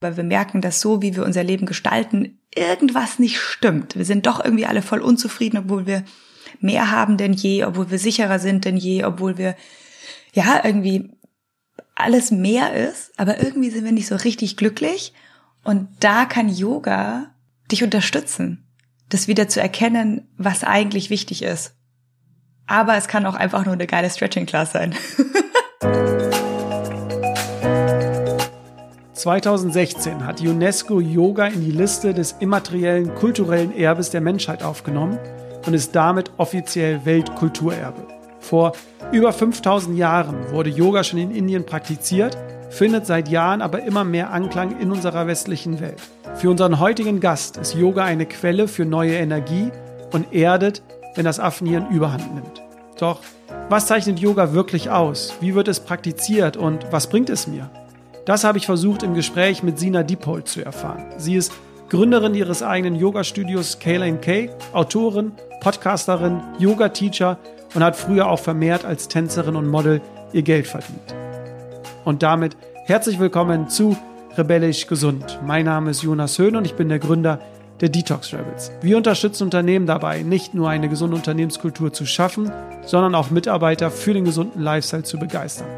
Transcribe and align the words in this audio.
weil 0.00 0.16
wir 0.16 0.24
merken, 0.24 0.60
dass 0.60 0.80
so, 0.80 1.02
wie 1.02 1.16
wir 1.16 1.24
unser 1.24 1.42
Leben 1.42 1.66
gestalten, 1.66 2.38
irgendwas 2.54 3.18
nicht 3.18 3.38
stimmt. 3.38 3.96
Wir 3.96 4.04
sind 4.04 4.26
doch 4.26 4.42
irgendwie 4.42 4.66
alle 4.66 4.82
voll 4.82 5.00
unzufrieden, 5.00 5.58
obwohl 5.58 5.86
wir 5.86 6.04
mehr 6.60 6.90
haben 6.90 7.16
denn 7.16 7.32
je, 7.32 7.64
obwohl 7.64 7.90
wir 7.90 7.98
sicherer 7.98 8.38
sind 8.38 8.64
denn 8.64 8.76
je, 8.76 9.04
obwohl 9.04 9.38
wir, 9.38 9.56
ja, 10.32 10.60
irgendwie 10.64 11.10
alles 11.94 12.30
mehr 12.30 12.74
ist, 12.74 13.12
aber 13.18 13.42
irgendwie 13.42 13.70
sind 13.70 13.84
wir 13.84 13.92
nicht 13.92 14.06
so 14.06 14.16
richtig 14.16 14.56
glücklich. 14.56 15.12
Und 15.64 15.88
da 16.00 16.24
kann 16.24 16.48
Yoga 16.48 17.34
dich 17.70 17.82
unterstützen, 17.82 18.64
das 19.08 19.26
wieder 19.26 19.48
zu 19.48 19.60
erkennen, 19.60 20.28
was 20.36 20.64
eigentlich 20.64 21.10
wichtig 21.10 21.42
ist. 21.42 21.74
Aber 22.66 22.96
es 22.96 23.08
kann 23.08 23.26
auch 23.26 23.34
einfach 23.34 23.64
nur 23.64 23.74
eine 23.74 23.86
geile 23.86 24.10
Stretching-Class 24.10 24.72
sein. 24.72 24.94
2016 29.18 30.24
hat 30.24 30.40
UNESCO 30.40 31.00
Yoga 31.00 31.46
in 31.46 31.64
die 31.64 31.72
Liste 31.72 32.14
des 32.14 32.36
immateriellen 32.38 33.16
kulturellen 33.16 33.76
Erbes 33.76 34.10
der 34.10 34.20
Menschheit 34.20 34.62
aufgenommen 34.62 35.18
und 35.66 35.74
ist 35.74 35.96
damit 35.96 36.30
offiziell 36.36 37.04
Weltkulturerbe. 37.04 38.06
Vor 38.38 38.74
über 39.10 39.32
5000 39.32 39.98
Jahren 39.98 40.52
wurde 40.52 40.70
Yoga 40.70 41.02
schon 41.02 41.18
in 41.18 41.32
Indien 41.32 41.66
praktiziert, 41.66 42.38
findet 42.70 43.06
seit 43.06 43.28
Jahren 43.28 43.60
aber 43.60 43.82
immer 43.82 44.04
mehr 44.04 44.30
Anklang 44.30 44.78
in 44.78 44.92
unserer 44.92 45.26
westlichen 45.26 45.80
Welt. 45.80 46.00
Für 46.36 46.50
unseren 46.50 46.78
heutigen 46.78 47.18
Gast 47.18 47.56
ist 47.56 47.74
Yoga 47.74 48.04
eine 48.04 48.24
Quelle 48.24 48.68
für 48.68 48.84
neue 48.84 49.16
Energie 49.16 49.72
und 50.12 50.32
erdet, 50.32 50.82
wenn 51.16 51.24
das 51.24 51.40
Affenhirn 51.40 51.88
überhand 51.90 52.34
nimmt. 52.36 52.62
Doch 53.00 53.20
was 53.68 53.88
zeichnet 53.88 54.20
Yoga 54.20 54.52
wirklich 54.52 54.90
aus? 54.90 55.34
Wie 55.40 55.56
wird 55.56 55.66
es 55.66 55.80
praktiziert 55.80 56.56
und 56.56 56.86
was 56.92 57.08
bringt 57.08 57.30
es 57.30 57.48
mir? 57.48 57.68
Das 58.28 58.44
habe 58.44 58.58
ich 58.58 58.66
versucht 58.66 59.02
im 59.04 59.14
Gespräch 59.14 59.62
mit 59.62 59.78
Sina 59.78 60.02
Diepold 60.02 60.48
zu 60.48 60.62
erfahren. 60.62 61.02
Sie 61.16 61.34
ist 61.34 61.50
Gründerin 61.88 62.34
ihres 62.34 62.62
eigenen 62.62 62.94
Yoga-Studios 62.94 63.78
K, 63.78 64.50
Autorin, 64.74 65.32
Podcasterin, 65.62 66.42
Yoga-Teacher 66.58 67.38
und 67.74 67.82
hat 67.82 67.96
früher 67.96 68.28
auch 68.28 68.38
vermehrt 68.38 68.84
als 68.84 69.08
Tänzerin 69.08 69.56
und 69.56 69.66
Model 69.66 70.02
ihr 70.34 70.42
Geld 70.42 70.66
verdient. 70.66 71.14
Und 72.04 72.22
damit 72.22 72.54
herzlich 72.84 73.18
willkommen 73.18 73.70
zu 73.70 73.96
Rebellisch 74.36 74.86
Gesund. 74.88 75.40
Mein 75.46 75.64
Name 75.64 75.92
ist 75.92 76.02
Jonas 76.02 76.38
Höhn 76.38 76.54
und 76.54 76.66
ich 76.66 76.74
bin 76.74 76.90
der 76.90 76.98
Gründer 76.98 77.40
der 77.80 77.88
Detox 77.88 78.34
Rebels. 78.34 78.72
Wir 78.82 78.98
unterstützen 78.98 79.44
Unternehmen 79.44 79.86
dabei, 79.86 80.20
nicht 80.20 80.52
nur 80.52 80.68
eine 80.68 80.90
gesunde 80.90 81.16
Unternehmenskultur 81.16 81.94
zu 81.94 82.04
schaffen, 82.04 82.52
sondern 82.84 83.14
auch 83.14 83.30
Mitarbeiter 83.30 83.90
für 83.90 84.12
den 84.12 84.26
gesunden 84.26 84.60
Lifestyle 84.60 85.04
zu 85.04 85.18
begeistern. 85.18 85.68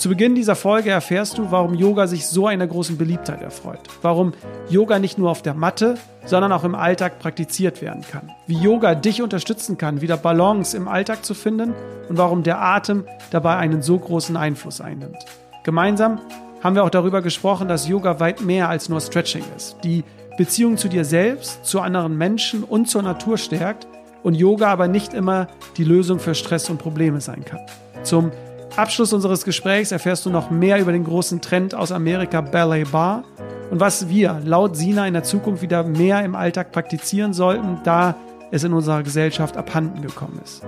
Zu 0.00 0.08
Beginn 0.08 0.34
dieser 0.34 0.56
Folge 0.56 0.88
erfährst 0.88 1.36
du, 1.36 1.50
warum 1.50 1.74
Yoga 1.74 2.06
sich 2.06 2.26
so 2.26 2.46
einer 2.46 2.66
großen 2.66 2.96
Beliebtheit 2.96 3.42
erfreut. 3.42 3.80
Warum 4.00 4.32
Yoga 4.70 4.98
nicht 4.98 5.18
nur 5.18 5.30
auf 5.30 5.42
der 5.42 5.52
Matte, 5.52 5.98
sondern 6.24 6.52
auch 6.52 6.64
im 6.64 6.74
Alltag 6.74 7.18
praktiziert 7.18 7.82
werden 7.82 8.02
kann. 8.10 8.30
Wie 8.46 8.56
Yoga 8.56 8.94
dich 8.94 9.20
unterstützen 9.20 9.76
kann, 9.76 10.00
wieder 10.00 10.16
Balance 10.16 10.74
im 10.74 10.88
Alltag 10.88 11.22
zu 11.26 11.34
finden 11.34 11.74
und 12.08 12.16
warum 12.16 12.42
der 12.42 12.62
Atem 12.62 13.04
dabei 13.30 13.58
einen 13.58 13.82
so 13.82 13.98
großen 13.98 14.38
Einfluss 14.38 14.80
einnimmt. 14.80 15.18
Gemeinsam 15.64 16.18
haben 16.64 16.76
wir 16.76 16.84
auch 16.84 16.90
darüber 16.90 17.20
gesprochen, 17.20 17.68
dass 17.68 17.86
Yoga 17.86 18.20
weit 18.20 18.40
mehr 18.40 18.70
als 18.70 18.88
nur 18.88 19.02
Stretching 19.02 19.44
ist. 19.54 19.76
Die 19.84 20.02
Beziehung 20.38 20.78
zu 20.78 20.88
dir 20.88 21.04
selbst, 21.04 21.66
zu 21.66 21.78
anderen 21.82 22.16
Menschen 22.16 22.64
und 22.64 22.88
zur 22.88 23.02
Natur 23.02 23.36
stärkt 23.36 23.86
und 24.22 24.32
Yoga 24.32 24.68
aber 24.68 24.88
nicht 24.88 25.12
immer 25.12 25.48
die 25.76 25.84
Lösung 25.84 26.20
für 26.20 26.34
Stress 26.34 26.70
und 26.70 26.78
Probleme 26.78 27.20
sein 27.20 27.44
kann. 27.44 27.60
Zum 28.02 28.30
Abschluss 28.76 29.12
unseres 29.12 29.44
Gesprächs 29.44 29.90
erfährst 29.90 30.24
du 30.26 30.30
noch 30.30 30.50
mehr 30.50 30.78
über 30.80 30.92
den 30.92 31.04
großen 31.04 31.40
Trend 31.40 31.74
aus 31.74 31.90
Amerika 31.90 32.40
Ballet 32.40 32.90
Bar 32.90 33.24
und 33.70 33.80
was 33.80 34.08
wir 34.08 34.40
laut 34.44 34.76
Sina 34.76 35.06
in 35.06 35.14
der 35.14 35.24
Zukunft 35.24 35.62
wieder 35.62 35.82
mehr 35.82 36.24
im 36.24 36.34
Alltag 36.34 36.72
praktizieren 36.72 37.32
sollten, 37.32 37.80
da 37.84 38.14
es 38.50 38.64
in 38.64 38.72
unserer 38.72 39.02
Gesellschaft 39.02 39.56
abhanden 39.56 40.02
gekommen 40.02 40.40
ist. 40.42 40.62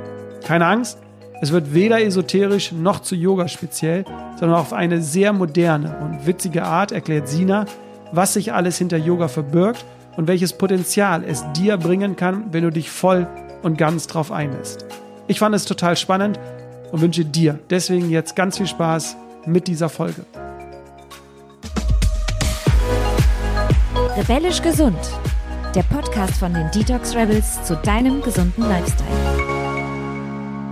Keine 0.45 0.67
Angst, 0.67 0.99
es 1.41 1.53
wird 1.53 1.75
weder 1.75 2.03
esoterisch 2.03 2.73
noch 2.73 3.01
zu 3.01 3.15
Yoga 3.15 3.49
speziell, 3.49 4.05
sondern 4.39 4.59
auf 4.59 4.73
eine 4.73 5.01
sehr 5.01 5.33
moderne 5.33 5.97
und 6.01 6.27
witzige 6.27 6.65
Art 6.65 6.93
erklärt 6.93 7.29
Sina, 7.29 7.67
was 8.13 8.35
sich 8.35 8.53
alles 8.53 8.79
hinter 8.79 8.97
Yoga 8.97 9.29
verbirgt 9.29 9.85
und 10.17 10.29
welches 10.29 10.53
Potenzial 10.53 11.25
es 11.25 11.45
dir 11.53 11.77
bringen 11.79 12.17
kann, 12.17 12.53
wenn 12.53 12.65
du 12.65 12.71
dich 12.71 12.91
voll 12.91 13.27
und 13.63 13.79
ganz 13.79 14.07
drauf 14.07 14.31
einlässt. 14.31 14.87
Ich 15.29 15.39
fand 15.39 15.55
es 15.55 15.65
total 15.65 15.97
spannend 15.97 16.39
und 16.93 17.01
wünsche 17.01 17.25
dir 17.25 17.59
deswegen 17.71 18.11
jetzt 18.11 18.37
ganz 18.37 18.59
viel 18.59 18.69
Spaß 18.69 19.17
mit 19.47 19.67
dieser 19.67 19.89
Folge. 19.89 20.25
Rebellisch 24.17 24.63
gesund. 24.63 24.99
Der 25.75 25.83
Podcast 25.85 26.35
von 26.35 26.53
den 26.53 26.71
Detox 26.71 27.17
Rebels 27.17 27.65
zu 27.65 27.75
deinem 27.77 28.21
gesunden 28.21 28.63
Lifestyle. 28.69 29.43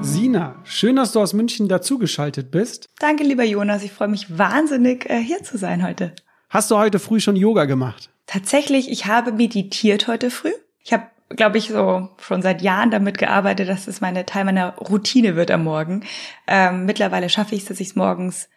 Sina, 0.03 0.57
schön, 0.65 0.97
dass 0.97 1.13
du 1.13 1.21
aus 1.21 1.33
München 1.33 1.69
dazugeschaltet 1.69 2.51
bist. 2.51 2.87
Danke, 2.99 3.25
lieber 3.25 3.45
Jonas. 3.45 3.83
Ich 3.83 3.93
freue 3.93 4.09
mich 4.09 4.39
wahnsinnig, 4.39 5.09
äh, 5.09 5.23
hier 5.23 5.43
zu 5.43 5.57
sein 5.57 5.87
heute. 5.87 6.13
Hast 6.51 6.71
du 6.71 6.77
heute 6.77 6.99
früh 6.99 7.21
schon 7.21 7.37
Yoga 7.37 7.65
gemacht? 7.65 8.11
Tatsächlich, 8.27 8.91
ich 8.91 9.07
habe 9.07 9.33
meditiert 9.33 10.07
heute 10.07 10.31
früh. 10.31 10.53
Ich 10.85 10.93
habe 10.93 11.05
glaube 11.37 11.59
ich, 11.59 11.69
so 11.69 12.09
schon 12.19 12.43
seit 12.43 12.63
Jahren 12.63 12.91
damit 12.91 13.19
gearbeitet, 13.19 13.69
dass 13.69 13.87
es 13.87 14.01
meine 14.01 14.27
Teil 14.27 14.45
meiner 14.45 14.75
Routine 14.77 15.37
wird 15.37 15.51
am 15.51 15.65
Morgen. 15.65 16.05
Ähm, 16.47 16.85
mittlerweile 16.87 17.29
schaffe 17.29 17.55
ich 17.55 17.63
es, 17.63 17.69
dass 17.69 17.81
ich 17.81 17.97
morgens 17.97 18.49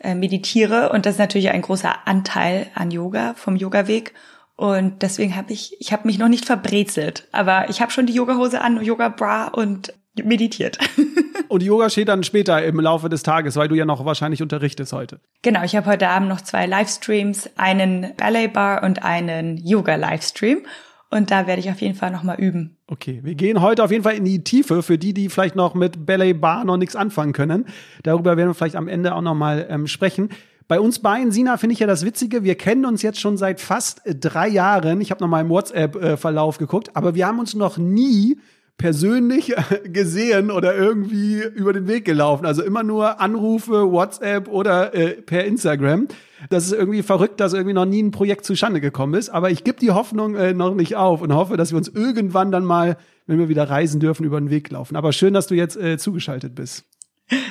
äh, 0.00 0.14
meditiere 0.14 0.90
und 0.90 1.06
das 1.06 1.14
ist 1.14 1.20
natürlich 1.20 1.50
ein 1.50 1.62
großer 1.62 2.06
Anteil 2.06 2.66
an 2.74 2.90
Yoga 2.90 3.34
vom 3.34 3.56
Yoga-Weg. 3.56 4.12
Und 4.56 5.02
deswegen 5.02 5.36
habe 5.36 5.52
ich, 5.52 5.76
ich 5.80 5.92
habe 5.92 6.06
mich 6.06 6.18
noch 6.18 6.28
nicht 6.28 6.46
verbrezelt, 6.46 7.28
aber 7.30 7.68
ich 7.68 7.80
habe 7.80 7.92
schon 7.92 8.06
die 8.06 8.14
Yogahose 8.14 8.60
an, 8.60 8.82
Yoga-Bra 8.82 9.48
und 9.48 9.92
meditiert. 10.24 10.78
und 11.48 11.62
Yoga 11.62 11.90
steht 11.90 12.08
dann 12.08 12.24
später 12.24 12.64
im 12.64 12.80
Laufe 12.80 13.10
des 13.10 13.22
Tages, 13.22 13.56
weil 13.56 13.68
du 13.68 13.74
ja 13.74 13.84
noch 13.84 14.04
wahrscheinlich 14.06 14.42
unterrichtest 14.42 14.94
heute. 14.94 15.20
Genau, 15.42 15.62
ich 15.62 15.76
habe 15.76 15.86
heute 15.86 16.08
Abend 16.08 16.30
noch 16.30 16.40
zwei 16.40 16.66
Livestreams, 16.66 17.50
einen 17.56 18.14
Ballet 18.16 18.48
Bar 18.48 18.82
und 18.82 19.02
einen 19.02 19.58
Yoga-Livestream. 19.58 20.62
Und 21.10 21.30
da 21.30 21.46
werde 21.46 21.60
ich 21.60 21.70
auf 21.70 21.80
jeden 21.80 21.94
Fall 21.94 22.10
nochmal 22.10 22.40
üben. 22.40 22.76
Okay, 22.88 23.20
wir 23.22 23.34
gehen 23.34 23.60
heute 23.60 23.84
auf 23.84 23.90
jeden 23.90 24.02
Fall 24.02 24.14
in 24.14 24.24
die 24.24 24.42
Tiefe 24.42 24.82
für 24.82 24.98
die, 24.98 25.14
die 25.14 25.28
vielleicht 25.28 25.56
noch 25.56 25.74
mit 25.74 26.04
Ballet 26.04 26.34
Bar 26.34 26.64
noch 26.64 26.76
nichts 26.76 26.96
anfangen 26.96 27.32
können. 27.32 27.66
Darüber 28.02 28.36
werden 28.36 28.50
wir 28.50 28.54
vielleicht 28.54 28.76
am 28.76 28.88
Ende 28.88 29.14
auch 29.14 29.22
nochmal 29.22 29.66
ähm, 29.70 29.86
sprechen. 29.86 30.30
Bei 30.68 30.80
uns 30.80 30.98
beiden, 30.98 31.30
Sina, 31.30 31.58
finde 31.58 31.74
ich 31.74 31.78
ja 31.78 31.86
das 31.86 32.04
Witzige, 32.04 32.42
wir 32.42 32.56
kennen 32.56 32.86
uns 32.86 33.02
jetzt 33.02 33.20
schon 33.20 33.36
seit 33.36 33.60
fast 33.60 34.02
drei 34.04 34.48
Jahren. 34.48 35.00
Ich 35.00 35.12
habe 35.12 35.22
nochmal 35.22 35.42
im 35.42 35.48
WhatsApp-Verlauf 35.48 36.58
geguckt, 36.58 36.90
aber 36.94 37.14
wir 37.14 37.26
haben 37.26 37.38
uns 37.38 37.54
noch 37.54 37.78
nie 37.78 38.38
persönlich 38.78 39.54
gesehen 39.84 40.50
oder 40.50 40.76
irgendwie 40.76 41.42
über 41.42 41.72
den 41.72 41.88
Weg 41.88 42.04
gelaufen. 42.04 42.46
Also 42.46 42.62
immer 42.62 42.82
nur 42.82 43.20
Anrufe, 43.20 43.90
WhatsApp 43.90 44.48
oder 44.48 44.94
äh, 44.94 45.12
per 45.22 45.44
Instagram. 45.44 46.08
Das 46.50 46.66
ist 46.66 46.72
irgendwie 46.72 47.02
verrückt, 47.02 47.40
dass 47.40 47.54
irgendwie 47.54 47.74
noch 47.74 47.86
nie 47.86 48.02
ein 48.02 48.10
Projekt 48.10 48.44
zustande 48.44 48.80
gekommen 48.80 49.14
ist. 49.14 49.30
Aber 49.30 49.50
ich 49.50 49.64
gebe 49.64 49.78
die 49.78 49.90
Hoffnung 49.90 50.34
äh, 50.34 50.52
noch 50.52 50.74
nicht 50.74 50.96
auf 50.96 51.22
und 51.22 51.34
hoffe, 51.34 51.56
dass 51.56 51.72
wir 51.72 51.78
uns 51.78 51.88
irgendwann 51.88 52.52
dann 52.52 52.64
mal, 52.64 52.98
wenn 53.26 53.38
wir 53.38 53.48
wieder 53.48 53.68
reisen 53.68 54.00
dürfen, 54.00 54.24
über 54.24 54.38
den 54.38 54.50
Weg 54.50 54.70
laufen. 54.70 54.96
Aber 54.96 55.12
schön, 55.12 55.32
dass 55.32 55.46
du 55.46 55.54
jetzt 55.54 55.76
äh, 55.76 55.96
zugeschaltet 55.96 56.54
bist. 56.54 56.84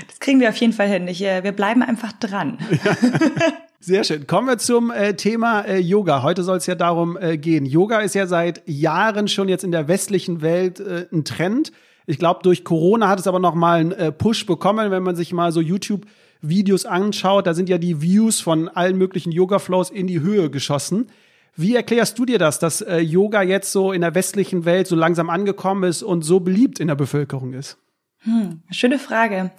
Das 0.07 0.19
kriegen 0.19 0.40
wir 0.40 0.50
auf 0.50 0.57
jeden 0.57 0.74
Fall 0.74 0.88
hin. 0.88 1.07
Ich, 1.07 1.24
äh, 1.24 1.44
wir 1.44 1.52
bleiben 1.52 1.81
einfach 1.81 2.13
dran. 2.13 2.59
Ja. 2.84 2.96
Sehr 3.85 4.03
schön. 4.03 4.25
Kommen 4.25 4.47
wir 4.47 4.57
zum 4.57 4.90
äh, 4.90 5.16
Thema 5.16 5.62
äh, 5.62 5.78
Yoga. 5.78 6.23
Heute 6.23 6.41
soll 6.41 6.57
es 6.57 6.66
ja 6.66 6.73
darum 6.73 7.19
äh, 7.22 7.38
gehen. 7.38 7.68
Yoga 7.68 8.00
ist 8.00 8.16
ja 8.16 8.25
seit 8.25 8.68
Jahren 8.68 9.28
schon 9.28 9.47
jetzt 9.47 9.63
in 9.63 9.72
der 9.72 9.88
westlichen 9.88 10.41
Welt 10.41 10.79
äh, 10.79 11.06
ein 11.13 11.23
Trend. 11.23 11.72
Ich 12.07 12.18
glaube, 12.18 12.40
durch 12.41 12.63
Corona 12.63 13.09
hat 13.09 13.19
es 13.19 13.28
aber 13.28 13.38
noch 13.38 13.53
mal 13.53 13.79
einen 13.79 13.91
äh, 13.91 14.12
Push 14.12 14.47
bekommen, 14.47 14.90
wenn 14.90 15.03
man 15.03 15.16
sich 15.16 15.34
mal 15.34 15.51
so 15.51 15.62
YouTube 15.62 16.07
Videos 16.41 16.88
anschaut. 16.88 17.45
Da 17.45 17.53
sind 17.53 17.69
ja 17.69 17.78
die 17.78 18.01
Views 18.01 18.40
von 18.41 18.69
allen 18.69 18.97
möglichen 18.97 19.31
Yoga 19.31 19.59
Flows 19.59 19.91
in 19.91 20.07
die 20.07 20.19
Höhe 20.19 20.50
geschossen. 20.50 21.12
Wie 21.56 21.75
erklärst 21.75 22.18
du 22.18 22.25
dir 22.25 22.39
das, 22.39 22.57
dass 22.57 22.81
äh, 22.81 22.98
Yoga 22.98 23.44
jetzt 23.44 23.71
so 23.71 23.92
in 23.92 24.01
der 24.01 24.15
westlichen 24.15 24.65
Welt 24.65 24.88
so 24.88 24.95
langsam 24.95 25.30
angekommen 25.30 25.83
ist 25.83 26.01
und 26.01 26.24
so 26.24 26.39
beliebt 26.39 26.80
in 26.80 26.88
der 26.88 26.95
Bevölkerung 26.95 27.54
ist? 27.54 27.77
Hm, 28.25 28.62
schöne 28.72 28.98
Frage. 28.98 29.51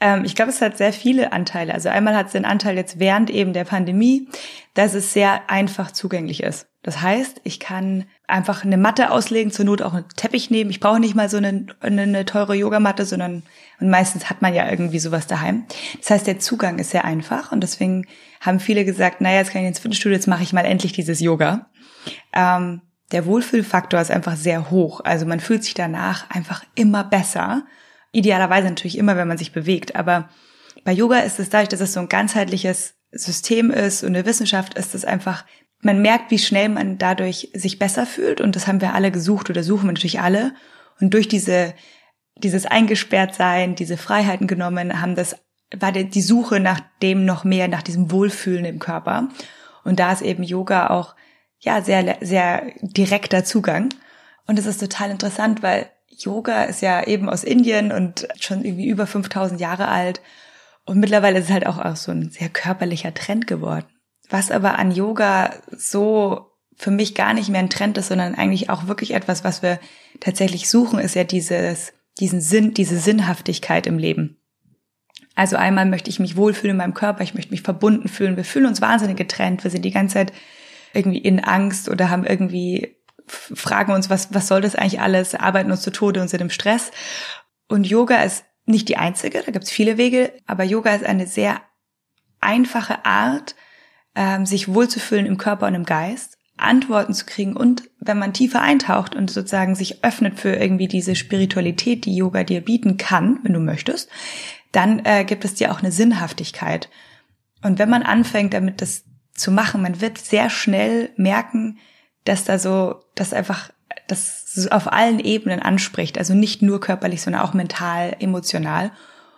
Ähm, 0.00 0.24
ich 0.24 0.34
glaube, 0.34 0.50
es 0.50 0.60
hat 0.62 0.78
sehr 0.78 0.94
viele 0.94 1.32
Anteile. 1.32 1.74
Also 1.74 1.90
einmal 1.90 2.16
hat 2.16 2.26
es 2.26 2.32
den 2.32 2.46
Anteil 2.46 2.76
jetzt 2.76 2.98
während 2.98 3.28
eben 3.28 3.52
der 3.52 3.64
Pandemie, 3.64 4.28
dass 4.72 4.94
es 4.94 5.12
sehr 5.12 5.50
einfach 5.50 5.90
zugänglich 5.90 6.42
ist. 6.42 6.66
Das 6.82 7.00
heißt, 7.00 7.42
ich 7.44 7.60
kann 7.60 8.04
einfach 8.26 8.64
eine 8.64 8.76
Matte 8.76 9.10
auslegen, 9.10 9.52
zur 9.52 9.66
Not 9.66 9.82
auch 9.82 9.94
einen 9.94 10.08
Teppich 10.16 10.50
nehmen. 10.50 10.70
Ich 10.70 10.80
brauche 10.80 11.00
nicht 11.00 11.14
mal 11.14 11.28
so 11.28 11.36
eine, 11.36 11.66
eine, 11.80 12.02
eine 12.02 12.24
teure 12.24 12.54
Yogamatte, 12.54 13.04
sondern 13.04 13.42
und 13.80 13.90
meistens 13.90 14.30
hat 14.30 14.40
man 14.40 14.54
ja 14.54 14.70
irgendwie 14.70 14.98
sowas 14.98 15.26
daheim. 15.26 15.64
Das 15.98 16.10
heißt, 16.10 16.26
der 16.26 16.38
Zugang 16.38 16.78
ist 16.78 16.90
sehr 16.90 17.04
einfach 17.04 17.52
und 17.52 17.60
deswegen 17.60 18.06
haben 18.40 18.60
viele 18.60 18.84
gesagt, 18.84 19.20
naja, 19.20 19.38
jetzt 19.38 19.52
kann 19.52 19.62
ich 19.62 19.68
ins 19.68 19.78
Fitnessstudio, 19.78 20.16
jetzt 20.16 20.28
mache 20.28 20.42
ich 20.42 20.52
mal 20.52 20.64
endlich 20.64 20.92
dieses 20.92 21.20
Yoga. 21.20 21.70
Ähm, 22.32 22.80
der 23.12 23.26
Wohlfühlfaktor 23.26 24.00
ist 24.00 24.10
einfach 24.10 24.36
sehr 24.36 24.70
hoch. 24.70 25.00
Also 25.04 25.26
man 25.26 25.40
fühlt 25.40 25.64
sich 25.64 25.74
danach 25.74 26.30
einfach 26.30 26.64
immer 26.74 27.04
besser 27.04 27.64
Idealerweise 28.14 28.68
natürlich 28.68 28.96
immer, 28.96 29.16
wenn 29.16 29.28
man 29.28 29.38
sich 29.38 29.52
bewegt. 29.52 29.96
Aber 29.96 30.28
bei 30.84 30.92
Yoga 30.92 31.18
ist 31.18 31.40
es 31.40 31.50
dadurch, 31.50 31.68
dass 31.68 31.80
es 31.80 31.92
so 31.92 32.00
ein 32.00 32.08
ganzheitliches 32.08 32.94
System 33.10 33.70
ist 33.70 34.02
und 34.02 34.10
eine 34.10 34.24
Wissenschaft 34.24 34.74
ist 34.74 34.94
es 34.94 35.04
einfach, 35.04 35.44
man 35.80 36.00
merkt, 36.00 36.30
wie 36.30 36.38
schnell 36.38 36.68
man 36.68 36.98
dadurch 36.98 37.50
sich 37.52 37.78
besser 37.78 38.06
fühlt 38.06 38.40
und 38.40 38.56
das 38.56 38.66
haben 38.66 38.80
wir 38.80 38.94
alle 38.94 39.10
gesucht 39.10 39.50
oder 39.50 39.62
suchen 39.62 39.88
wir 39.88 39.92
natürlich 39.92 40.20
alle. 40.20 40.54
Und 41.00 41.12
durch 41.12 41.28
diese, 41.28 41.74
dieses 42.36 42.66
Eingesperrtsein, 42.66 43.74
diese 43.74 43.96
Freiheiten 43.96 44.46
genommen, 44.46 45.00
haben 45.00 45.14
das, 45.14 45.36
war 45.76 45.92
die 45.92 46.22
Suche 46.22 46.60
nach 46.60 46.80
dem 47.02 47.24
noch 47.24 47.44
mehr, 47.44 47.68
nach 47.68 47.82
diesem 47.82 48.10
Wohlfühlen 48.10 48.64
im 48.64 48.78
Körper. 48.78 49.28
Und 49.82 50.00
da 50.00 50.12
ist 50.12 50.22
eben 50.22 50.42
Yoga 50.42 50.88
auch, 50.88 51.14
ja, 51.58 51.82
sehr, 51.82 52.18
sehr 52.20 52.62
direkter 52.80 53.44
Zugang. 53.44 53.88
Und 54.46 54.58
es 54.58 54.66
ist 54.66 54.80
total 54.80 55.10
interessant, 55.10 55.62
weil 55.62 55.90
Yoga 56.18 56.64
ist 56.64 56.82
ja 56.82 57.06
eben 57.06 57.28
aus 57.28 57.44
Indien 57.44 57.92
und 57.92 58.28
schon 58.38 58.64
irgendwie 58.64 58.88
über 58.88 59.06
5000 59.06 59.60
Jahre 59.60 59.88
alt. 59.88 60.20
Und 60.84 60.98
mittlerweile 60.98 61.38
ist 61.38 61.46
es 61.46 61.52
halt 61.52 61.66
auch, 61.66 61.78
auch 61.78 61.96
so 61.96 62.12
ein 62.12 62.30
sehr 62.30 62.48
körperlicher 62.48 63.14
Trend 63.14 63.46
geworden. 63.46 63.86
Was 64.28 64.50
aber 64.50 64.78
an 64.78 64.90
Yoga 64.90 65.54
so 65.70 66.50
für 66.76 66.90
mich 66.90 67.14
gar 67.14 67.34
nicht 67.34 67.48
mehr 67.48 67.60
ein 67.60 67.70
Trend 67.70 67.98
ist, 67.98 68.08
sondern 68.08 68.34
eigentlich 68.34 68.70
auch 68.70 68.86
wirklich 68.86 69.14
etwas, 69.14 69.44
was 69.44 69.62
wir 69.62 69.78
tatsächlich 70.20 70.68
suchen, 70.68 70.98
ist 70.98 71.14
ja 71.14 71.24
dieses, 71.24 71.92
diesen 72.18 72.40
Sinn, 72.40 72.74
diese 72.74 72.98
Sinnhaftigkeit 72.98 73.86
im 73.86 73.98
Leben. 73.98 74.38
Also 75.34 75.56
einmal 75.56 75.86
möchte 75.86 76.10
ich 76.10 76.20
mich 76.20 76.36
wohlfühlen 76.36 76.72
in 76.72 76.76
meinem 76.78 76.94
Körper, 76.94 77.22
ich 77.22 77.34
möchte 77.34 77.50
mich 77.50 77.62
verbunden 77.62 78.08
fühlen. 78.08 78.36
Wir 78.36 78.44
fühlen 78.44 78.66
uns 78.66 78.80
wahnsinnig 78.80 79.16
getrennt. 79.16 79.64
Wir 79.64 79.70
sind 79.70 79.84
die 79.84 79.90
ganze 79.90 80.14
Zeit 80.14 80.32
irgendwie 80.92 81.18
in 81.18 81.40
Angst 81.40 81.88
oder 81.88 82.10
haben 82.10 82.24
irgendwie 82.24 82.96
fragen 83.26 83.92
uns, 83.92 84.10
was, 84.10 84.32
was 84.34 84.48
soll 84.48 84.60
das 84.60 84.74
eigentlich 84.74 85.00
alles, 85.00 85.34
arbeiten 85.34 85.70
uns 85.70 85.82
zu 85.82 85.90
Tode 85.90 86.20
und 86.20 86.28
sind 86.28 86.40
im 86.40 86.50
Stress. 86.50 86.90
Und 87.68 87.86
Yoga 87.86 88.22
ist 88.22 88.44
nicht 88.66 88.88
die 88.88 88.96
einzige, 88.96 89.42
da 89.42 89.50
gibt 89.50 89.64
es 89.64 89.70
viele 89.70 89.98
Wege, 89.98 90.32
aber 90.46 90.64
Yoga 90.64 90.94
ist 90.94 91.04
eine 91.04 91.26
sehr 91.26 91.60
einfache 92.40 93.04
Art, 93.04 93.54
ähm, 94.14 94.46
sich 94.46 94.72
wohlzufühlen 94.72 95.26
im 95.26 95.38
Körper 95.38 95.66
und 95.66 95.74
im 95.74 95.84
Geist, 95.84 96.38
Antworten 96.56 97.14
zu 97.14 97.26
kriegen 97.26 97.56
und 97.56 97.90
wenn 97.98 98.18
man 98.18 98.32
tiefer 98.32 98.60
eintaucht 98.60 99.16
und 99.16 99.30
sozusagen 99.30 99.74
sich 99.74 100.04
öffnet 100.04 100.38
für 100.38 100.54
irgendwie 100.54 100.88
diese 100.88 101.16
Spiritualität, 101.16 102.04
die 102.04 102.14
Yoga 102.14 102.44
dir 102.44 102.60
bieten 102.60 102.96
kann, 102.96 103.40
wenn 103.42 103.54
du 103.54 103.60
möchtest, 103.60 104.08
dann 104.70 105.04
äh, 105.04 105.24
gibt 105.24 105.44
es 105.44 105.54
dir 105.54 105.72
auch 105.72 105.80
eine 105.80 105.92
Sinnhaftigkeit. 105.92 106.88
Und 107.62 107.78
wenn 107.78 107.90
man 107.90 108.02
anfängt, 108.02 108.54
damit 108.54 108.82
das 108.82 109.04
zu 109.34 109.50
machen, 109.50 109.82
man 109.82 110.00
wird 110.00 110.18
sehr 110.18 110.48
schnell 110.48 111.10
merken, 111.16 111.78
dass 112.24 112.44
da 112.44 112.58
so, 112.58 113.02
dass 113.14 113.32
einfach, 113.32 113.70
das 114.08 114.68
auf 114.70 114.92
allen 114.92 115.20
Ebenen 115.20 115.60
anspricht, 115.60 116.18
also 116.18 116.34
nicht 116.34 116.62
nur 116.62 116.80
körperlich, 116.80 117.22
sondern 117.22 117.42
auch 117.42 117.54
mental, 117.54 118.16
emotional. 118.18 118.92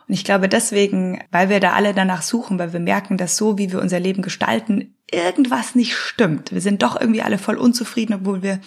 Und 0.08 0.14
ich 0.14 0.24
glaube 0.24 0.48
deswegen, 0.48 1.22
weil 1.30 1.48
wir 1.48 1.60
da 1.60 1.72
alle 1.72 1.94
danach 1.94 2.22
suchen, 2.22 2.58
weil 2.58 2.72
wir 2.72 2.80
merken, 2.80 3.16
dass 3.16 3.36
so, 3.36 3.58
wie 3.58 3.72
wir 3.72 3.80
unser 3.80 3.98
Leben 3.98 4.22
gestalten, 4.22 4.94
irgendwas 5.10 5.74
nicht 5.74 5.94
stimmt. 5.94 6.52
Wir 6.52 6.60
sind 6.60 6.82
doch 6.82 7.00
irgendwie 7.00 7.22
alle 7.22 7.38
voll 7.38 7.56
unzufrieden, 7.56 8.14
obwohl 8.14 8.42
wir 8.42 8.60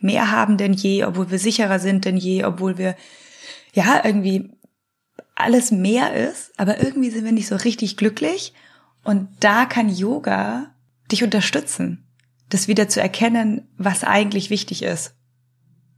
mehr 0.00 0.30
haben 0.30 0.56
denn 0.56 0.72
je, 0.72 1.04
obwohl 1.04 1.30
wir 1.30 1.38
sicherer 1.38 1.78
sind 1.78 2.04
denn 2.04 2.16
je, 2.16 2.44
obwohl 2.44 2.78
wir, 2.78 2.96
ja, 3.72 4.04
irgendwie 4.04 4.50
alles 5.34 5.70
mehr 5.70 6.12
ist, 6.14 6.52
aber 6.58 6.82
irgendwie 6.82 7.10
sind 7.10 7.24
wir 7.24 7.32
nicht 7.32 7.48
so 7.48 7.56
richtig 7.56 7.96
glücklich. 7.96 8.52
Und 9.04 9.28
da 9.40 9.64
kann 9.64 9.88
Yoga 9.88 10.74
dich 11.10 11.24
unterstützen 11.24 12.09
das 12.50 12.68
wieder 12.68 12.88
zu 12.88 13.00
erkennen, 13.00 13.68
was 13.78 14.04
eigentlich 14.04 14.50
wichtig 14.50 14.82
ist. 14.82 15.14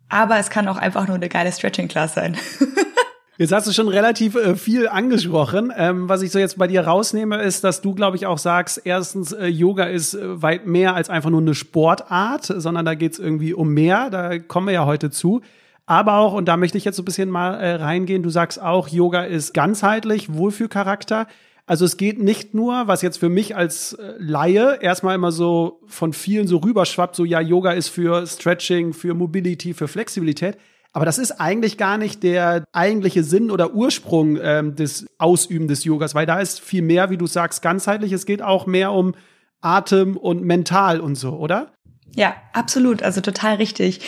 Aber 0.08 0.38
es 0.38 0.50
kann 0.50 0.68
auch 0.68 0.76
einfach 0.76 1.06
nur 1.06 1.16
eine 1.16 1.28
geile 1.28 1.50
Stretching-Class 1.50 2.14
sein. 2.14 2.36
Jetzt 3.38 3.50
hast 3.50 3.66
du 3.66 3.72
schon 3.72 3.88
relativ 3.88 4.36
äh, 4.36 4.54
viel 4.56 4.86
angesprochen. 4.86 5.72
Ähm, 5.74 6.08
was 6.08 6.20
ich 6.20 6.30
so 6.30 6.38
jetzt 6.38 6.58
bei 6.58 6.66
dir 6.66 6.82
rausnehme, 6.82 7.40
ist, 7.42 7.64
dass 7.64 7.80
du, 7.80 7.94
glaube 7.94 8.16
ich, 8.16 8.26
auch 8.26 8.36
sagst, 8.36 8.82
erstens, 8.84 9.32
äh, 9.32 9.46
Yoga 9.46 9.84
ist 9.84 10.14
äh, 10.14 10.42
weit 10.42 10.66
mehr 10.66 10.94
als 10.94 11.08
einfach 11.08 11.30
nur 11.30 11.40
eine 11.40 11.54
Sportart, 11.54 12.44
sondern 12.44 12.84
da 12.84 12.94
geht's 12.94 13.18
irgendwie 13.18 13.54
um 13.54 13.70
mehr. 13.70 14.10
Da 14.10 14.38
kommen 14.38 14.66
wir 14.66 14.74
ja 14.74 14.84
heute 14.84 15.10
zu. 15.10 15.40
Aber 15.86 16.18
auch, 16.18 16.34
und 16.34 16.46
da 16.46 16.58
möchte 16.58 16.76
ich 16.76 16.84
jetzt 16.84 16.96
so 16.96 17.02
ein 17.02 17.06
bisschen 17.06 17.30
mal 17.30 17.54
äh, 17.54 17.74
reingehen, 17.76 18.22
du 18.22 18.30
sagst 18.30 18.60
auch, 18.60 18.86
Yoga 18.88 19.24
ist 19.24 19.54
ganzheitlich, 19.54 20.32
Wohlfühlcharakter. 20.32 21.26
Also 21.72 21.86
es 21.86 21.96
geht 21.96 22.22
nicht 22.22 22.52
nur, 22.52 22.86
was 22.86 23.00
jetzt 23.00 23.16
für 23.16 23.30
mich 23.30 23.56
als 23.56 23.94
äh, 23.94 24.12
Laie 24.18 24.78
erstmal 24.82 25.14
immer 25.14 25.32
so 25.32 25.80
von 25.86 26.12
vielen 26.12 26.46
so 26.46 26.58
rüberschwappt, 26.58 27.16
so 27.16 27.24
ja, 27.24 27.40
Yoga 27.40 27.72
ist 27.72 27.88
für 27.88 28.26
Stretching, 28.26 28.92
für 28.92 29.14
Mobility, 29.14 29.72
für 29.72 29.88
Flexibilität. 29.88 30.58
Aber 30.92 31.06
das 31.06 31.16
ist 31.16 31.40
eigentlich 31.40 31.78
gar 31.78 31.96
nicht 31.96 32.24
der 32.24 32.64
eigentliche 32.72 33.24
Sinn 33.24 33.50
oder 33.50 33.72
Ursprung 33.72 34.38
ähm, 34.42 34.76
des 34.76 35.06
Ausüben 35.16 35.66
des 35.66 35.84
Yogas, 35.84 36.14
weil 36.14 36.26
da 36.26 36.40
ist 36.40 36.60
viel 36.60 36.82
mehr, 36.82 37.08
wie 37.08 37.16
du 37.16 37.26
sagst, 37.26 37.62
ganzheitlich. 37.62 38.12
Es 38.12 38.26
geht 38.26 38.42
auch 38.42 38.66
mehr 38.66 38.92
um 38.92 39.14
Atem 39.62 40.18
und 40.18 40.42
mental 40.42 41.00
und 41.00 41.14
so, 41.14 41.38
oder? 41.38 41.72
Ja, 42.14 42.36
absolut, 42.52 43.02
also 43.02 43.20
total 43.20 43.56
richtig. 43.56 44.00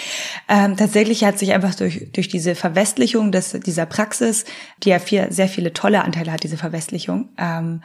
Ähm, 0.48 0.76
tatsächlich 0.76 1.24
hat 1.24 1.38
sich 1.38 1.52
einfach 1.52 1.74
durch, 1.74 2.10
durch 2.12 2.28
diese 2.28 2.54
Verwestlichung 2.54 3.32
des, 3.32 3.52
dieser 3.52 3.86
Praxis, 3.86 4.44
die 4.82 4.90
ja 4.90 4.98
viel, 4.98 5.32
sehr 5.32 5.48
viele 5.48 5.72
tolle 5.72 6.04
Anteile 6.04 6.30
hat, 6.30 6.42
diese 6.42 6.58
Verwestlichung, 6.58 7.30
ähm, 7.38 7.82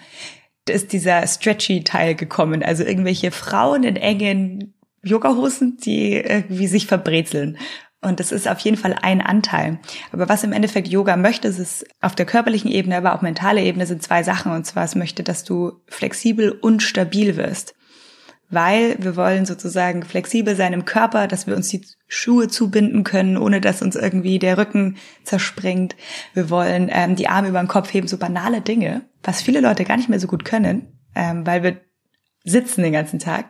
ist 0.68 0.92
dieser 0.92 1.26
stretchy 1.26 1.84
Teil 1.84 2.16
gekommen. 2.16 2.64
Also 2.64 2.84
irgendwelche 2.84 3.32
Frauen 3.32 3.84
in 3.84 3.96
engen 3.96 4.74
Yogahosen, 5.04 5.78
die 5.78 6.16
irgendwie 6.16 6.68
sich 6.68 6.86
verbrezeln. 6.86 7.58
Und 8.02 8.20
das 8.20 8.32
ist 8.32 8.48
auf 8.48 8.60
jeden 8.60 8.78
Fall 8.78 8.96
ein 9.02 9.22
Anteil. 9.22 9.80
Aber 10.12 10.30
was 10.30 10.44
im 10.44 10.54
Endeffekt 10.54 10.88
Yoga 10.90 11.18
möchte, 11.18 11.48
ist 11.48 11.60
es 11.60 11.86
auf 12.02 12.16
der 12.16 12.26
körperlichen 12.26 12.72
Ebene, 12.72 12.98
aber 12.98 13.16
auch 13.16 13.22
mentale 13.22 13.62
Ebene 13.62 13.86
sind 13.86 14.04
zwei 14.04 14.24
Sachen. 14.24 14.52
Und 14.52 14.66
zwar, 14.66 14.84
es 14.84 14.96
möchte, 14.96 15.24
dass 15.24 15.44
du 15.44 15.82
flexibel 15.88 16.52
und 16.52 16.84
stabil 16.84 17.38
wirst 17.38 17.74
weil 18.50 18.96
wir 19.00 19.16
wollen 19.16 19.46
sozusagen 19.46 20.04
flexibel 20.04 20.56
sein 20.56 20.74
im 20.74 20.86
Körper, 20.86 21.28
dass 21.28 21.46
wir 21.46 21.56
uns 21.56 21.70
die 21.70 21.86
Schuhe 22.08 22.48
zubinden 22.48 23.04
können, 23.04 23.38
ohne 23.38 23.62
dass 23.62 23.82
uns 23.82 23.96
irgendwie 23.96 24.40
der 24.40 24.58
Rücken 24.58 24.98
zerspringt. 25.24 25.96
Wir 26.34 26.50
wollen 26.50 26.90
ähm, 26.92 27.16
die 27.16 27.28
Arme 27.28 27.50
über 27.50 27.60
den 27.60 27.68
Kopf 27.68 27.94
heben, 27.94 28.08
so 28.08 28.18
banale 28.18 28.62
Dinge, 28.62 29.04
was 29.24 29.42
viele 29.42 29.62
Leute 29.62 29.86
gar 29.86 29.98
nicht 29.98 30.10
mehr 30.10 30.20
so 30.20 30.28
gut 30.28 30.46
können, 30.46 31.00
ähm, 31.16 31.46
weil 31.46 31.64
wir 31.64 31.78
sitzen 32.44 32.82
den 32.82 32.94
ganzen 32.94 33.20
Tag. 33.20 33.46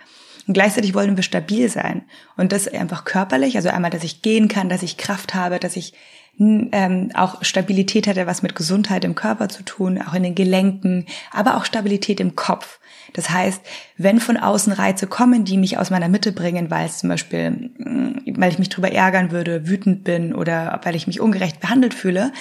Und 0.47 0.53
gleichzeitig 0.53 0.93
wollen 0.93 1.15
wir 1.15 1.23
stabil 1.23 1.69
sein. 1.69 2.03
Und 2.35 2.51
das 2.51 2.67
einfach 2.67 3.05
körperlich, 3.05 3.55
also 3.55 3.69
einmal, 3.69 3.91
dass 3.91 4.03
ich 4.03 4.21
gehen 4.21 4.47
kann, 4.47 4.67
dass 4.67 4.83
ich 4.83 4.97
Kraft 4.97 5.35
habe, 5.35 5.59
dass 5.59 5.75
ich 5.75 5.93
ähm, 6.39 7.11
auch 7.15 7.43
Stabilität 7.43 8.07
hat 8.07 8.15
ja 8.15 8.25
was 8.25 8.41
mit 8.41 8.55
Gesundheit 8.55 9.03
im 9.03 9.15
Körper 9.15 9.49
zu 9.49 9.63
tun, 9.63 10.01
auch 10.01 10.13
in 10.13 10.23
den 10.23 10.35
Gelenken, 10.35 11.05
aber 11.31 11.57
auch 11.57 11.65
Stabilität 11.65 12.19
im 12.19 12.35
Kopf. 12.35 12.79
Das 13.13 13.29
heißt, 13.29 13.61
wenn 13.97 14.19
von 14.19 14.37
außen 14.37 14.71
Reize 14.71 15.07
kommen, 15.07 15.43
die 15.43 15.57
mich 15.57 15.77
aus 15.77 15.89
meiner 15.89 16.07
Mitte 16.07 16.31
bringen, 16.31 16.71
weil 16.71 16.85
es 16.85 16.99
zum 16.99 17.09
Beispiel, 17.09 17.51
mm, 17.51 18.35
weil 18.37 18.51
ich 18.51 18.59
mich 18.59 18.69
drüber 18.69 18.91
ärgern 18.91 19.31
würde, 19.31 19.67
wütend 19.67 20.03
bin 20.03 20.33
oder 20.33 20.79
weil 20.83 20.95
ich 20.95 21.07
mich 21.07 21.19
ungerecht 21.19 21.59
behandelt 21.59 21.93
fühle, 21.93 22.31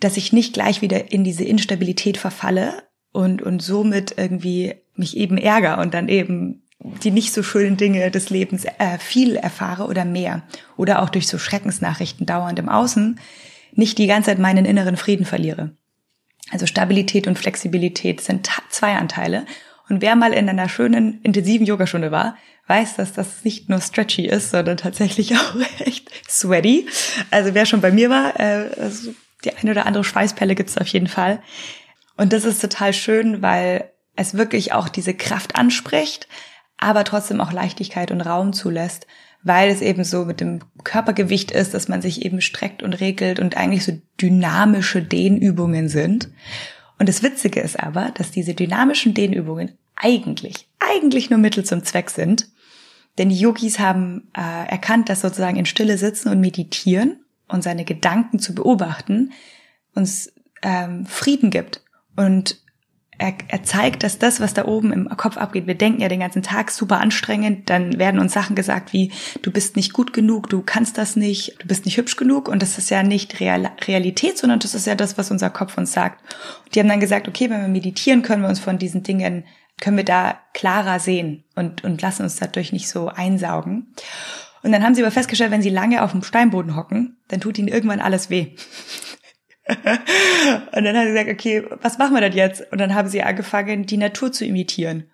dass 0.00 0.16
ich 0.16 0.32
nicht 0.32 0.52
gleich 0.52 0.82
wieder 0.82 1.10
in 1.12 1.24
diese 1.24 1.44
Instabilität 1.44 2.18
verfalle 2.18 2.82
und, 3.12 3.42
und 3.42 3.62
somit 3.62 4.14
irgendwie 4.16 4.74
mich 4.94 5.16
eben 5.16 5.38
ärger 5.38 5.78
und 5.78 5.94
dann 5.94 6.08
eben 6.08 6.62
die 6.80 7.10
nicht 7.10 7.32
so 7.32 7.42
schönen 7.42 7.76
Dinge 7.76 8.10
des 8.10 8.30
Lebens 8.30 8.64
äh, 8.64 8.98
viel 8.98 9.36
erfahre 9.36 9.86
oder 9.86 10.04
mehr 10.04 10.42
oder 10.76 11.02
auch 11.02 11.08
durch 11.08 11.26
so 11.26 11.38
Schreckensnachrichten 11.38 12.26
dauernd 12.26 12.58
im 12.58 12.68
Außen 12.68 13.18
nicht 13.72 13.98
die 13.98 14.06
ganze 14.06 14.30
Zeit 14.30 14.38
meinen 14.38 14.64
inneren 14.64 14.96
Frieden 14.96 15.26
verliere. 15.26 15.76
Also 16.50 16.66
Stabilität 16.66 17.26
und 17.26 17.38
Flexibilität 17.38 18.20
sind 18.20 18.48
zwei 18.70 18.94
Anteile. 18.94 19.44
Und 19.88 20.02
wer 20.02 20.16
mal 20.16 20.32
in 20.32 20.48
einer 20.48 20.68
schönen, 20.68 21.20
intensiven 21.22 21.66
Yogastunde 21.66 22.10
war, 22.10 22.36
weiß, 22.66 22.96
dass 22.96 23.12
das 23.12 23.44
nicht 23.44 23.68
nur 23.68 23.80
stretchy 23.80 24.26
ist, 24.26 24.50
sondern 24.50 24.76
tatsächlich 24.76 25.36
auch 25.36 25.56
echt 25.80 26.10
sweaty. 26.28 26.86
Also 27.30 27.54
wer 27.54 27.66
schon 27.66 27.80
bei 27.80 27.90
mir 27.90 28.10
war, 28.10 28.38
äh, 28.38 28.70
also 28.80 29.14
die 29.44 29.54
eine 29.56 29.70
oder 29.70 29.86
andere 29.86 30.04
Schweißpelle 30.04 30.54
gibt 30.54 30.70
es 30.70 30.78
auf 30.78 30.88
jeden 30.88 31.06
Fall. 31.06 31.42
Und 32.16 32.32
das 32.32 32.44
ist 32.44 32.60
total 32.60 32.92
schön, 32.92 33.42
weil 33.42 33.90
es 34.16 34.34
wirklich 34.34 34.72
auch 34.72 34.88
diese 34.88 35.14
Kraft 35.14 35.56
anspricht, 35.56 36.28
aber 36.78 37.04
trotzdem 37.04 37.40
auch 37.40 37.52
Leichtigkeit 37.52 38.10
und 38.10 38.20
Raum 38.20 38.52
zulässt, 38.52 39.06
weil 39.42 39.70
es 39.70 39.80
eben 39.80 40.04
so 40.04 40.24
mit 40.24 40.40
dem 40.40 40.60
Körpergewicht 40.84 41.50
ist, 41.50 41.74
dass 41.74 41.88
man 41.88 42.02
sich 42.02 42.24
eben 42.24 42.40
streckt 42.40 42.82
und 42.82 42.94
regelt 42.94 43.40
und 43.40 43.56
eigentlich 43.56 43.84
so 43.84 43.92
dynamische 44.20 45.02
Dehnübungen 45.02 45.88
sind. 45.88 46.30
Und 46.98 47.08
das 47.08 47.22
Witzige 47.22 47.60
ist 47.60 47.78
aber, 47.78 48.10
dass 48.14 48.30
diese 48.30 48.54
dynamischen 48.54 49.14
Dehnübungen 49.14 49.72
eigentlich, 49.94 50.68
eigentlich 50.78 51.30
nur 51.30 51.38
Mittel 51.38 51.64
zum 51.64 51.84
Zweck 51.84 52.10
sind. 52.10 52.48
Denn 53.18 53.28
die 53.28 53.38
Yogis 53.38 53.78
haben 53.78 54.28
äh, 54.36 54.68
erkannt, 54.68 55.08
dass 55.08 55.20
sozusagen 55.20 55.56
in 55.56 55.66
Stille 55.66 55.98
sitzen 55.98 56.28
und 56.28 56.40
meditieren 56.40 57.20
und 57.48 57.62
seine 57.62 57.84
Gedanken 57.84 58.38
zu 58.38 58.54
beobachten 58.54 59.32
uns 59.94 60.32
ähm, 60.62 61.06
Frieden 61.06 61.50
gibt 61.50 61.82
und 62.16 62.60
er, 63.18 63.34
er 63.48 63.64
zeigt, 63.64 64.04
dass 64.04 64.18
das, 64.18 64.40
was 64.40 64.54
da 64.54 64.64
oben 64.64 64.92
im 64.92 65.08
Kopf 65.16 65.36
abgeht, 65.36 65.66
wir 65.66 65.74
denken 65.74 66.00
ja 66.00 66.08
den 66.08 66.20
ganzen 66.20 66.42
Tag 66.42 66.70
super 66.70 67.00
anstrengend, 67.00 67.68
dann 67.68 67.98
werden 67.98 68.20
uns 68.20 68.32
Sachen 68.32 68.54
gesagt 68.54 68.92
wie, 68.92 69.12
du 69.42 69.50
bist 69.50 69.76
nicht 69.76 69.92
gut 69.92 70.12
genug, 70.12 70.48
du 70.48 70.62
kannst 70.62 70.98
das 70.98 71.16
nicht, 71.16 71.56
du 71.60 71.66
bist 71.66 71.84
nicht 71.84 71.96
hübsch 71.96 72.16
genug 72.16 72.48
und 72.48 72.62
das 72.62 72.78
ist 72.78 72.90
ja 72.90 73.02
nicht 73.02 73.40
Real 73.40 73.70
Realität, 73.86 74.38
sondern 74.38 74.60
das 74.60 74.74
ist 74.74 74.86
ja 74.86 74.94
das, 74.94 75.18
was 75.18 75.30
unser 75.30 75.50
Kopf 75.50 75.76
uns 75.76 75.92
sagt. 75.92 76.22
Und 76.64 76.74
die 76.74 76.80
haben 76.80 76.88
dann 76.88 77.00
gesagt, 77.00 77.26
okay, 77.28 77.50
wenn 77.50 77.60
wir 77.60 77.68
meditieren, 77.68 78.22
können 78.22 78.42
wir 78.42 78.48
uns 78.48 78.60
von 78.60 78.78
diesen 78.78 79.02
Dingen 79.02 79.44
können 79.80 79.96
wir 79.96 80.04
da 80.04 80.38
klarer 80.54 80.98
sehen 80.98 81.44
und, 81.54 81.84
und 81.84 82.02
lassen 82.02 82.22
uns 82.22 82.36
dadurch 82.36 82.72
nicht 82.72 82.88
so 82.88 83.08
einsaugen. 83.08 83.94
Und 84.62 84.72
dann 84.72 84.82
haben 84.82 84.94
sie 84.94 85.02
aber 85.02 85.12
festgestellt, 85.12 85.52
wenn 85.52 85.62
sie 85.62 85.70
lange 85.70 86.02
auf 86.02 86.10
dem 86.10 86.22
Steinboden 86.22 86.74
hocken, 86.74 87.16
dann 87.28 87.40
tut 87.40 87.58
ihnen 87.58 87.68
irgendwann 87.68 88.00
alles 88.00 88.28
weh. 88.28 88.54
und 90.72 90.84
dann 90.84 90.96
hat 90.96 91.04
sie 91.04 91.12
gesagt, 91.12 91.30
okay, 91.30 91.64
was 91.82 91.98
machen 91.98 92.14
wir 92.14 92.20
denn 92.20 92.32
jetzt? 92.32 92.72
Und 92.72 92.80
dann 92.80 92.94
haben 92.94 93.08
sie 93.08 93.22
angefangen, 93.22 93.84
die 93.86 93.96
Natur 93.96 94.32
zu 94.32 94.44
imitieren. 94.44 95.04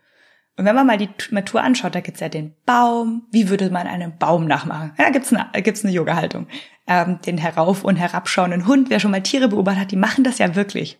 Und 0.56 0.64
wenn 0.64 0.76
man 0.76 0.87
mal 0.87 0.99
die 0.99 1.08
Natur 1.30 1.62
anschaut, 1.62 1.94
da 1.94 2.00
gibt's 2.00 2.20
ja 2.20 2.28
den 2.28 2.54
Baum. 2.64 3.26
Wie 3.32 3.49
würde 3.49 3.70
man 3.70 3.88
einen 3.88 4.16
Baum 4.18 4.46
nachmachen? 4.46 4.92
Ja, 4.99 5.11
gibt's 5.11 5.32
eine, 5.32 5.50
gibt's 5.62 5.84
eine 5.84 5.92
Yoga-Haltung. 5.92 6.46
Ähm, 6.87 7.18
den 7.26 7.38
herauf- 7.38 7.82
und 7.82 7.96
herabschauenden 7.96 8.66
Hund, 8.66 8.90
wer 8.90 9.00
schon 9.00 9.11
mal 9.11 9.23
Tiere 9.23 9.49
beobachtet 9.49 9.80
hat, 9.82 9.90
die 9.90 9.96
machen 9.96 10.23
das 10.23 10.38
ja 10.38 10.54
wirklich. 10.54 10.99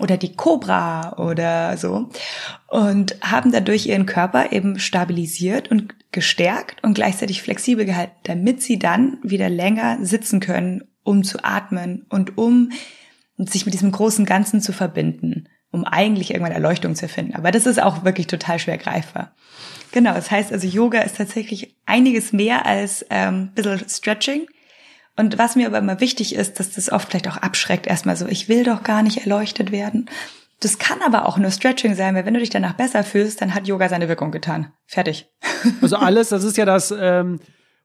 Oder 0.00 0.16
die 0.16 0.34
Cobra 0.34 1.18
oder 1.18 1.76
so. 1.76 2.08
Und 2.68 3.16
haben 3.20 3.52
dadurch 3.52 3.86
ihren 3.86 4.06
Körper 4.06 4.52
eben 4.52 4.78
stabilisiert 4.78 5.70
und 5.70 5.94
gestärkt 6.12 6.82
und 6.82 6.94
gleichzeitig 6.94 7.42
flexibel 7.42 7.84
gehalten, 7.84 8.14
damit 8.22 8.62
sie 8.62 8.78
dann 8.78 9.18
wieder 9.22 9.50
länger 9.50 9.98
sitzen 10.00 10.40
können, 10.40 10.84
um 11.08 11.24
zu 11.24 11.42
atmen 11.42 12.06
und 12.08 12.38
um 12.38 12.70
sich 13.36 13.64
mit 13.64 13.74
diesem 13.74 13.92
großen 13.92 14.24
Ganzen 14.24 14.60
zu 14.60 14.72
verbinden 14.72 15.48
um 15.70 15.84
eigentlich 15.84 16.30
irgendwann 16.30 16.52
Erleuchtung 16.52 16.94
zu 16.94 17.08
finden. 17.08 17.34
Aber 17.34 17.50
das 17.50 17.66
ist 17.66 17.80
auch 17.80 18.04
wirklich 18.04 18.26
total 18.26 18.58
schwer 18.58 18.78
greifbar. 18.78 19.34
Genau, 19.92 20.14
das 20.14 20.30
heißt 20.30 20.52
also, 20.52 20.66
Yoga 20.66 21.00
ist 21.00 21.16
tatsächlich 21.16 21.76
einiges 21.86 22.32
mehr 22.32 22.66
als 22.66 23.04
ähm, 23.10 23.50
bisschen 23.54 23.88
Stretching. 23.88 24.46
Und 25.16 25.36
was 25.36 25.56
mir 25.56 25.66
aber 25.66 25.78
immer 25.78 26.00
wichtig 26.00 26.34
ist, 26.34 26.60
dass 26.60 26.70
das 26.70 26.90
oft 26.90 27.08
vielleicht 27.08 27.28
auch 27.28 27.36
abschreckt, 27.36 27.86
erstmal 27.86 28.16
so, 28.16 28.26
ich 28.26 28.48
will 28.48 28.64
doch 28.64 28.82
gar 28.82 29.02
nicht 29.02 29.18
erleuchtet 29.18 29.72
werden. 29.72 30.08
Das 30.60 30.78
kann 30.78 31.02
aber 31.02 31.26
auch 31.26 31.38
nur 31.38 31.50
Stretching 31.50 31.94
sein, 31.94 32.14
weil 32.14 32.24
wenn 32.24 32.34
du 32.34 32.40
dich 32.40 32.50
danach 32.50 32.74
besser 32.74 33.04
fühlst, 33.04 33.40
dann 33.40 33.54
hat 33.54 33.66
Yoga 33.66 33.88
seine 33.88 34.08
Wirkung 34.08 34.30
getan. 34.30 34.72
Fertig. 34.86 35.28
Also 35.82 35.96
alles, 35.96 36.28
das 36.28 36.44
ist 36.44 36.56
ja 36.56 36.64
das, 36.64 36.94
ähm, 36.96 37.40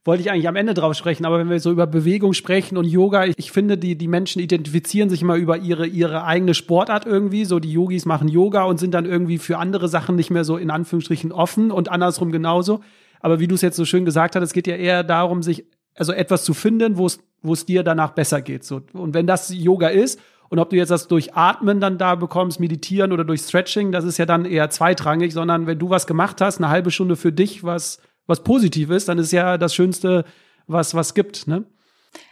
wollte 0.06 0.22
ich 0.22 0.32
eigentlich 0.32 0.48
am 0.48 0.56
Ende 0.56 0.74
drauf 0.74 0.96
sprechen, 0.96 1.26
aber 1.26 1.40
wenn 1.40 1.50
wir 1.50 1.60
so 1.60 1.72
über 1.72 1.88
Bewegung 1.88 2.34
sprechen 2.34 2.78
und 2.78 2.86
Yoga, 2.86 3.26
ich, 3.26 3.38
ich, 3.38 3.52
finde, 3.52 3.78
die, 3.78 3.98
die 3.98 4.08
Menschen 4.08 4.42
identifizieren 4.42 5.10
sich 5.10 5.22
immer 5.22 5.36
über 5.36 5.58
ihre, 5.58 5.88
ihre 5.88 6.26
eigene 6.26 6.54
Sportart 6.54 7.06
irgendwie. 7.06 7.46
So 7.46 7.60
die 7.60 7.72
Yogis 7.72 8.06
machen 8.06 8.28
Yoga 8.28 8.64
und 8.64 8.80
sind 8.80 8.94
dann 8.94 9.06
irgendwie 9.06 9.38
für 9.38 9.58
andere 9.58 9.88
Sachen 9.88 10.16
nicht 10.16 10.30
mehr 10.30 10.44
so 10.44 10.58
in 10.58 10.72
Anführungsstrichen 10.72 11.32
offen 11.32 11.72
und 11.72 11.90
andersrum 11.90 12.32
genauso. 12.32 12.82
Aber 13.22 13.40
wie 13.40 13.48
du 13.48 13.56
es 13.56 13.62
jetzt 13.62 13.78
so 13.78 13.86
schön 13.86 14.04
gesagt 14.04 14.36
hast, 14.36 14.44
es 14.44 14.54
geht 14.54 14.68
ja 14.68 14.76
eher 14.76 15.04
darum, 15.04 15.42
sich 15.42 15.66
also 15.96 16.12
etwas 16.12 16.44
zu 16.44 16.54
finden, 16.54 16.98
wo 16.98 17.06
es 17.06 17.20
wo 17.44 17.54
es 17.54 17.66
dir 17.66 17.84
danach 17.84 18.12
besser 18.12 18.42
geht. 18.42 18.64
So. 18.64 18.82
Und 18.94 19.14
wenn 19.14 19.28
das 19.28 19.54
Yoga 19.54 19.90
ist 19.90 20.20
und 20.50 20.60
ob 20.60 20.70
du 20.70 20.78
jetzt 20.78 20.90
das 20.90 21.08
durch 21.08 21.36
Atmen 21.36 21.80
dann 21.80 21.98
da 21.98 22.16
bekommst, 22.16 22.60
meditieren 22.60 23.12
oder 23.12 23.26
durch 23.26 23.42
Stretching, 23.42 23.92
das 23.92 24.06
ist 24.06 24.18
ja 24.18 24.26
dann 24.26 24.46
eher 24.46 24.70
zweitrangig, 24.70 25.34
sondern 25.34 25.68
wenn 25.68 25.78
du 25.78 25.90
was 25.90 26.08
gemacht 26.08 26.42
hast, 26.42 26.58
eine 26.58 26.70
halbe 26.70 26.90
Stunde 26.90 27.16
für 27.16 27.32
dich, 27.32 27.64
was 27.64 28.00
was 28.28 28.44
positiv 28.44 28.90
ist, 28.90 29.08
dann 29.10 29.18
ist 29.18 29.32
ja 29.32 29.58
das 29.58 29.76
Schönste, 29.76 30.26
was 30.68 30.96
was 30.96 31.14
gibt, 31.14 31.48
ne? 31.48 31.66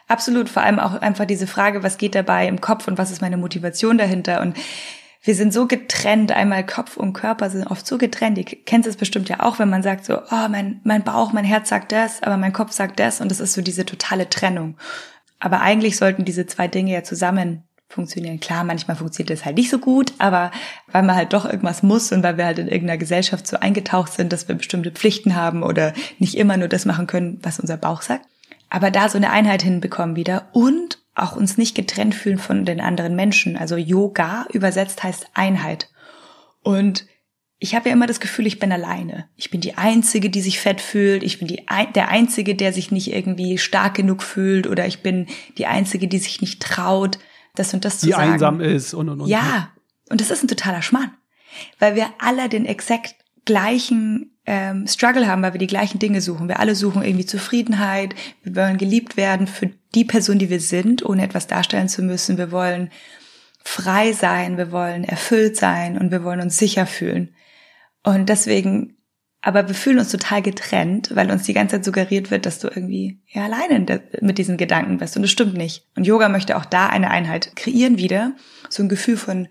Absolut, 0.08 0.50
vor 0.50 0.62
allem 0.62 0.80
auch 0.80 0.94
einfach 0.94 1.26
diese 1.26 1.48
Frage, 1.48 1.84
was 1.84 1.98
geht 1.98 2.16
dabei 2.16 2.48
im 2.48 2.62
Kopf 2.62 2.88
und 2.88 2.98
was 2.98 3.12
ist 3.12 3.22
meine 3.22 3.38
Motivation 3.38 3.98
dahinter 3.98 4.42
und 4.42 4.58
wir 5.24 5.36
sind 5.36 5.54
so 5.54 5.68
getrennt, 5.68 6.32
einmal 6.32 6.66
Kopf 6.66 6.98
und 6.98 7.14
Körper 7.14 7.50
sind 7.52 7.68
oft 7.68 7.86
so 7.86 8.00
getrennt. 8.00 8.40
Ihr 8.40 8.44
kennt 8.44 8.88
es 8.88 8.98
bestimmt 8.98 9.30
ja 9.30 9.42
auch, 9.42 9.60
wenn 9.60 9.70
man 9.70 9.84
sagt 9.84 10.04
so, 10.04 10.18
oh, 10.18 10.48
mein, 10.50 10.82
mein 10.84 11.04
Bauch, 11.04 11.32
mein 11.32 11.46
Herz 11.46 11.70
sagt 11.70 11.92
das, 11.92 12.24
aber 12.24 12.38
mein 12.38 12.54
Kopf 12.54 12.72
sagt 12.72 13.00
das 13.00 13.22
und 13.22 13.30
das 13.30 13.40
ist 13.40 13.54
so 13.54 13.62
diese 13.62 13.86
totale 13.86 14.30
Trennung. 14.30 14.78
Aber 15.40 15.62
eigentlich 15.62 15.98
sollten 15.98 16.26
diese 16.26 16.48
zwei 16.48 16.68
Dinge 16.68 16.92
ja 16.92 17.04
zusammen 17.04 17.64
funktionieren. 17.92 18.40
Klar, 18.40 18.64
manchmal 18.64 18.98
funktioniert 18.98 19.30
das 19.30 19.46
halt 19.46 19.58
nicht 19.58 19.70
so 19.70 19.80
gut, 19.80 20.14
aber 20.18 20.52
weil 20.92 21.04
man 21.04 21.16
halt 21.16 21.34
doch 21.34 21.46
irgendwas 21.46 21.84
muss 21.84 22.12
und 22.12 22.24
weil 22.24 22.38
wir 22.38 22.46
halt 22.46 22.60
in 22.60 22.68
irgendeiner 22.68 22.98
Gesellschaft 22.98 23.48
so 23.48 23.58
eingetaucht 23.58 24.14
sind, 24.14 24.34
dass 24.34 24.48
wir 24.48 24.56
bestimmte 24.56 24.92
Pflichten 24.92 25.36
haben 25.36 25.64
oder 25.64 25.94
nicht 26.20 26.36
immer 26.36 26.58
nur 26.58 26.68
das 26.68 26.86
machen 26.86 27.08
können, 27.08 27.40
was 27.44 27.60
unser 27.60 27.78
Bauch 27.78 28.02
sagt. 28.02 28.26
Aber 28.70 28.90
da 28.90 29.10
so 29.10 29.18
eine 29.18 29.32
Einheit 29.32 29.62
hinbekommen 29.62 30.16
wieder 30.16 30.48
und 30.54 31.00
auch 31.14 31.36
uns 31.36 31.58
nicht 31.58 31.76
getrennt 31.76 32.16
fühlen 32.16 32.38
von 32.38 32.66
den 32.66 32.80
anderen 32.80 33.16
Menschen. 33.16 33.58
Also 33.58 33.76
Yoga 33.76 34.46
übersetzt 34.54 35.04
heißt 35.04 35.28
Einheit. 35.34 35.90
Und 36.64 37.06
ich 37.60 37.76
habe 37.76 37.90
ja 37.90 37.94
immer 37.94 38.08
das 38.08 38.20
Gefühl, 38.20 38.48
ich 38.48 38.60
bin 38.60 38.72
alleine. 38.72 39.28
Ich 39.36 39.52
bin 39.52 39.62
die 39.62 39.78
Einzige, 39.78 40.30
die 40.30 40.42
sich 40.42 40.60
fett 40.60 40.82
fühlt. 40.82 41.22
Ich 41.22 41.38
bin 41.38 41.48
die, 41.48 41.64
der 41.94 42.08
Einzige, 42.08 42.56
der 42.56 42.74
sich 42.74 42.92
nicht 42.92 43.14
irgendwie 43.14 43.58
stark 43.58 43.94
genug 43.94 44.24
fühlt. 44.24 44.66
Oder 44.68 44.88
ich 44.88 45.04
bin 45.04 45.28
die 45.58 45.68
Einzige, 45.68 46.08
die 46.08 46.18
sich 46.18 46.42
nicht 46.42 46.62
traut 46.62 47.20
das 47.56 47.74
und 47.74 47.86
das 47.86 48.00
zu 48.00 48.06
die 48.08 48.12
sagen. 48.12 48.28
Die 48.28 48.34
einsam 48.34 48.62
ist 48.62 48.94
und 48.94 49.10
und 49.10 49.22
und. 49.22 49.28
Ja, 49.28 49.70
und 50.10 50.22
das 50.22 50.32
ist 50.32 50.44
ein 50.44 50.48
totaler 50.48 50.82
Schmarrn, 50.82 51.12
weil 51.80 51.96
wir 51.96 52.08
alle 52.20 52.50
den 52.50 52.66
exakt 52.66 53.16
gleichen 53.46 54.32
ähm, 54.46 54.88
Struggle 54.88 55.28
haben, 55.28 55.42
weil 55.42 55.54
wir 55.54 55.60
die 55.60 55.68
gleichen 55.68 56.00
Dinge 56.00 56.22
suchen. 56.22 56.48
Wir 56.48 56.60
alle 56.60 56.76
suchen 56.76 57.04
irgendwie 57.04 57.26
Zufriedenheit, 57.26 58.16
wir 58.44 58.56
wollen 58.56 58.78
geliebt 58.78 59.18
werden 59.18 59.48
für 59.48 59.72
die 59.94 60.06
Person, 60.06 60.40
die 60.40 60.50
wir 60.50 60.60
sind, 60.60 61.06
ohne 61.06 61.24
etwas 61.24 61.48
darstellen 61.48 61.90
zu 61.90 62.02
müssen. 62.02 62.38
Wir 62.38 62.52
wollen 62.52 62.90
frei 63.64 64.14
sein, 64.14 64.58
wir 64.58 64.72
wollen 64.72 65.04
erfüllt 65.04 65.58
sein 65.58 65.98
und 65.98 66.12
wir 66.12 66.24
wollen 66.24 66.42
uns 66.42 66.58
sicher 66.58 66.86
fühlen. 66.86 67.36
Und 68.04 68.30
deswegen 68.30 68.98
aber 69.42 69.68
wir 69.68 69.76
fühlen 69.76 70.00
uns 70.00 70.12
total 70.12 70.42
getrennt, 70.42 71.16
weil 71.16 71.32
uns 71.32 71.44
die 71.44 71.54
ganze 71.54 71.78
Zeit 71.78 71.86
suggeriert 71.86 72.30
wird, 72.30 72.46
dass 72.46 72.60
du 72.60 72.68
irgendwie 72.68 73.22
ja 73.28 73.46
alleine 73.46 74.02
mit 74.22 74.38
diesen 74.38 74.58
Gedanken 74.58 74.98
bist. 74.98 75.16
Und 75.16 75.24
das 75.24 75.32
stimmt 75.32 75.56
nicht. 75.56 75.88
Und 75.96 76.06
Yoga 76.06 76.30
möchte 76.30 76.58
auch 76.58 76.66
da 76.66 76.88
eine 76.88 77.10
Einheit 77.10 77.56
kreieren 77.56 77.98
wieder. 77.98 78.34
So 78.70 78.84
ein 78.84 78.90
Gefühl 78.90 79.18
von 79.18 79.48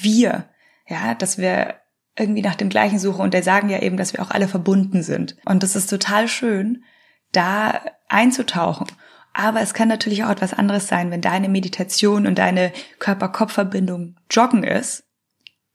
wir. 0.00 0.48
Ja, 0.86 1.14
dass 1.14 1.36
wir 1.36 1.74
irgendwie 2.16 2.40
nach 2.40 2.54
dem 2.54 2.70
Gleichen 2.70 2.98
suchen. 2.98 3.20
Und 3.20 3.34
der 3.34 3.42
sagen 3.42 3.68
ja 3.68 3.80
eben, 3.80 3.98
dass 3.98 4.14
wir 4.14 4.22
auch 4.22 4.30
alle 4.30 4.48
verbunden 4.48 5.02
sind. 5.02 5.36
Und 5.44 5.62
das 5.62 5.76
ist 5.76 5.90
total 5.90 6.26
schön, 6.26 6.84
da 7.32 7.82
einzutauchen. 8.08 8.86
Aber 9.34 9.60
es 9.60 9.74
kann 9.74 9.88
natürlich 9.88 10.24
auch 10.24 10.30
etwas 10.30 10.54
anderes 10.54 10.88
sein, 10.88 11.10
wenn 11.10 11.20
deine 11.20 11.50
Meditation 11.50 12.26
und 12.26 12.38
deine 12.38 12.72
Körper-Kopf-Verbindung 12.98 14.16
Joggen 14.30 14.64
ist, 14.64 15.04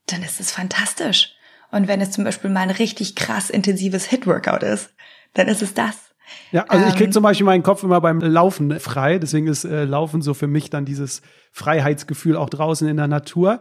dann 0.06 0.22
ist 0.22 0.40
es 0.40 0.50
fantastisch. 0.50 1.33
Und 1.74 1.88
wenn 1.88 2.00
es 2.00 2.12
zum 2.12 2.22
Beispiel 2.22 2.50
mal 2.50 2.60
ein 2.60 2.70
richtig 2.70 3.16
krass 3.16 3.50
intensives 3.50 4.04
Hit-Workout 4.04 4.62
ist, 4.62 4.90
dann 5.32 5.48
ist 5.48 5.60
es 5.60 5.74
das. 5.74 5.96
Ja, 6.52 6.66
also 6.68 6.86
ich 6.86 6.94
krieg 6.94 7.06
ähm, 7.06 7.12
zum 7.12 7.24
Beispiel 7.24 7.44
meinen 7.44 7.64
Kopf 7.64 7.82
immer 7.82 8.00
beim 8.00 8.20
Laufen 8.20 8.78
frei. 8.78 9.18
Deswegen 9.18 9.48
ist 9.48 9.64
äh, 9.64 9.84
Laufen 9.84 10.22
so 10.22 10.34
für 10.34 10.46
mich 10.46 10.70
dann 10.70 10.84
dieses 10.84 11.20
Freiheitsgefühl 11.50 12.36
auch 12.36 12.48
draußen 12.48 12.86
in 12.86 12.96
der 12.96 13.08
Natur. 13.08 13.60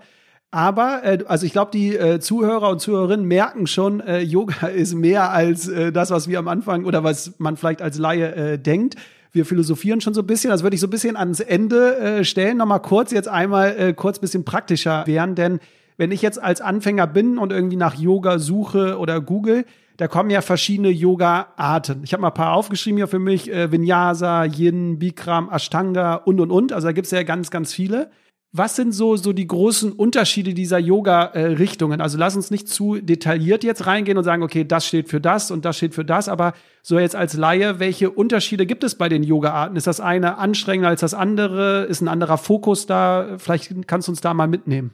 Aber, 0.51 1.01
äh, 1.03 1.23
also 1.27 1.47
ich 1.47 1.53
glaube, 1.53 1.71
die 1.73 1.97
äh, 1.97 2.19
Zuhörer 2.19 2.69
und 2.69 2.79
Zuhörerinnen 2.81 3.25
merken 3.25 3.65
schon, 3.65 3.99
äh, 3.99 4.19
Yoga 4.19 4.67
ist 4.75 4.93
mehr 4.93 5.31
als 5.31 5.67
äh, 5.67 5.91
das, 5.91 6.11
was 6.11 6.27
wir 6.27 6.37
am 6.37 6.47
Anfang 6.47 6.85
oder 6.85 7.03
was 7.03 7.33
man 7.39 7.57
vielleicht 7.57 7.81
als 7.81 7.97
Laie 7.97 8.35
äh, 8.35 8.59
denkt. 8.59 8.95
Wir 9.31 9.47
philosophieren 9.47 10.01
schon 10.01 10.13
so 10.13 10.21
ein 10.21 10.27
bisschen. 10.27 10.51
Das 10.51 10.61
würde 10.61 10.75
ich 10.75 10.81
so 10.81 10.85
ein 10.85 10.91
bisschen 10.91 11.17
ans 11.17 11.39
Ende 11.39 11.97
äh, 11.97 12.23
stellen. 12.23 12.57
Nochmal 12.57 12.83
kurz, 12.83 13.09
jetzt 13.09 13.27
einmal 13.27 13.75
äh, 13.75 13.93
kurz 13.93 14.19
bisschen 14.19 14.45
praktischer 14.45 15.07
werden, 15.07 15.33
denn 15.33 15.59
wenn 15.97 16.11
ich 16.11 16.21
jetzt 16.21 16.41
als 16.41 16.61
Anfänger 16.61 17.07
bin 17.07 17.37
und 17.37 17.51
irgendwie 17.51 17.77
nach 17.77 17.95
Yoga 17.95 18.39
suche 18.39 18.97
oder 18.97 19.21
google, 19.21 19.65
da 19.97 20.07
kommen 20.07 20.29
ja 20.29 20.41
verschiedene 20.41 20.89
Yoga-Arten. 20.89 22.01
Ich 22.03 22.13
habe 22.13 22.21
mal 22.21 22.29
ein 22.29 22.33
paar 22.33 22.53
aufgeschrieben 22.53 22.97
hier 22.97 23.07
für 23.07 23.19
mich. 23.19 23.51
Äh, 23.51 23.71
Vinyasa, 23.71 24.45
Yin, 24.45 24.97
Bikram, 24.97 25.49
Ashtanga 25.51 26.15
und, 26.15 26.39
und, 26.39 26.51
und. 26.51 26.73
Also 26.73 26.87
da 26.87 26.91
gibt's 26.93 27.11
ja 27.11 27.23
ganz, 27.23 27.51
ganz 27.51 27.73
viele. 27.73 28.09
Was 28.55 28.75
sind 28.75 28.91
so, 28.91 29.15
so 29.17 29.33
die 29.33 29.47
großen 29.47 29.91
Unterschiede 29.91 30.53
dieser 30.53 30.77
Yoga-Richtungen? 30.77 32.01
Also 32.01 32.19
lass 32.19 32.35
uns 32.35 32.51
nicht 32.51 32.67
zu 32.67 32.97
detailliert 33.01 33.63
jetzt 33.63 33.87
reingehen 33.87 34.17
und 34.17 34.23
sagen, 34.23 34.43
okay, 34.43 34.63
das 34.63 34.85
steht 34.85 35.09
für 35.09 35.19
das 35.19 35.49
und 35.49 35.65
das 35.65 35.77
steht 35.77 35.95
für 35.95 36.05
das. 36.05 36.29
Aber 36.29 36.53
so 36.83 36.99
jetzt 36.99 37.15
als 37.15 37.33
Laie, 37.33 37.79
welche 37.79 38.11
Unterschiede 38.11 38.67
gibt 38.67 38.83
es 38.83 38.95
bei 38.95 39.09
den 39.09 39.23
Yoga-Arten? 39.23 39.75
Ist 39.75 39.87
das 39.87 39.99
eine 39.99 40.37
anstrengender 40.37 40.89
als 40.89 41.01
das 41.01 41.15
andere? 41.15 41.85
Ist 41.85 42.01
ein 42.01 42.07
anderer 42.07 42.37
Fokus 42.37 42.85
da? 42.85 43.37
Vielleicht 43.37 43.87
kannst 43.87 44.07
du 44.07 44.11
uns 44.11 44.21
da 44.21 44.35
mal 44.35 44.47
mitnehmen. 44.47 44.91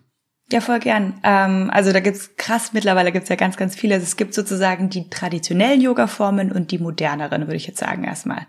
Ja, 0.51 0.61
voll 0.61 0.79
gern. 0.79 1.19
Ähm, 1.23 1.69
also 1.71 1.91
da 1.91 1.99
gibt's 1.99 2.31
krass, 2.35 2.73
mittlerweile 2.73 3.11
gibt's 3.11 3.29
ja 3.29 3.35
ganz, 3.35 3.55
ganz 3.55 3.75
viele. 3.75 3.95
Also 3.95 4.05
es 4.05 4.17
gibt 4.17 4.33
sozusagen 4.33 4.89
die 4.89 5.09
traditionellen 5.09 5.79
Yoga-Formen 5.79 6.51
und 6.51 6.71
die 6.71 6.79
moderneren, 6.79 7.43
würde 7.43 7.55
ich 7.55 7.67
jetzt 7.67 7.79
sagen 7.79 8.03
erstmal. 8.03 8.47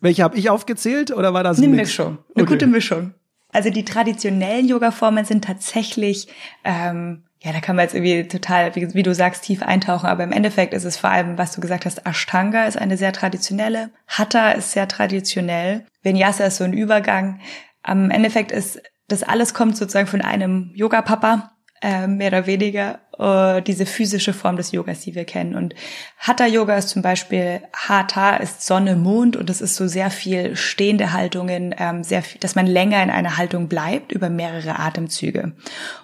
Welche 0.00 0.24
habe 0.24 0.36
ich 0.36 0.50
aufgezählt 0.50 1.12
oder 1.12 1.34
war 1.34 1.44
das 1.44 1.58
eine? 1.58 1.68
Mischung? 1.68 2.18
Eine 2.34 2.44
okay. 2.44 2.52
gute 2.54 2.66
Mischung. 2.66 3.14
Also 3.52 3.70
die 3.70 3.84
traditionellen 3.84 4.68
Yoga-Formen 4.68 5.24
sind 5.24 5.44
tatsächlich, 5.44 6.28
ähm, 6.64 7.22
ja, 7.40 7.52
da 7.52 7.60
kann 7.60 7.76
man 7.76 7.84
jetzt 7.84 7.94
irgendwie 7.94 8.26
total, 8.26 8.74
wie, 8.74 8.92
wie, 8.94 9.02
du 9.02 9.14
sagst, 9.14 9.44
tief 9.44 9.62
eintauchen, 9.62 10.06
aber 10.06 10.24
im 10.24 10.32
Endeffekt 10.32 10.74
ist 10.74 10.84
es 10.84 10.96
vor 10.96 11.10
allem, 11.10 11.38
was 11.38 11.52
du 11.52 11.60
gesagt 11.60 11.86
hast, 11.86 12.04
Ashtanga 12.04 12.66
ist 12.66 12.76
eine 12.76 12.96
sehr 12.96 13.12
traditionelle, 13.12 13.90
Hatha 14.08 14.50
ist 14.50 14.72
sehr 14.72 14.88
traditionell, 14.88 15.86
Vinyasa 16.02 16.46
ist 16.46 16.56
so 16.56 16.64
ein 16.64 16.72
Übergang. 16.72 17.40
Am 17.82 18.10
Endeffekt 18.10 18.52
ist 18.52 18.82
das 19.08 19.22
alles 19.22 19.54
kommt 19.54 19.76
sozusagen 19.76 20.06
von 20.06 20.20
einem 20.20 20.70
Yoga-Papa, 20.74 21.52
äh, 21.82 22.06
mehr 22.06 22.28
oder 22.28 22.46
weniger. 22.46 23.00
äh, 23.18 23.62
diese 23.62 23.86
physische 23.86 24.32
Form 24.32 24.56
des 24.56 24.72
Yogas, 24.72 25.00
die 25.00 25.14
wir 25.14 25.24
kennen. 25.24 25.54
Und 25.54 25.74
Hatha 26.18 26.46
Yoga 26.46 26.76
ist 26.76 26.88
zum 26.88 27.02
Beispiel, 27.02 27.62
Hatha 27.72 28.36
ist 28.36 28.64
Sonne, 28.64 28.96
Mond 28.96 29.36
und 29.36 29.50
es 29.50 29.60
ist 29.60 29.76
so 29.76 29.86
sehr 29.86 30.10
viel 30.10 30.56
stehende 30.56 31.12
Haltungen, 31.12 31.74
ähm, 31.78 32.04
sehr 32.04 32.22
viel, 32.22 32.40
dass 32.40 32.54
man 32.54 32.66
länger 32.66 33.02
in 33.02 33.10
einer 33.10 33.36
Haltung 33.36 33.68
bleibt 33.68 34.12
über 34.12 34.30
mehrere 34.30 34.78
Atemzüge. 34.78 35.52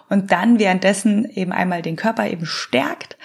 Und 0.09 0.33
dann 0.33 0.59
währenddessen 0.59 1.25
eben 1.31 1.53
einmal 1.53 1.83
den 1.83 1.97
Körper 1.97 2.29
eben 2.29 2.47
stärkt 2.47 3.17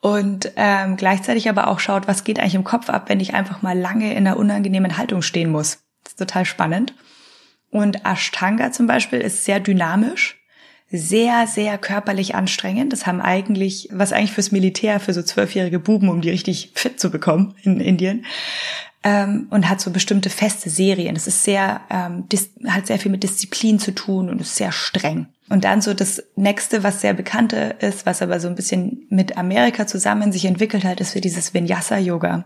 und 0.00 0.52
ähm, 0.56 0.96
gleichzeitig 0.96 1.48
aber 1.48 1.68
auch 1.68 1.80
schaut, 1.80 2.06
was 2.06 2.24
geht 2.24 2.38
eigentlich 2.38 2.54
im 2.54 2.64
Kopf 2.64 2.88
ab, 2.88 3.08
wenn 3.08 3.20
ich 3.20 3.34
einfach 3.34 3.62
mal 3.62 3.76
lange 3.76 4.12
in 4.12 4.26
einer 4.26 4.36
unangenehmen 4.36 4.96
Haltung 4.96 5.22
stehen 5.22 5.50
muss. 5.50 5.78
Das 6.04 6.12
ist 6.12 6.18
total 6.18 6.44
spannend. 6.44 6.94
Und 7.70 8.04
Ashtanga 8.04 8.72
zum 8.72 8.86
Beispiel 8.86 9.20
ist 9.20 9.44
sehr 9.44 9.60
dynamisch 9.60 10.38
sehr, 10.90 11.46
sehr 11.46 11.76
körperlich 11.76 12.34
anstrengend. 12.34 12.92
Das 12.92 13.06
haben 13.06 13.20
eigentlich, 13.20 13.88
was 13.92 14.12
eigentlich 14.12 14.32
fürs 14.32 14.52
Militär, 14.52 15.00
für 15.00 15.12
so 15.12 15.22
zwölfjährige 15.22 15.78
Buben, 15.78 16.08
um 16.08 16.20
die 16.20 16.30
richtig 16.30 16.72
fit 16.74 16.98
zu 16.98 17.10
bekommen 17.10 17.54
in 17.62 17.80
Indien. 17.80 18.24
Ähm, 19.04 19.46
und 19.50 19.68
hat 19.68 19.80
so 19.80 19.90
bestimmte 19.90 20.28
feste 20.28 20.70
Serien. 20.70 21.14
Es 21.14 21.28
ist 21.28 21.44
sehr, 21.44 21.82
ähm, 21.88 22.24
hat 22.66 22.86
sehr 22.86 22.98
viel 22.98 23.12
mit 23.12 23.22
Disziplin 23.22 23.78
zu 23.78 23.94
tun 23.94 24.28
und 24.28 24.40
ist 24.40 24.56
sehr 24.56 24.72
streng. 24.72 25.26
Und 25.48 25.64
dann 25.64 25.80
so 25.80 25.94
das 25.94 26.22
nächste, 26.34 26.82
was 26.82 27.00
sehr 27.00 27.14
bekannte 27.14 27.76
ist, 27.78 28.06
was 28.06 28.22
aber 28.22 28.40
so 28.40 28.48
ein 28.48 28.56
bisschen 28.56 29.06
mit 29.08 29.38
Amerika 29.38 29.86
zusammen 29.86 30.32
sich 30.32 30.46
entwickelt 30.46 30.84
hat, 30.84 31.00
ist 31.00 31.12
für 31.12 31.20
dieses 31.20 31.54
Vinyasa-Yoga. 31.54 32.44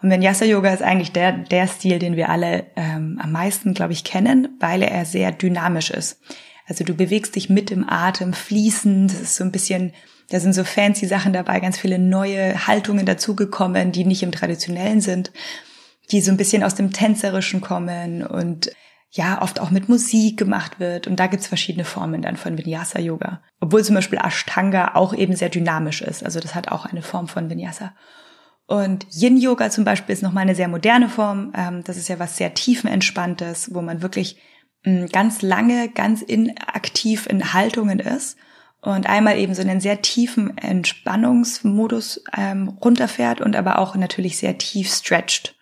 Und 0.00 0.10
Vinyasa-Yoga 0.10 0.72
ist 0.72 0.82
eigentlich 0.82 1.12
der, 1.12 1.32
der 1.32 1.66
Stil, 1.66 1.98
den 1.98 2.16
wir 2.16 2.28
alle 2.28 2.66
ähm, 2.76 3.18
am 3.22 3.32
meisten, 3.32 3.74
glaube 3.74 3.92
ich, 3.92 4.04
kennen, 4.04 4.56
weil 4.60 4.82
er 4.82 5.04
sehr 5.04 5.32
dynamisch 5.32 5.90
ist. 5.90 6.20
Also 6.66 6.84
du 6.84 6.94
bewegst 6.94 7.34
dich 7.34 7.48
mit 7.48 7.70
dem 7.70 7.88
Atem 7.88 8.32
fließend. 8.32 9.10
Das 9.10 9.20
ist 9.20 9.36
so 9.36 9.44
ein 9.44 9.50
bisschen, 9.50 9.92
da 10.30 10.38
sind 10.38 10.52
so 10.52 10.62
fancy 10.64 11.06
Sachen 11.06 11.32
dabei, 11.32 11.58
ganz 11.60 11.78
viele 11.78 11.98
neue 11.98 12.66
Haltungen 12.66 13.06
dazugekommen, 13.06 13.90
die 13.90 14.04
nicht 14.04 14.22
im 14.22 14.32
traditionellen 14.32 15.00
sind, 15.00 15.32
die 16.10 16.20
so 16.20 16.30
ein 16.30 16.36
bisschen 16.36 16.62
aus 16.62 16.74
dem 16.74 16.92
Tänzerischen 16.92 17.60
kommen 17.60 18.24
und 18.24 18.70
ja, 19.10 19.40
oft 19.40 19.58
auch 19.58 19.70
mit 19.70 19.88
Musik 19.88 20.38
gemacht 20.38 20.80
wird. 20.80 21.06
Und 21.06 21.18
da 21.18 21.26
gibt's 21.26 21.46
verschiedene 21.46 21.86
Formen 21.86 22.20
dann 22.20 22.36
von 22.36 22.58
Vinyasa 22.58 23.00
Yoga. 23.00 23.40
Obwohl 23.58 23.82
zum 23.82 23.94
Beispiel 23.94 24.20
Ashtanga 24.22 24.94
auch 24.94 25.14
eben 25.14 25.34
sehr 25.34 25.48
dynamisch 25.48 26.02
ist. 26.02 26.22
Also 26.22 26.40
das 26.40 26.54
hat 26.54 26.68
auch 26.68 26.84
eine 26.84 27.02
Form 27.02 27.26
von 27.26 27.48
Vinyasa. 27.48 27.94
Und 28.68 29.06
Yin 29.10 29.38
Yoga 29.38 29.70
zum 29.70 29.84
Beispiel 29.84 30.12
ist 30.12 30.22
nochmal 30.22 30.42
eine 30.42 30.54
sehr 30.54 30.68
moderne 30.68 31.08
Form. 31.08 31.52
Ähm, 31.56 31.82
das 31.84 31.96
ist 31.96 32.08
ja 32.08 32.18
was 32.18 32.36
sehr 32.36 32.52
tiefenentspanntes, 32.52 33.74
wo 33.74 33.80
man 33.80 34.02
wirklich 34.02 34.38
ganz 35.10 35.42
lange 35.42 35.88
ganz 35.88 36.22
inaktiv 36.22 37.26
in 37.26 37.52
Haltungen 37.52 37.98
ist 37.98 38.38
und 38.80 39.08
einmal 39.08 39.36
eben 39.38 39.54
so 39.54 39.62
einen 39.62 39.80
sehr 39.80 40.02
tiefen 40.02 40.56
Entspannungsmodus 40.56 42.22
ähm, 42.36 42.68
runterfährt 42.68 43.40
und 43.40 43.56
aber 43.56 43.78
auch 43.78 43.96
natürlich 43.96 44.38
sehr 44.38 44.56
tief 44.56 44.92
stretcht. 44.92 45.56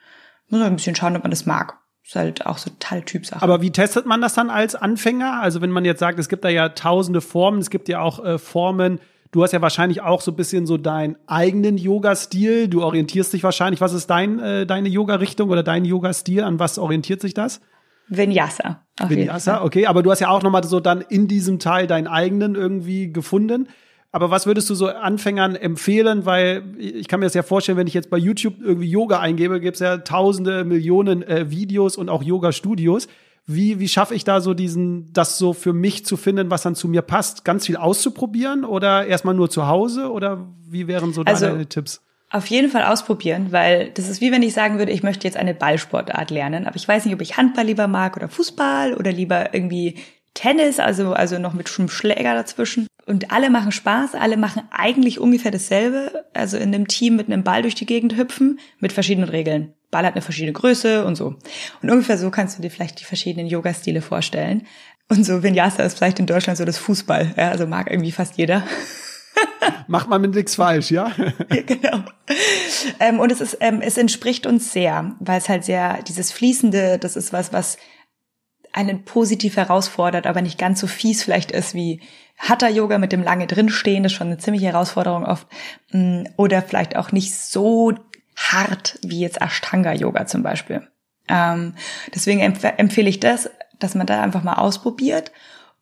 Muss 0.49 0.61
man 0.61 0.69
ein 0.69 0.77
bisschen 0.77 0.95
schauen, 0.95 1.17
ob 1.17 1.23
man 1.23 1.31
das 1.31 1.47
mag. 1.47 1.79
Ist 2.05 2.15
halt 2.15 2.47
auch 2.47 2.59
so 2.59 2.71
total 2.71 3.03
Typsache. 3.03 3.43
Aber 3.43 3.63
wie 3.63 3.73
testet 3.73 4.07
man 4.07 4.21
das 4.21 4.35
dann 4.35 4.51
als 4.51 4.75
Anfänger? 4.75 5.41
Also 5.41 5.61
wenn 5.61 5.71
man 5.71 5.85
jetzt 5.85 6.01
sagt, 6.01 6.19
es 6.19 6.29
gibt 6.29 6.45
da 6.45 6.49
ja 6.49 6.69
tausende 6.69 7.21
Formen, 7.21 7.59
es 7.59 7.71
gibt 7.71 7.89
ja 7.89 8.01
auch 8.01 8.25
äh, 8.25 8.39
Formen, 8.39 9.01
du 9.31 9.43
hast 9.43 9.53
ja 9.53 9.63
wahrscheinlich 9.63 10.03
auch 10.03 10.21
so 10.21 10.33
ein 10.33 10.37
bisschen 10.37 10.67
so 10.67 10.77
deinen 10.77 11.17
eigenen 11.27 11.79
Yoga-Stil, 11.79 12.69
du 12.69 12.83
orientierst 12.83 13.33
dich 13.33 13.43
wahrscheinlich, 13.43 13.81
was 13.81 13.93
ist 13.93 14.09
dein, 14.09 14.39
äh, 14.39 14.67
deine 14.67 14.89
Yoga-Richtung 14.89 15.51
oder 15.51 15.63
dein 15.63 15.85
Yoga-Stil, 15.85 16.43
an 16.43 16.59
was 16.59 16.79
orientiert 16.79 17.21
sich 17.21 17.35
das? 17.35 17.61
Vinyasa. 18.09 18.83
Vinyasa, 19.09 19.63
okay, 19.63 19.87
aber 19.87 20.03
du 20.03 20.11
hast 20.11 20.21
ja 20.21 20.29
auch 20.29 20.43
nochmal 20.43 20.65
so 20.65 20.81
dann 20.81 21.01
in 21.01 21.27
diesem 21.29 21.59
Teil 21.59 21.87
deinen 21.87 22.07
eigenen 22.07 22.55
irgendwie 22.55 23.13
gefunden. 23.13 23.69
Aber 24.13 24.31
was 24.31 24.47
würdest 24.47 24.71
du 24.71 24.75
so 24.75 24.87
Anfängern 24.87 25.57
empfehlen? 25.57 26.25
Weil 26.25 26.63
ich 26.79 27.09
kann 27.09 27.21
mir 27.21 27.27
das 27.27 27.35
ja 27.35 27.43
vorstellen, 27.43 27.77
wenn 27.77 27.87
ich 27.87 27.95
jetzt 27.95 28.09
bei 28.09 28.17
YouTube 28.17 28.55
irgendwie 28.63 28.89
Yoga 28.89 29.21
eingebe, 29.21 29.61
gibt's 29.61 29.81
ja 29.81 29.99
tausende, 29.99 30.65
Millionen 30.65 31.23
äh, 31.23 31.51
Videos 31.51 31.97
und 31.97 32.09
auch 32.09 32.23
Yoga-Studios. 32.23 33.09
Wie, 33.47 33.79
wie 33.79 33.89
schaffe 33.89 34.15
ich 34.15 34.25
da 34.25 34.41
so 34.41 34.55
diesen, 34.55 35.13
das 35.13 35.39
so 35.39 35.53
für 35.53 35.73
mich 35.73 36.05
zu 36.05 36.17
finden, 36.17 36.51
was 36.51 36.63
dann 36.63 36.75
zu 36.75 36.89
mir 36.89 37.03
passt? 37.03 37.45
Ganz 37.45 37.67
viel 37.67 37.77
auszuprobieren 37.77 38.65
oder 38.65 39.07
erstmal 39.07 39.35
nur 39.35 39.49
zu 39.49 39.69
Hause? 39.69 40.11
Oder 40.11 40.47
wie 40.69 40.89
wären 40.89 41.13
so 41.13 41.23
deine 41.23 41.51
also, 41.51 41.65
Tipps? 41.65 42.03
Auf 42.31 42.47
jeden 42.47 42.71
Fall 42.71 42.83
ausprobieren, 42.83 43.53
weil 43.53 43.91
das 43.91 44.09
ist 44.09 44.21
wie 44.21 44.33
wenn 44.33 44.43
ich 44.43 44.53
sagen 44.53 44.79
würde, 44.79 44.91
ich 44.91 45.05
möchte 45.05 45.29
jetzt 45.29 45.37
eine 45.37 45.55
Ballsportart 45.55 46.33
lernen, 46.33 46.67
aber 46.67 46.75
ich 46.75 46.89
weiß 46.89 47.05
nicht, 47.05 47.15
ob 47.15 47.21
ich 47.21 47.37
Handball 47.37 47.67
lieber 47.67 47.87
mag 47.87 48.17
oder 48.17 48.29
Fußball 48.29 48.95
oder 48.95 49.13
lieber 49.13 49.55
irgendwie 49.55 49.95
Tennis, 50.35 50.81
also, 50.81 51.13
also 51.13 51.39
noch 51.39 51.55
mit 51.55 51.69
Schläger 51.69 52.35
dazwischen. 52.35 52.89
Und 53.07 53.31
alle 53.31 53.51
machen 53.51 53.71
Spaß, 53.71 54.17
alle 54.17 54.37
machen 54.37 54.63
eigentlich 54.73 55.21
ungefähr 55.21 55.53
dasselbe, 55.53 56.25
also 56.35 56.57
in 56.57 56.75
einem 56.75 56.89
Team 56.89 57.15
mit 57.15 57.29
einem 57.29 57.45
Ball 57.45 57.63
durch 57.63 57.77
die 57.77 57.87
Gegend 57.87 58.17
hüpfen, 58.17 58.59
mit 58.81 58.93
verschiedenen 58.93 59.29
Regeln. 59.29 59.73
Ball 59.93 60.05
hat 60.05 60.15
eine 60.15 60.23
verschiedene 60.23 60.53
Größe 60.53 61.05
und 61.05 61.15
so. 61.15 61.37
Und 61.83 61.91
ungefähr 61.91 62.19
so 62.19 62.31
kannst 62.31 62.59
du 62.59 62.63
dir 62.63 62.71
vielleicht 62.71 63.01
die 63.01 63.05
verschiedenen 63.05 63.47
Yoga-Stile 63.47 64.03
vorstellen. 64.03 64.67
Und 65.09 65.25
so 65.25 65.45
Vinyasa 65.45 65.85
ist 65.85 65.99
vielleicht 65.99 66.19
in 66.19 66.27
Deutschland 66.27 66.59
so 66.59 66.65
das 66.65 66.79
Fußball, 66.79 67.35
ja, 67.37 67.51
also 67.51 67.69
mag 67.69 67.89
irgendwie 67.89 68.11
fast 68.11 68.37
jeder. 68.39 68.65
Macht 69.87 70.09
man 70.09 70.21
mit 70.21 70.35
nichts 70.35 70.57
falsch, 70.57 70.91
ja? 70.91 71.13
ja 71.51 71.63
genau. 71.63 72.03
Ähm, 72.99 73.21
und 73.21 73.31
es 73.31 73.41
ist, 73.41 73.59
ähm, 73.61 73.81
es 73.83 73.99
entspricht 73.99 74.47
uns 74.47 74.73
sehr, 74.73 75.15
weil 75.21 75.39
es 75.39 75.49
halt 75.49 75.65
sehr, 75.65 76.03
dieses 76.03 76.33
Fließende, 76.33 76.99
das 76.99 77.15
ist 77.15 77.33
was, 77.33 77.53
was 77.53 77.79
einen 78.77 79.05
positiv 79.05 79.57
herausfordert, 79.57 80.27
aber 80.27 80.43
nicht 80.43 80.59
ganz 80.59 80.81
so 80.81 80.87
fies 80.87 81.23
vielleicht 81.23 81.51
ist 81.51 81.75
wie 81.75 82.01
Hatha-Yoga 82.39 82.99
mit 82.99 83.13
dem 83.13 83.23
lange 83.23 83.47
drinstehen, 83.47 84.03
das 84.03 84.13
ist 84.13 84.19
schon 84.19 84.27
eine 84.27 84.39
ziemliche 84.39 84.67
Herausforderung 84.67 85.25
oft. 85.25 85.47
Mm, 85.91 86.25
oder 86.37 86.63
vielleicht 86.63 86.97
auch 86.97 87.11
nicht 87.11 87.35
so 87.35 87.95
hart 88.37 88.99
wie 89.03 89.21
jetzt 89.21 89.41
Ashtanga-Yoga 89.41 90.27
zum 90.27 90.43
Beispiel. 90.43 90.87
Ähm, 91.29 91.75
deswegen 92.15 92.41
empf 92.41 92.63
empfehle 92.65 93.09
ich 93.09 93.19
das, 93.19 93.51
dass 93.79 93.95
man 93.95 94.07
da 94.07 94.23
einfach 94.23 94.43
mal 94.43 94.55
ausprobiert 94.55 95.33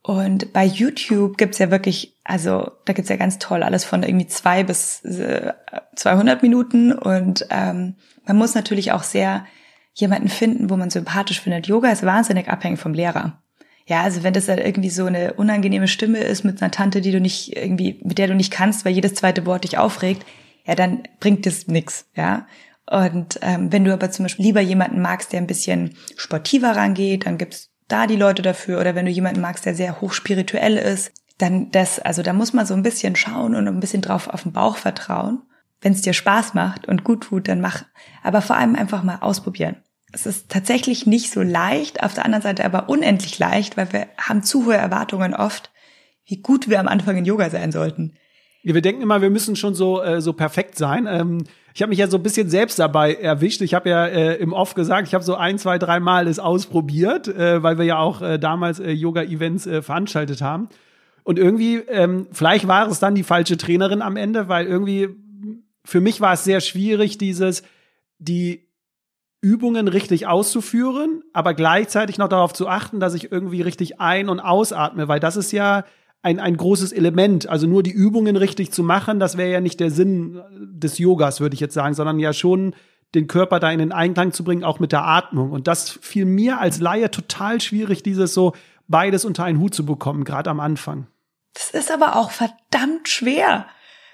und 0.06 0.52
bei 0.52 0.64
YouTube 0.64 1.38
gibt's 1.38 1.58
ja 1.58 1.70
wirklich, 1.70 2.14
also 2.24 2.70
da 2.84 2.92
gibt's 2.92 3.08
ja 3.08 3.16
ganz 3.16 3.38
toll 3.38 3.62
alles 3.62 3.84
von 3.84 4.02
irgendwie 4.02 4.26
zwei 4.26 4.62
bis 4.62 5.02
äh, 5.04 5.52
200 5.96 6.42
Minuten 6.42 6.92
und 6.92 7.46
ähm, 7.50 7.96
man 8.26 8.36
muss 8.36 8.54
natürlich 8.54 8.92
auch 8.92 9.02
sehr 9.02 9.46
jemanden 9.94 10.28
finden, 10.28 10.70
wo 10.70 10.76
man 10.76 10.90
sympathisch 10.90 11.40
findet. 11.40 11.66
Yoga 11.66 11.90
ist 11.90 12.04
wahnsinnig 12.04 12.48
abhängig 12.48 12.80
vom 12.80 12.94
Lehrer. 12.94 13.40
Ja, 13.86 14.02
also 14.02 14.22
wenn 14.22 14.32
das 14.32 14.46
dann 14.46 14.58
irgendwie 14.58 14.90
so 14.90 15.06
eine 15.06 15.34
unangenehme 15.34 15.88
Stimme 15.88 16.18
ist 16.18 16.44
mit 16.44 16.60
einer 16.60 16.70
Tante, 16.70 17.00
die 17.00 17.12
du 17.12 17.20
nicht 17.20 17.56
irgendwie, 17.56 18.00
mit 18.02 18.18
der 18.18 18.28
du 18.28 18.34
nicht 18.34 18.50
kannst, 18.50 18.84
weil 18.84 18.94
jedes 18.94 19.14
zweite 19.14 19.44
Wort 19.46 19.64
dich 19.64 19.78
aufregt, 19.78 20.24
ja, 20.66 20.74
dann 20.74 21.02
bringt 21.20 21.44
das 21.46 21.66
nix, 21.66 22.06
ja. 22.14 22.46
Und 22.90 23.38
ähm, 23.42 23.72
wenn 23.72 23.84
du 23.84 23.92
aber 23.92 24.10
zum 24.10 24.24
Beispiel 24.24 24.46
lieber 24.46 24.60
jemanden 24.60 25.00
magst, 25.00 25.32
der 25.32 25.40
ein 25.40 25.46
bisschen 25.46 25.96
sportiver 26.16 26.76
rangeht, 26.76 27.26
dann 27.26 27.38
gibt's 27.38 27.70
da 27.88 28.06
die 28.06 28.16
Leute 28.16 28.42
dafür 28.42 28.80
oder 28.80 28.94
wenn 28.94 29.06
du 29.06 29.12
jemanden 29.12 29.40
magst, 29.40 29.66
der 29.66 29.74
sehr 29.74 30.00
hochspirituell 30.00 30.76
ist, 30.76 31.12
dann 31.38 31.70
das, 31.70 31.98
also 31.98 32.22
da 32.22 32.32
muss 32.32 32.52
man 32.52 32.66
so 32.66 32.74
ein 32.74 32.82
bisschen 32.82 33.16
schauen 33.16 33.54
und 33.54 33.68
ein 33.68 33.80
bisschen 33.80 34.02
drauf 34.02 34.28
auf 34.28 34.42
den 34.42 34.52
Bauch 34.52 34.76
vertrauen. 34.76 35.42
Wenn 35.80 35.92
es 35.92 36.02
dir 36.02 36.14
Spaß 36.14 36.54
macht 36.54 36.88
und 36.88 37.04
gut 37.04 37.24
tut, 37.24 37.48
dann 37.48 37.60
mach. 37.60 37.84
Aber 38.22 38.40
vor 38.40 38.56
allem 38.56 38.74
einfach 38.74 39.02
mal 39.02 39.18
ausprobieren. 39.20 39.76
Es 40.14 40.26
ist 40.26 40.48
tatsächlich 40.48 41.06
nicht 41.06 41.32
so 41.32 41.42
leicht, 41.42 42.04
auf 42.04 42.14
der 42.14 42.24
anderen 42.24 42.42
Seite 42.42 42.64
aber 42.64 42.88
unendlich 42.88 43.36
leicht, 43.40 43.76
weil 43.76 43.92
wir 43.92 44.06
haben 44.16 44.44
zu 44.44 44.66
hohe 44.66 44.76
Erwartungen 44.76 45.34
oft, 45.34 45.72
wie 46.24 46.36
gut 46.36 46.68
wir 46.68 46.78
am 46.78 46.86
Anfang 46.86 47.16
in 47.16 47.24
Yoga 47.24 47.50
sein 47.50 47.72
sollten. 47.72 48.14
Ja, 48.62 48.74
wir 48.74 48.80
denken 48.80 49.02
immer, 49.02 49.22
wir 49.22 49.30
müssen 49.30 49.56
schon 49.56 49.74
so, 49.74 50.00
äh, 50.00 50.20
so 50.20 50.32
perfekt 50.32 50.78
sein. 50.78 51.08
Ähm, 51.10 51.44
ich 51.74 51.82
habe 51.82 51.90
mich 51.90 51.98
ja 51.98 52.06
so 52.06 52.16
ein 52.16 52.22
bisschen 52.22 52.48
selbst 52.48 52.78
dabei 52.78 53.14
erwischt. 53.14 53.60
Ich 53.60 53.74
habe 53.74 53.90
ja 53.90 54.06
äh, 54.06 54.36
im 54.36 54.52
Off 54.52 54.74
gesagt, 54.74 55.08
ich 55.08 55.14
habe 55.14 55.24
so 55.24 55.34
ein, 55.34 55.58
zwei, 55.58 55.78
drei 55.78 55.98
Mal 55.98 56.28
es 56.28 56.38
ausprobiert, 56.38 57.26
äh, 57.26 57.64
weil 57.64 57.76
wir 57.76 57.84
ja 57.84 57.98
auch 57.98 58.22
äh, 58.22 58.38
damals 58.38 58.78
äh, 58.78 58.92
Yoga-Events 58.92 59.66
äh, 59.66 59.82
veranstaltet 59.82 60.40
haben. 60.40 60.68
Und 61.24 61.40
irgendwie, 61.40 61.78
ähm, 61.88 62.28
vielleicht 62.30 62.68
war 62.68 62.86
es 62.86 63.00
dann 63.00 63.16
die 63.16 63.24
falsche 63.24 63.56
Trainerin 63.56 64.00
am 64.00 64.16
Ende, 64.16 64.48
weil 64.48 64.66
irgendwie 64.66 65.08
für 65.84 66.00
mich 66.00 66.20
war 66.20 66.34
es 66.34 66.44
sehr 66.44 66.60
schwierig, 66.60 67.18
dieses, 67.18 67.64
die 68.18 68.63
Übungen 69.44 69.88
richtig 69.88 70.26
auszuführen, 70.26 71.22
aber 71.34 71.52
gleichzeitig 71.52 72.16
noch 72.16 72.28
darauf 72.28 72.54
zu 72.54 72.66
achten, 72.66 72.98
dass 72.98 73.12
ich 73.12 73.30
irgendwie 73.30 73.60
richtig 73.60 74.00
ein- 74.00 74.30
und 74.30 74.40
ausatme, 74.40 75.06
weil 75.06 75.20
das 75.20 75.36
ist 75.36 75.52
ja 75.52 75.84
ein, 76.22 76.40
ein 76.40 76.56
großes 76.56 76.92
Element. 76.92 77.46
Also 77.46 77.66
nur 77.66 77.82
die 77.82 77.92
Übungen 77.92 78.36
richtig 78.36 78.72
zu 78.72 78.82
machen, 78.82 79.20
das 79.20 79.36
wäre 79.36 79.52
ja 79.52 79.60
nicht 79.60 79.80
der 79.80 79.90
Sinn 79.90 80.40
des 80.50 80.96
Yogas, 80.96 81.40
würde 81.40 81.52
ich 81.52 81.60
jetzt 81.60 81.74
sagen, 81.74 81.92
sondern 81.92 82.18
ja 82.18 82.32
schon 82.32 82.74
den 83.14 83.26
Körper 83.26 83.60
da 83.60 83.70
in 83.70 83.78
den 83.78 83.92
Einklang 83.92 84.32
zu 84.32 84.44
bringen, 84.44 84.64
auch 84.64 84.80
mit 84.80 84.92
der 84.92 85.04
Atmung. 85.04 85.52
Und 85.52 85.68
das 85.68 85.90
fiel 85.90 86.24
mir 86.24 86.58
als 86.58 86.80
Laie 86.80 87.10
total 87.10 87.60
schwierig, 87.60 88.02
dieses 88.02 88.32
so 88.32 88.54
beides 88.88 89.26
unter 89.26 89.44
einen 89.44 89.60
Hut 89.60 89.74
zu 89.74 89.84
bekommen, 89.84 90.24
gerade 90.24 90.48
am 90.48 90.58
Anfang. 90.58 91.06
Das 91.52 91.70
ist 91.70 91.92
aber 91.92 92.16
auch 92.16 92.30
verdammt 92.30 93.08
schwer. 93.08 93.66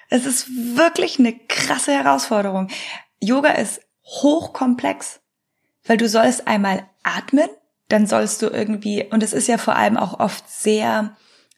Es 0.08 0.26
ist 0.26 0.48
wirklich 0.76 1.20
eine 1.20 1.32
krasse 1.48 1.92
Herausforderung. 1.92 2.68
Yoga 3.22 3.50
ist 3.50 3.80
hochkomplex, 4.10 5.20
weil 5.86 5.96
du 5.96 6.08
sollst 6.08 6.46
einmal 6.46 6.86
atmen, 7.02 7.48
dann 7.88 8.06
sollst 8.06 8.42
du 8.42 8.48
irgendwie, 8.48 9.04
und 9.10 9.22
es 9.22 9.32
ist 9.32 9.48
ja 9.48 9.58
vor 9.58 9.76
allem 9.76 9.96
auch 9.96 10.20
oft 10.20 10.48
sehr 10.48 11.16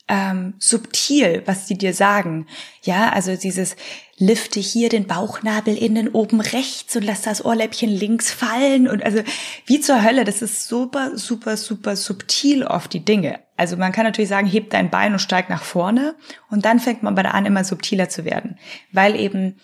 ähm, 0.08 0.54
subtil, 0.58 1.42
was 1.46 1.66
sie 1.68 1.78
dir 1.78 1.94
sagen. 1.94 2.46
Ja, 2.82 3.10
also 3.10 3.36
dieses 3.36 3.76
lifte 4.18 4.60
hier 4.60 4.88
den 4.88 5.06
Bauchnabel 5.06 5.76
innen 5.76 6.08
oben 6.08 6.40
rechts 6.40 6.94
und 6.96 7.04
lass 7.04 7.22
das 7.22 7.44
Ohrläppchen 7.44 7.88
links 7.88 8.30
fallen 8.30 8.88
und 8.88 9.02
also 9.04 9.22
wie 9.66 9.80
zur 9.80 10.02
Hölle, 10.02 10.24
das 10.24 10.42
ist 10.42 10.68
super, 10.68 11.16
super, 11.16 11.56
super 11.56 11.96
subtil 11.96 12.64
oft 12.64 12.92
die 12.92 13.04
Dinge. 13.04 13.40
Also 13.56 13.76
man 13.76 13.92
kann 13.92 14.04
natürlich 14.04 14.28
sagen, 14.28 14.46
heb 14.46 14.70
dein 14.70 14.90
Bein 14.90 15.12
und 15.12 15.18
steig 15.18 15.48
nach 15.48 15.62
vorne 15.62 16.14
und 16.50 16.64
dann 16.64 16.78
fängt 16.78 17.02
man 17.02 17.14
bei 17.14 17.22
der 17.22 17.34
an, 17.34 17.46
immer 17.46 17.64
subtiler 17.64 18.08
zu 18.08 18.24
werden, 18.24 18.58
weil 18.92 19.18
eben 19.18 19.56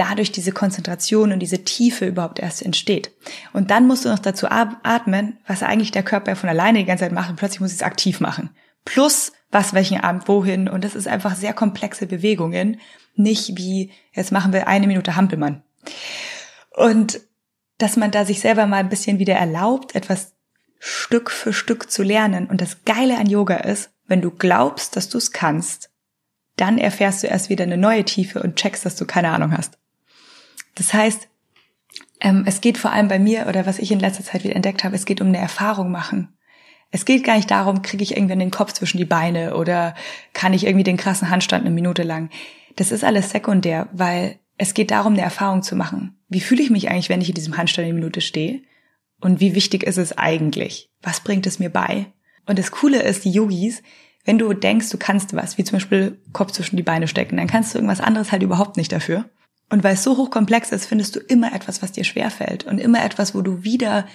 dadurch 0.00 0.32
diese 0.32 0.52
Konzentration 0.52 1.30
und 1.30 1.40
diese 1.40 1.62
Tiefe 1.62 2.06
überhaupt 2.06 2.38
erst 2.38 2.62
entsteht. 2.62 3.12
Und 3.52 3.70
dann 3.70 3.86
musst 3.86 4.06
du 4.06 4.08
noch 4.08 4.18
dazu 4.18 4.46
atmen, 4.48 5.38
was 5.46 5.62
eigentlich 5.62 5.90
der 5.90 6.02
Körper 6.02 6.36
von 6.36 6.48
alleine 6.48 6.78
die 6.78 6.86
ganze 6.86 7.04
Zeit 7.04 7.12
macht 7.12 7.28
und 7.28 7.36
plötzlich 7.36 7.60
muss 7.60 7.72
ich 7.72 7.76
es 7.76 7.82
aktiv 7.82 8.18
machen. 8.20 8.48
Plus 8.86 9.32
was 9.50 9.74
welchen 9.74 10.00
Abend 10.00 10.26
wohin 10.26 10.68
und 10.68 10.84
das 10.84 10.94
ist 10.94 11.06
einfach 11.06 11.36
sehr 11.36 11.52
komplexe 11.52 12.06
Bewegungen, 12.06 12.80
nicht 13.14 13.58
wie 13.58 13.92
jetzt 14.12 14.32
machen 14.32 14.54
wir 14.54 14.68
eine 14.68 14.86
Minute 14.86 15.16
Hampelmann. 15.16 15.62
Und 16.74 17.20
dass 17.76 17.96
man 17.96 18.10
da 18.10 18.24
sich 18.24 18.40
selber 18.40 18.66
mal 18.66 18.78
ein 18.78 18.88
bisschen 18.88 19.18
wieder 19.18 19.34
erlaubt, 19.34 19.94
etwas 19.94 20.32
Stück 20.78 21.30
für 21.30 21.52
Stück 21.52 21.90
zu 21.90 22.02
lernen. 22.02 22.46
Und 22.46 22.62
das 22.62 22.84
Geile 22.84 23.18
an 23.18 23.26
Yoga 23.26 23.56
ist, 23.56 23.90
wenn 24.06 24.22
du 24.22 24.30
glaubst, 24.30 24.96
dass 24.96 25.10
du 25.10 25.18
es 25.18 25.32
kannst, 25.32 25.90
dann 26.56 26.78
erfährst 26.78 27.22
du 27.22 27.26
erst 27.26 27.50
wieder 27.50 27.64
eine 27.64 27.76
neue 27.76 28.04
Tiefe 28.04 28.42
und 28.42 28.56
checkst, 28.56 28.86
dass 28.86 28.96
du 28.96 29.04
keine 29.04 29.30
Ahnung 29.30 29.56
hast. 29.56 29.79
Das 30.74 30.92
heißt, 30.92 31.28
ähm, 32.20 32.44
es 32.46 32.60
geht 32.60 32.78
vor 32.78 32.92
allem 32.92 33.08
bei 33.08 33.18
mir 33.18 33.46
oder 33.48 33.66
was 33.66 33.78
ich 33.78 33.90
in 33.90 34.00
letzter 34.00 34.24
Zeit 34.24 34.44
wieder 34.44 34.56
entdeckt 34.56 34.84
habe, 34.84 34.94
es 34.94 35.06
geht 35.06 35.20
um 35.20 35.28
eine 35.28 35.38
Erfahrung 35.38 35.90
machen. 35.90 36.36
Es 36.90 37.04
geht 37.04 37.24
gar 37.24 37.36
nicht 37.36 37.50
darum, 37.50 37.82
kriege 37.82 38.02
ich 38.02 38.16
irgendwann 38.16 38.40
den 38.40 38.50
Kopf 38.50 38.72
zwischen 38.72 38.98
die 38.98 39.04
Beine 39.04 39.56
oder 39.56 39.94
kann 40.32 40.52
ich 40.52 40.66
irgendwie 40.66 40.84
den 40.84 40.96
krassen 40.96 41.30
Handstand 41.30 41.64
eine 41.64 41.74
Minute 41.74 42.02
lang. 42.02 42.30
Das 42.76 42.92
ist 42.92 43.04
alles 43.04 43.30
sekundär, 43.30 43.88
weil 43.92 44.38
es 44.58 44.74
geht 44.74 44.90
darum, 44.90 45.14
eine 45.14 45.22
Erfahrung 45.22 45.62
zu 45.62 45.76
machen. 45.76 46.18
Wie 46.28 46.40
fühle 46.40 46.62
ich 46.62 46.70
mich 46.70 46.90
eigentlich, 46.90 47.08
wenn 47.08 47.20
ich 47.20 47.28
in 47.28 47.34
diesem 47.34 47.56
Handstand 47.56 47.86
eine 47.86 47.94
Minute 47.94 48.20
stehe? 48.20 48.62
Und 49.20 49.40
wie 49.40 49.54
wichtig 49.54 49.84
ist 49.84 49.98
es 49.98 50.16
eigentlich? 50.18 50.90
Was 51.02 51.20
bringt 51.20 51.46
es 51.46 51.58
mir 51.58 51.70
bei? 51.70 52.06
Und 52.46 52.58
das 52.58 52.70
Coole 52.70 53.02
ist, 53.02 53.24
die 53.24 53.30
Yogis, 53.30 53.82
wenn 54.24 54.38
du 54.38 54.52
denkst, 54.52 54.90
du 54.90 54.98
kannst 54.98 55.34
was, 55.34 55.58
wie 55.58 55.64
zum 55.64 55.76
Beispiel 55.76 56.20
Kopf 56.32 56.52
zwischen 56.52 56.76
die 56.76 56.82
Beine 56.82 57.08
stecken, 57.08 57.36
dann 57.36 57.46
kannst 57.46 57.72
du 57.72 57.78
irgendwas 57.78 58.00
anderes 58.00 58.32
halt 58.32 58.42
überhaupt 58.42 58.76
nicht 58.76 58.92
dafür. 58.92 59.30
Und 59.70 59.84
weil 59.84 59.94
es 59.94 60.02
so 60.02 60.16
hochkomplex 60.16 60.72
ist, 60.72 60.86
findest 60.86 61.16
du 61.16 61.20
immer 61.20 61.54
etwas, 61.54 61.80
was 61.80 61.92
dir 61.92 62.04
schwerfällt 62.04 62.64
und 62.64 62.78
immer 62.78 63.04
etwas, 63.04 63.34
wo 63.34 63.40
du 63.40 63.62
wieder 63.62 64.06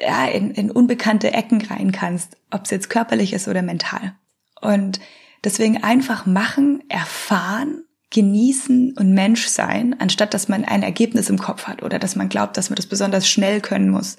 ja, 0.00 0.26
in, 0.26 0.52
in 0.52 0.70
unbekannte 0.70 1.32
Ecken 1.32 1.60
rein 1.62 1.92
kannst, 1.92 2.36
ob 2.50 2.64
es 2.64 2.70
jetzt 2.70 2.88
körperlich 2.88 3.32
ist 3.32 3.48
oder 3.48 3.62
mental. 3.62 4.14
Und 4.60 5.00
deswegen 5.44 5.82
einfach 5.82 6.24
machen, 6.24 6.84
erfahren, 6.88 7.84
genießen 8.10 8.94
und 8.96 9.12
Mensch 9.12 9.48
sein, 9.48 9.96
anstatt 9.98 10.32
dass 10.32 10.48
man 10.48 10.64
ein 10.64 10.82
Ergebnis 10.82 11.28
im 11.28 11.38
Kopf 11.38 11.66
hat 11.66 11.82
oder 11.82 11.98
dass 11.98 12.16
man 12.16 12.28
glaubt, 12.28 12.56
dass 12.56 12.70
man 12.70 12.76
das 12.76 12.86
besonders 12.86 13.28
schnell 13.28 13.60
können 13.60 13.90
muss. 13.90 14.16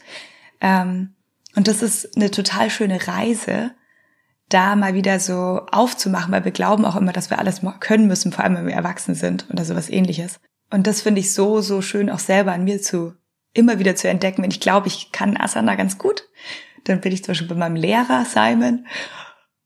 Ähm, 0.62 1.16
und 1.56 1.68
das 1.68 1.82
ist 1.82 2.16
eine 2.16 2.30
total 2.30 2.70
schöne 2.70 3.08
Reise, 3.08 3.72
da 4.50 4.76
mal 4.76 4.94
wieder 4.94 5.20
so 5.20 5.66
aufzumachen, 5.72 6.32
weil 6.32 6.46
wir 6.46 6.52
glauben 6.52 6.86
auch 6.86 6.96
immer, 6.96 7.14
dass 7.14 7.30
wir 7.30 7.40
alles 7.40 7.62
können 7.80 8.08
müssen, 8.08 8.32
vor 8.32 8.44
allem 8.44 8.56
wenn 8.56 8.68
wir 8.68 8.74
erwachsen 8.74 9.16
sind 9.16 9.48
oder 9.52 9.64
sowas 9.64 9.90
ähnliches. 9.90 10.40
Und 10.72 10.88
das 10.88 11.02
finde 11.02 11.22
ich 11.22 11.34
so, 11.34 11.62
so 11.62 11.82
schön 11.82 12.10
auch 12.10 12.20
selber 12.20 12.52
an 12.52 12.64
mir 12.64 12.82
zu, 12.82 13.14
immer 13.54 13.80
wieder 13.80 13.96
zu 13.96 14.08
entdecken. 14.08 14.44
Wenn 14.44 14.52
ich 14.52 14.60
glaube, 14.60 14.88
ich 14.88 15.12
kann 15.12 15.38
Asana 15.38 15.76
ganz 15.76 15.98
gut, 15.98 16.28
dann 16.86 17.02
bin 17.02 17.12
ich 17.12 17.24
zum 17.24 17.32
Beispiel 17.32 17.48
bei 17.48 17.56
meinem 17.56 17.76
Lehrer 17.76 18.26
Simon 18.26 18.86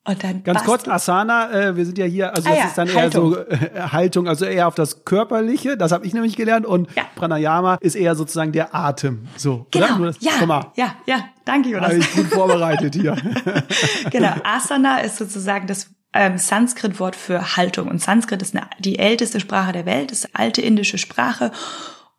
und 0.05 0.21
dann 0.21 0.43
Ganz 0.43 0.63
kurz, 0.65 0.85
Asana, 0.85 1.51
äh, 1.51 1.77
wir 1.77 1.85
sind 1.85 1.97
ja 1.97 2.05
hier, 2.05 2.35
also 2.35 2.49
ah, 2.49 2.51
das 2.51 2.59
ja, 2.59 2.65
ist 2.65 2.77
dann 2.77 2.93
Haltung. 2.93 3.35
eher 3.35 3.45
so 3.45 3.65
äh, 3.65 3.79
Haltung, 3.79 4.27
also 4.27 4.43
eher 4.43 4.67
auf 4.67 4.75
das 4.75 5.05
Körperliche, 5.05 5.77
das 5.77 5.93
habe 5.93 6.05
ich 6.05 6.13
nämlich 6.13 6.35
gelernt 6.35 6.65
und 6.65 6.93
ja. 6.95 7.03
Pranayama 7.15 7.75
ist 7.79 7.95
eher 7.95 8.13
sozusagen 8.15 8.51
der 8.51 8.75
Atem. 8.75 9.27
So, 9.37 9.65
genau. 9.71 9.99
Das, 9.99 10.17
ja, 10.19 10.31
ja, 10.75 10.95
ja, 11.05 11.25
danke 11.45 11.69
Jonas. 11.69 11.91
Habe 11.91 11.99
ich 11.99 12.13
gut 12.13 12.25
vorbereitet 12.25 12.95
hier. 12.95 13.15
genau, 14.11 14.33
Asana 14.43 14.97
ist 14.99 15.17
sozusagen 15.17 15.67
das 15.67 15.89
ähm, 16.11 16.37
Sanskrit-Wort 16.37 17.15
für 17.15 17.55
Haltung 17.55 17.87
und 17.87 18.01
Sanskrit 18.01 18.41
ist 18.41 18.55
eine, 18.55 18.67
die 18.79 18.99
älteste 18.99 19.39
Sprache 19.39 19.71
der 19.71 19.85
Welt, 19.85 20.11
ist 20.11 20.35
alte 20.35 20.61
indische 20.61 20.97
Sprache 20.97 21.51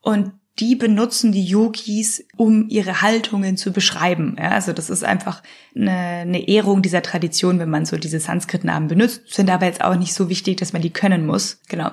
und 0.01 0.33
die 0.61 0.77
benutzen 0.77 1.33
die 1.33 1.45
Yogis, 1.45 2.25
um 2.37 2.69
ihre 2.69 3.03
Haltungen 3.03 3.57
zu 3.57 3.73
beschreiben. 3.73 4.37
Ja, 4.39 4.51
also 4.51 4.73
das 4.73 4.89
ist 4.89 5.03
einfach 5.03 5.43
eine, 5.75 5.91
eine 5.91 6.49
Ehrung 6.49 6.81
dieser 6.81 7.03
Tradition, 7.03 7.59
wenn 7.59 7.71
man 7.71 7.87
so 7.87 7.97
diese 7.97 8.21
Sanskrit-Namen 8.21 8.89
benutzt, 8.89 9.23
sind 9.35 9.51
aber 9.51 9.67
jetzt 9.67 9.83
auch 9.83 9.97
nicht 9.97 10.15
so 10.15 10.29
wichtig, 10.29 10.57
dass 10.59 10.73
man 10.73 10.83
die 10.83 10.93
können 10.93 11.27
muss. 11.27 11.61
Genau. 11.69 11.91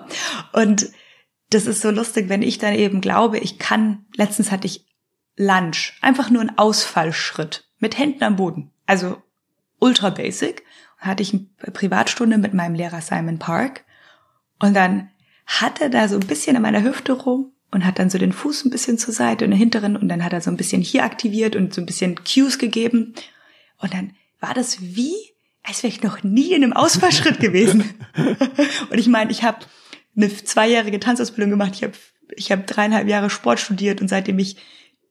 Und 0.53 0.91
das 1.49 1.65
ist 1.65 1.81
so 1.81 1.89
lustig, 1.89 2.29
wenn 2.29 2.43
ich 2.43 2.59
dann 2.59 2.75
eben 2.75 3.01
glaube, 3.01 3.39
ich 3.39 3.57
kann, 3.57 4.05
letztens 4.15 4.51
hatte 4.51 4.67
ich 4.67 4.85
Lunch, 5.37 5.97
einfach 6.01 6.29
nur 6.29 6.41
ein 6.41 6.57
Ausfallschritt 6.57 7.67
mit 7.79 7.97
Händen 7.97 8.23
am 8.23 8.35
Boden. 8.35 8.69
Also 8.85 9.17
ultra 9.79 10.11
basic. 10.11 10.63
Hatte 10.99 11.23
ich 11.23 11.33
eine 11.33 11.71
Privatstunde 11.73 12.37
mit 12.37 12.53
meinem 12.53 12.75
Lehrer 12.75 13.01
Simon 13.01 13.39
Park 13.39 13.85
und 14.59 14.75
dann 14.75 15.09
hat 15.47 15.81
er 15.81 15.89
da 15.89 16.07
so 16.07 16.15
ein 16.15 16.27
bisschen 16.27 16.55
in 16.55 16.61
meiner 16.61 16.83
Hüfte 16.83 17.13
rum 17.13 17.51
und 17.71 17.85
hat 17.85 17.99
dann 17.99 18.09
so 18.09 18.17
den 18.17 18.33
Fuß 18.33 18.65
ein 18.65 18.69
bisschen 18.69 18.97
zur 18.97 19.13
Seite 19.13 19.45
und 19.45 19.51
den 19.51 19.57
hinteren 19.57 19.95
und 19.95 20.09
dann 20.09 20.23
hat 20.23 20.33
er 20.33 20.41
so 20.41 20.51
ein 20.51 20.57
bisschen 20.57 20.81
hier 20.81 21.03
aktiviert 21.03 21.55
und 21.55 21.73
so 21.73 21.81
ein 21.81 21.85
bisschen 21.85 22.15
Cues 22.15 22.57
gegeben. 22.57 23.13
Und 23.79 23.93
dann 23.93 24.13
war 24.39 24.53
das 24.53 24.81
wie, 24.81 25.15
als 25.63 25.83
wäre 25.83 25.93
ich 25.93 26.03
noch 26.03 26.23
nie 26.23 26.51
in 26.53 26.63
einem 26.63 26.73
Ausfallschritt 26.73 27.39
gewesen. 27.41 27.83
und 28.89 28.97
ich 28.97 29.07
meine, 29.07 29.31
ich 29.31 29.43
habe 29.43 29.59
eine 30.15 30.29
zweijährige 30.29 30.99
Tanzausbildung 30.99 31.51
gemacht, 31.51 31.73
ich 31.75 31.83
habe 31.83 31.93
ich 32.35 32.51
hab 32.51 32.67
dreieinhalb 32.67 33.07
Jahre 33.07 33.29
Sport 33.29 33.59
studiert 33.59 34.01
und 34.01 34.07
seitdem 34.07 34.39
ich 34.39 34.57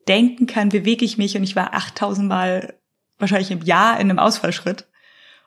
denken 0.09 0.47
kann, 0.47 0.71
bewege 0.71 1.05
ich 1.05 1.19
mich 1.19 1.37
und 1.37 1.43
ich 1.43 1.57
war 1.57 1.75
8000 1.75 2.29
Mal 2.29 2.75
wahrscheinlich 3.19 3.51
im 3.51 3.63
Jahr 3.63 3.95
in 3.95 4.11
einem 4.11 4.19
Ausfallschritt. 4.19 4.87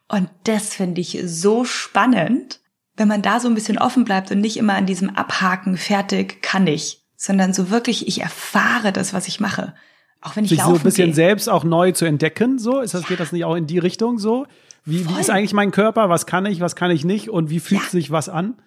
Und 0.07 0.29
das 0.43 0.75
finde 0.75 1.01
ich 1.01 1.19
so 1.25 1.65
spannend, 1.65 2.59
wenn 2.95 3.07
man 3.07 3.21
da 3.21 3.39
so 3.39 3.47
ein 3.47 3.55
bisschen 3.55 3.79
offen 3.79 4.05
bleibt 4.05 4.31
und 4.31 4.39
nicht 4.39 4.57
immer 4.57 4.75
an 4.75 4.85
diesem 4.85 5.09
Abhaken, 5.09 5.77
fertig, 5.77 6.41
kann 6.41 6.67
ich, 6.67 7.02
sondern 7.23 7.53
so 7.53 7.69
wirklich, 7.69 8.09
ich 8.09 8.19
erfahre 8.19 8.91
das, 8.91 9.13
was 9.13 9.29
ich 9.29 9.39
mache. 9.39 9.73
Auch 10.19 10.35
wenn 10.35 10.43
ich 10.43 10.49
Sich 10.49 10.59
laufen 10.59 10.73
so 10.73 10.79
ein 10.81 10.83
bisschen 10.83 11.05
gehe. 11.07 11.15
selbst 11.15 11.47
auch 11.47 11.63
neu 11.63 11.93
zu 11.93 12.03
entdecken, 12.03 12.59
so? 12.59 12.81
Ist 12.81 12.93
das, 12.93 13.03
ja. 13.03 13.07
geht 13.07 13.21
das 13.21 13.31
nicht 13.31 13.45
auch 13.45 13.55
in 13.55 13.65
die 13.65 13.79
Richtung 13.79 14.19
so? 14.19 14.45
Wie, 14.83 15.07
wie 15.07 15.19
ist 15.21 15.29
eigentlich 15.29 15.53
mein 15.53 15.71
Körper? 15.71 16.09
Was 16.09 16.25
kann 16.25 16.45
ich, 16.45 16.59
was 16.59 16.75
kann 16.75 16.91
ich 16.91 17.05
nicht? 17.05 17.29
Und 17.29 17.49
wie 17.49 17.61
fühlt 17.61 17.81
ja. 17.81 17.89
sich 17.89 18.11
was 18.11 18.27
an? 18.27 18.61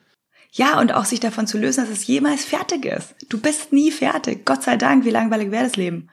Ja, 0.53 0.81
und 0.81 0.95
auch 0.95 1.05
sich 1.05 1.21
davon 1.21 1.47
zu 1.47 1.59
lösen, 1.59 1.85
dass 1.85 1.93
es 1.93 2.07
jemals 2.07 2.47
fertig 2.47 2.87
ist. 2.87 3.15
Du 3.29 3.39
bist 3.39 3.75
nie 3.75 3.91
fertig. 3.91 4.47
Gott 4.47 4.63
sei 4.63 4.79
Dank, 4.79 5.05
wie 5.05 5.11
langweilig 5.11 5.51
wäre 5.51 5.65
das 5.65 5.77
Leben. 5.77 6.09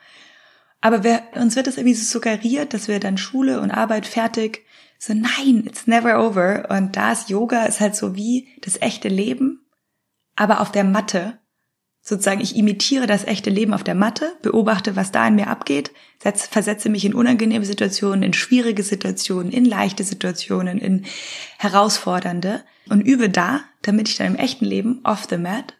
Aber 0.81 1.05
wir, 1.05 1.21
uns 1.35 1.55
wird 1.55 1.67
es 1.67 1.77
irgendwie 1.77 1.95
so 1.95 2.03
suggeriert, 2.03 2.73
dass 2.73 2.89
wir 2.89 2.99
dann 2.99 3.17
Schule 3.17 3.61
und 3.61 3.71
Arbeit 3.71 4.05
fertig. 4.05 4.65
So, 4.99 5.13
nein, 5.13 5.63
it's 5.65 5.87
never 5.87 6.21
over. 6.21 6.67
Und 6.69 6.97
da 6.97 7.13
ist 7.13 7.29
Yoga, 7.29 7.63
ist 7.63 7.79
halt 7.79 7.95
so 7.95 8.17
wie 8.17 8.49
das 8.59 8.81
echte 8.81 9.07
Leben, 9.07 9.65
aber 10.35 10.59
auf 10.59 10.73
der 10.73 10.83
Matte 10.83 11.39
sozusagen, 12.03 12.41
ich 12.41 12.57
imitiere 12.57 13.07
das 13.07 13.23
echte 13.23 13.49
Leben 13.49 13.73
auf 13.73 13.83
der 13.83 13.95
Matte, 13.95 14.33
beobachte, 14.41 14.95
was 14.97 15.11
da 15.11 15.25
in 15.25 15.35
mir 15.35 15.47
abgeht, 15.47 15.91
setz, 16.21 16.45
versetze 16.45 16.89
mich 16.89 17.05
in 17.05 17.13
unangenehme 17.13 17.65
Situationen, 17.65 18.23
in 18.23 18.33
schwierige 18.33 18.83
Situationen, 18.83 19.51
in 19.51 19.63
leichte 19.63 20.03
Situationen, 20.03 20.77
in 20.79 21.05
herausfordernde 21.57 22.63
und 22.89 23.01
übe 23.01 23.29
da, 23.29 23.61
damit 23.81 24.09
ich 24.09 24.17
dann 24.17 24.27
im 24.27 24.35
echten 24.35 24.65
Leben 24.65 24.99
off 25.03 25.27
the 25.29 25.37
mat 25.37 25.75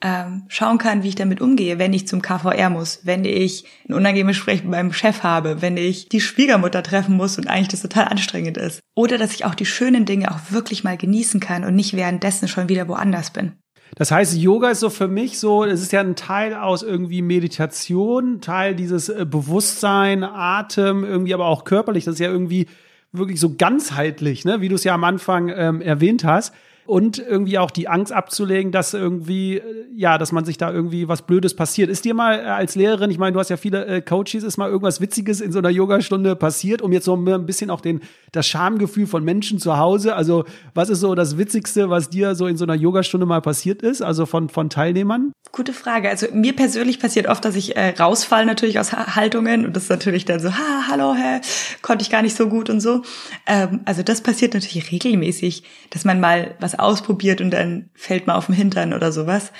ähm, 0.00 0.44
schauen 0.48 0.78
kann, 0.78 1.02
wie 1.02 1.08
ich 1.08 1.14
damit 1.16 1.40
umgehe, 1.40 1.78
wenn 1.78 1.92
ich 1.92 2.06
zum 2.06 2.22
KVR 2.22 2.70
muss, 2.70 3.00
wenn 3.04 3.24
ich 3.24 3.64
ein 3.88 3.94
unangenehmes 3.94 4.36
Gespräch 4.36 4.62
mit 4.62 4.70
meinem 4.70 4.92
Chef 4.92 5.22
habe, 5.22 5.60
wenn 5.60 5.76
ich 5.76 6.08
die 6.08 6.20
Schwiegermutter 6.20 6.82
treffen 6.82 7.16
muss 7.16 7.38
und 7.38 7.48
eigentlich 7.48 7.68
das 7.68 7.82
total 7.82 8.04
anstrengend 8.04 8.58
ist. 8.58 8.80
Oder 8.94 9.18
dass 9.18 9.34
ich 9.34 9.44
auch 9.44 9.54
die 9.54 9.66
schönen 9.66 10.04
Dinge 10.04 10.30
auch 10.30 10.38
wirklich 10.50 10.84
mal 10.84 10.96
genießen 10.96 11.40
kann 11.40 11.64
und 11.64 11.74
nicht 11.74 11.96
währenddessen 11.96 12.46
schon 12.46 12.68
wieder 12.68 12.86
woanders 12.86 13.32
bin. 13.32 13.56
Das 13.96 14.10
heißt, 14.10 14.36
Yoga 14.36 14.70
ist 14.70 14.80
so 14.80 14.90
für 14.90 15.06
mich 15.06 15.38
so, 15.38 15.64
es 15.64 15.80
ist 15.80 15.92
ja 15.92 16.00
ein 16.00 16.16
Teil 16.16 16.54
aus 16.54 16.82
irgendwie 16.82 17.22
Meditation, 17.22 18.40
Teil 18.40 18.74
dieses 18.74 19.08
äh, 19.08 19.24
Bewusstsein, 19.28 20.24
Atem, 20.24 21.04
irgendwie 21.04 21.34
aber 21.34 21.46
auch 21.46 21.64
körperlich. 21.64 22.04
Das 22.04 22.14
ist 22.14 22.20
ja 22.20 22.30
irgendwie 22.30 22.66
wirklich 23.12 23.38
so 23.38 23.54
ganzheitlich, 23.54 24.44
ne? 24.44 24.60
wie 24.60 24.68
du 24.68 24.74
es 24.74 24.84
ja 24.84 24.94
am 24.94 25.04
Anfang 25.04 25.48
ähm, 25.48 25.80
erwähnt 25.80 26.24
hast. 26.24 26.52
Und 26.86 27.18
irgendwie 27.18 27.58
auch 27.58 27.70
die 27.70 27.88
Angst 27.88 28.12
abzulegen, 28.12 28.70
dass 28.70 28.92
irgendwie, 28.92 29.56
äh, 29.56 29.86
ja, 29.94 30.18
dass 30.18 30.32
man 30.32 30.44
sich 30.44 30.58
da 30.58 30.72
irgendwie 30.72 31.08
was 31.08 31.22
Blödes 31.22 31.54
passiert. 31.54 31.88
Ist 31.88 32.04
dir 32.04 32.14
mal 32.14 32.38
äh, 32.38 32.42
als 32.42 32.74
Lehrerin, 32.74 33.10
ich 33.10 33.18
meine, 33.18 33.32
du 33.32 33.40
hast 33.40 33.48
ja 33.48 33.56
viele 33.56 33.86
äh, 33.86 34.00
Coaches, 34.02 34.42
ist 34.42 34.56
mal 34.58 34.68
irgendwas 34.68 35.00
Witziges 35.00 35.40
in 35.40 35.52
so 35.52 35.58
einer 35.60 35.70
Yogastunde 35.70 36.36
passiert, 36.36 36.82
um 36.82 36.92
jetzt 36.92 37.04
so 37.04 37.16
ein 37.16 37.46
bisschen 37.46 37.70
auch 37.70 37.80
den, 37.80 38.00
das 38.32 38.46
Schamgefühl 38.46 39.06
von 39.06 39.24
Menschen 39.24 39.58
zu 39.58 39.78
Hause? 39.78 40.14
Also, 40.14 40.44
was 40.74 40.90
ist 40.90 41.00
so 41.00 41.14
das 41.14 41.38
Witzigste, 41.38 41.88
was 41.88 42.10
dir 42.10 42.34
so 42.34 42.46
in 42.46 42.56
so 42.56 42.64
einer 42.64 42.74
Yogastunde 42.74 43.26
mal 43.26 43.40
passiert 43.40 43.82
ist, 43.82 44.02
also 44.02 44.26
von, 44.26 44.48
von 44.48 44.68
Teilnehmern? 44.68 45.32
Gute 45.52 45.72
Frage. 45.72 46.10
Also, 46.10 46.26
mir 46.32 46.54
persönlich 46.54 47.00
passiert 47.00 47.28
oft, 47.28 47.44
dass 47.44 47.56
ich 47.56 47.76
äh, 47.76 47.94
rausfall 47.98 48.44
natürlich 48.44 48.78
aus 48.78 48.92
Haltungen 48.92 49.64
und 49.64 49.74
das 49.74 49.84
ist 49.84 49.90
natürlich 49.90 50.26
dann 50.26 50.40
so, 50.40 50.50
ha, 50.50 50.88
hallo, 50.90 51.14
hä, 51.14 51.40
konnte 51.80 52.02
ich 52.02 52.10
gar 52.10 52.22
nicht 52.22 52.36
so 52.36 52.48
gut 52.48 52.68
und 52.68 52.80
so. 52.80 53.02
Ähm, 53.46 53.80
also, 53.86 54.02
das 54.02 54.20
passiert 54.20 54.52
natürlich 54.52 54.92
regelmäßig, 54.92 55.62
dass 55.90 56.04
man 56.04 56.20
mal 56.20 56.54
was 56.60 56.73
ausprobiert 56.78 57.40
und 57.40 57.50
dann 57.50 57.90
fällt 57.94 58.26
man 58.26 58.36
auf 58.36 58.46
den 58.46 58.54
Hintern 58.54 58.92
oder 58.92 59.12
sowas. 59.12 59.52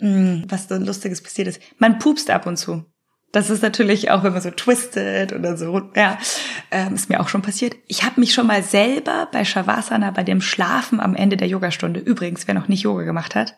Hm, 0.00 0.44
was 0.48 0.68
so 0.68 0.74
Lustiges 0.76 1.22
passiert 1.22 1.48
ist. 1.48 1.60
Man 1.78 1.98
pupst 1.98 2.30
ab 2.30 2.46
und 2.46 2.56
zu. 2.56 2.84
Das 3.32 3.48
ist 3.48 3.62
natürlich 3.62 4.10
auch, 4.10 4.24
wenn 4.24 4.34
man 4.34 4.42
so 4.42 4.50
twistet 4.50 5.32
oder 5.32 5.56
so, 5.56 5.80
ja, 5.96 6.18
ähm, 6.70 6.94
ist 6.94 7.08
mir 7.08 7.18
auch 7.20 7.28
schon 7.28 7.40
passiert. 7.40 7.76
Ich 7.86 8.02
habe 8.04 8.20
mich 8.20 8.34
schon 8.34 8.46
mal 8.46 8.62
selber 8.62 9.28
bei 9.32 9.44
Shavasana, 9.44 10.10
bei 10.10 10.22
dem 10.22 10.42
Schlafen 10.42 11.00
am 11.00 11.16
Ende 11.16 11.38
der 11.38 11.48
Yogastunde, 11.48 11.98
übrigens, 11.98 12.46
wer 12.46 12.54
noch 12.54 12.68
nicht 12.68 12.82
Yoga 12.82 13.04
gemacht 13.04 13.34
hat, 13.34 13.56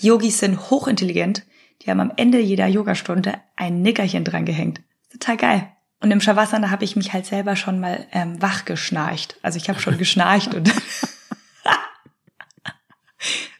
die 0.00 0.06
Yogis 0.06 0.38
sind 0.38 0.70
hochintelligent, 0.70 1.42
die 1.82 1.90
haben 1.90 2.00
am 2.00 2.12
Ende 2.16 2.38
jeder 2.38 2.68
Yogastunde 2.68 3.34
ein 3.56 3.82
Nickerchen 3.82 4.22
dran 4.22 4.44
gehängt. 4.44 4.80
Total 5.10 5.36
geil. 5.36 5.68
Und 6.00 6.12
im 6.12 6.20
Shavasana 6.20 6.70
habe 6.70 6.84
ich 6.84 6.94
mich 6.94 7.12
halt 7.12 7.26
selber 7.26 7.56
schon 7.56 7.80
mal 7.80 8.06
ähm, 8.12 8.40
wach 8.40 8.64
geschnarcht. 8.64 9.36
Also 9.42 9.56
ich 9.56 9.68
habe 9.68 9.80
schon 9.80 9.98
geschnarcht 9.98 10.54
und 10.54 10.70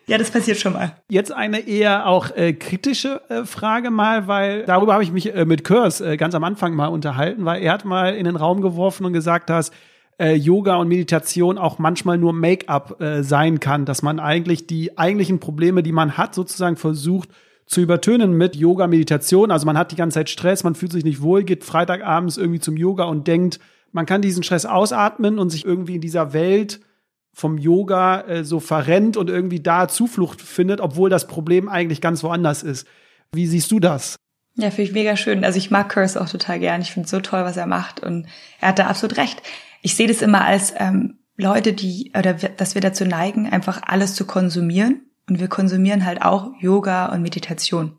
Ja, 0.09 0.17
das 0.17 0.31
passiert 0.31 0.59
schon 0.59 0.73
mal. 0.73 0.93
Jetzt 1.11 1.33
eine 1.33 1.61
eher 1.69 2.07
auch 2.07 2.35
äh, 2.35 2.55
kritische 2.55 3.21
äh, 3.29 3.45
Frage 3.45 3.91
mal, 3.91 4.27
weil 4.27 4.65
darüber 4.65 4.95
habe 4.95 5.03
ich 5.03 5.13
mich 5.13 5.35
äh, 5.35 5.45
mit 5.45 5.65
Kurs 5.65 6.01
äh, 6.01 6.17
ganz 6.17 6.35
am 6.35 6.45
Anfang 6.45 6.75
mal 6.75 6.87
unterhalten, 6.87 7.45
weil 7.45 7.63
er 7.63 7.75
hat 7.75 7.85
mal 7.85 8.15
in 8.15 8.25
den 8.25 8.37
Raum 8.37 8.63
geworfen 8.63 9.05
und 9.05 9.13
gesagt, 9.13 9.51
dass 9.51 9.71
äh, 10.19 10.33
Yoga 10.33 10.77
und 10.77 10.89
Meditation 10.89 11.59
auch 11.59 11.79
manchmal 11.79 12.17
nur 12.17 12.33
Make-up 12.33 13.03
äh, 13.03 13.23
sein 13.23 13.61
kann, 13.61 13.85
dass 13.85 14.01
man 14.01 14.19
eigentlich 14.19 14.67
die 14.67 14.97
eigentlichen 14.97 15.41
Probleme, 15.41 15.83
die 15.83 15.93
man 15.93 16.17
hat, 16.17 16.35
sozusagen 16.35 16.77
versucht 16.77 17.29
zu 17.67 17.83
übertönen 17.83 18.33
mit 18.33 18.57
Yoga, 18.57 18.87
Meditation. 18.87 19.51
Also 19.51 19.67
man 19.67 19.77
hat 19.77 19.93
die 19.93 19.97
ganze 19.97 20.15
Zeit 20.15 20.31
Stress, 20.31 20.65
man 20.65 20.75
fühlt 20.75 20.93
sich 20.93 21.05
nicht 21.05 21.21
wohl, 21.21 21.45
geht 21.45 21.65
Freitagabends 21.65 22.39
irgendwie 22.39 22.61
zum 22.61 22.79
Yoga 22.79 23.05
und 23.05 23.27
denkt, 23.27 23.61
man 23.93 24.07
kann 24.07 24.23
diesen 24.23 24.43
Stress 24.43 24.65
ausatmen 24.65 25.39
und 25.39 25.51
sich 25.51 25.67
irgendwie 25.67 25.97
in 25.97 26.01
dieser 26.01 26.33
Welt 26.33 26.81
vom 27.39 27.57
Yoga 27.57 28.23
äh, 28.23 28.45
so 28.45 28.59
verrennt 28.59 29.17
und 29.17 29.31
irgendwie 29.31 29.61
da 29.61 29.87
Zuflucht 29.87 30.43
findet, 30.43 30.81
obwohl 30.81 31.09
das 31.09 31.29
Problem 31.29 31.69
eigentlich 31.69 32.01
ganz 32.01 32.25
woanders 32.25 32.65
ist. 32.65 32.85
Wie 33.33 33.47
siehst 33.47 33.71
du 33.71 33.79
das? 33.79 34.17
Ja, 34.57 34.71
finde 34.71 34.91
ich 34.91 34.93
mega 34.93 35.17
schön. 35.17 35.45
Also 35.45 35.57
ich 35.57 35.71
mag 35.71 35.89
Curse 35.89 36.21
auch 36.21 36.29
total 36.29 36.59
gern. 36.59 36.81
Ich 36.81 36.91
finde 36.91 37.05
es 37.05 37.13
so 37.13 37.21
toll, 37.21 37.45
was 37.45 37.57
er 37.57 37.67
macht 37.67 38.01
und 38.01 38.27
er 38.61 38.69
hat 38.69 38.81
da 38.81 38.89
absolut 38.89 39.19
recht. 39.19 39.41
Ich 39.83 39.95
sehe 39.95 40.09
das 40.09 40.21
immer 40.21 40.45
als 40.45 40.75
ähm, 40.79 41.19
Leute, 41.37 41.75
die 41.75 42.11
oder 42.19 42.35
dass 42.35 42.75
wir 42.75 42.83
dazu 42.83 43.05
neigen, 43.05 43.49
einfach 43.49 43.83
alles 43.85 44.17
zu 44.17 44.27
konsumieren 44.27 45.03
und 45.29 45.39
wir 45.39 45.47
konsumieren 45.47 46.05
halt 46.05 46.23
auch 46.23 46.51
Yoga 46.59 47.07
und 47.07 47.23
Meditation. 47.23 47.97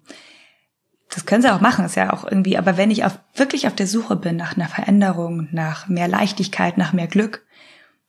Das 1.10 1.26
können 1.26 1.42
sie 1.42 1.54
auch 1.54 1.62
machen, 1.62 1.86
ist 1.86 1.96
ja 1.96 2.12
auch 2.12 2.26
irgendwie. 2.26 2.58
Aber 2.58 2.76
wenn 2.76 2.92
ich 2.92 3.06
auf, 3.06 3.18
wirklich 3.36 3.68
auf 3.68 3.76
der 3.76 3.88
Suche 3.88 4.18
bin 4.18 4.36
nach 4.36 4.58
einer 4.58 4.68
Veränderung, 4.68 5.48
nach 5.54 5.88
mehr 5.88 6.10
Leichtigkeit, 6.10 6.78
nach 6.78 6.92
mehr 6.92 7.08
Glück, 7.08 7.46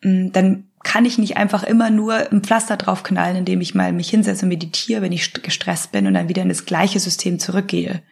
mm, 0.03 0.33
dann 0.33 0.70
kann 0.83 1.05
ich 1.05 1.19
nicht 1.19 1.37
einfach 1.37 1.63
immer 1.63 1.91
nur 1.91 2.33
ein 2.33 2.43
Pflaster 2.43 2.77
draufknallen, 2.77 3.37
indem 3.37 3.61
ich 3.61 3.75
mal 3.75 3.93
mich 3.93 4.11
hinsetze 4.11 4.45
und 4.45 4.49
meditiere, 4.49 5.03
wenn 5.03 5.13
ich 5.13 5.33
gestresst 5.43 5.93
bin 5.93 6.07
und 6.07 6.15
dann 6.15 6.29
wieder 6.29 6.43
in 6.43 6.49
das 6.49 6.65
gleiche 6.65 7.01
System 7.01 7.39
zurückgehe. 7.39 8.03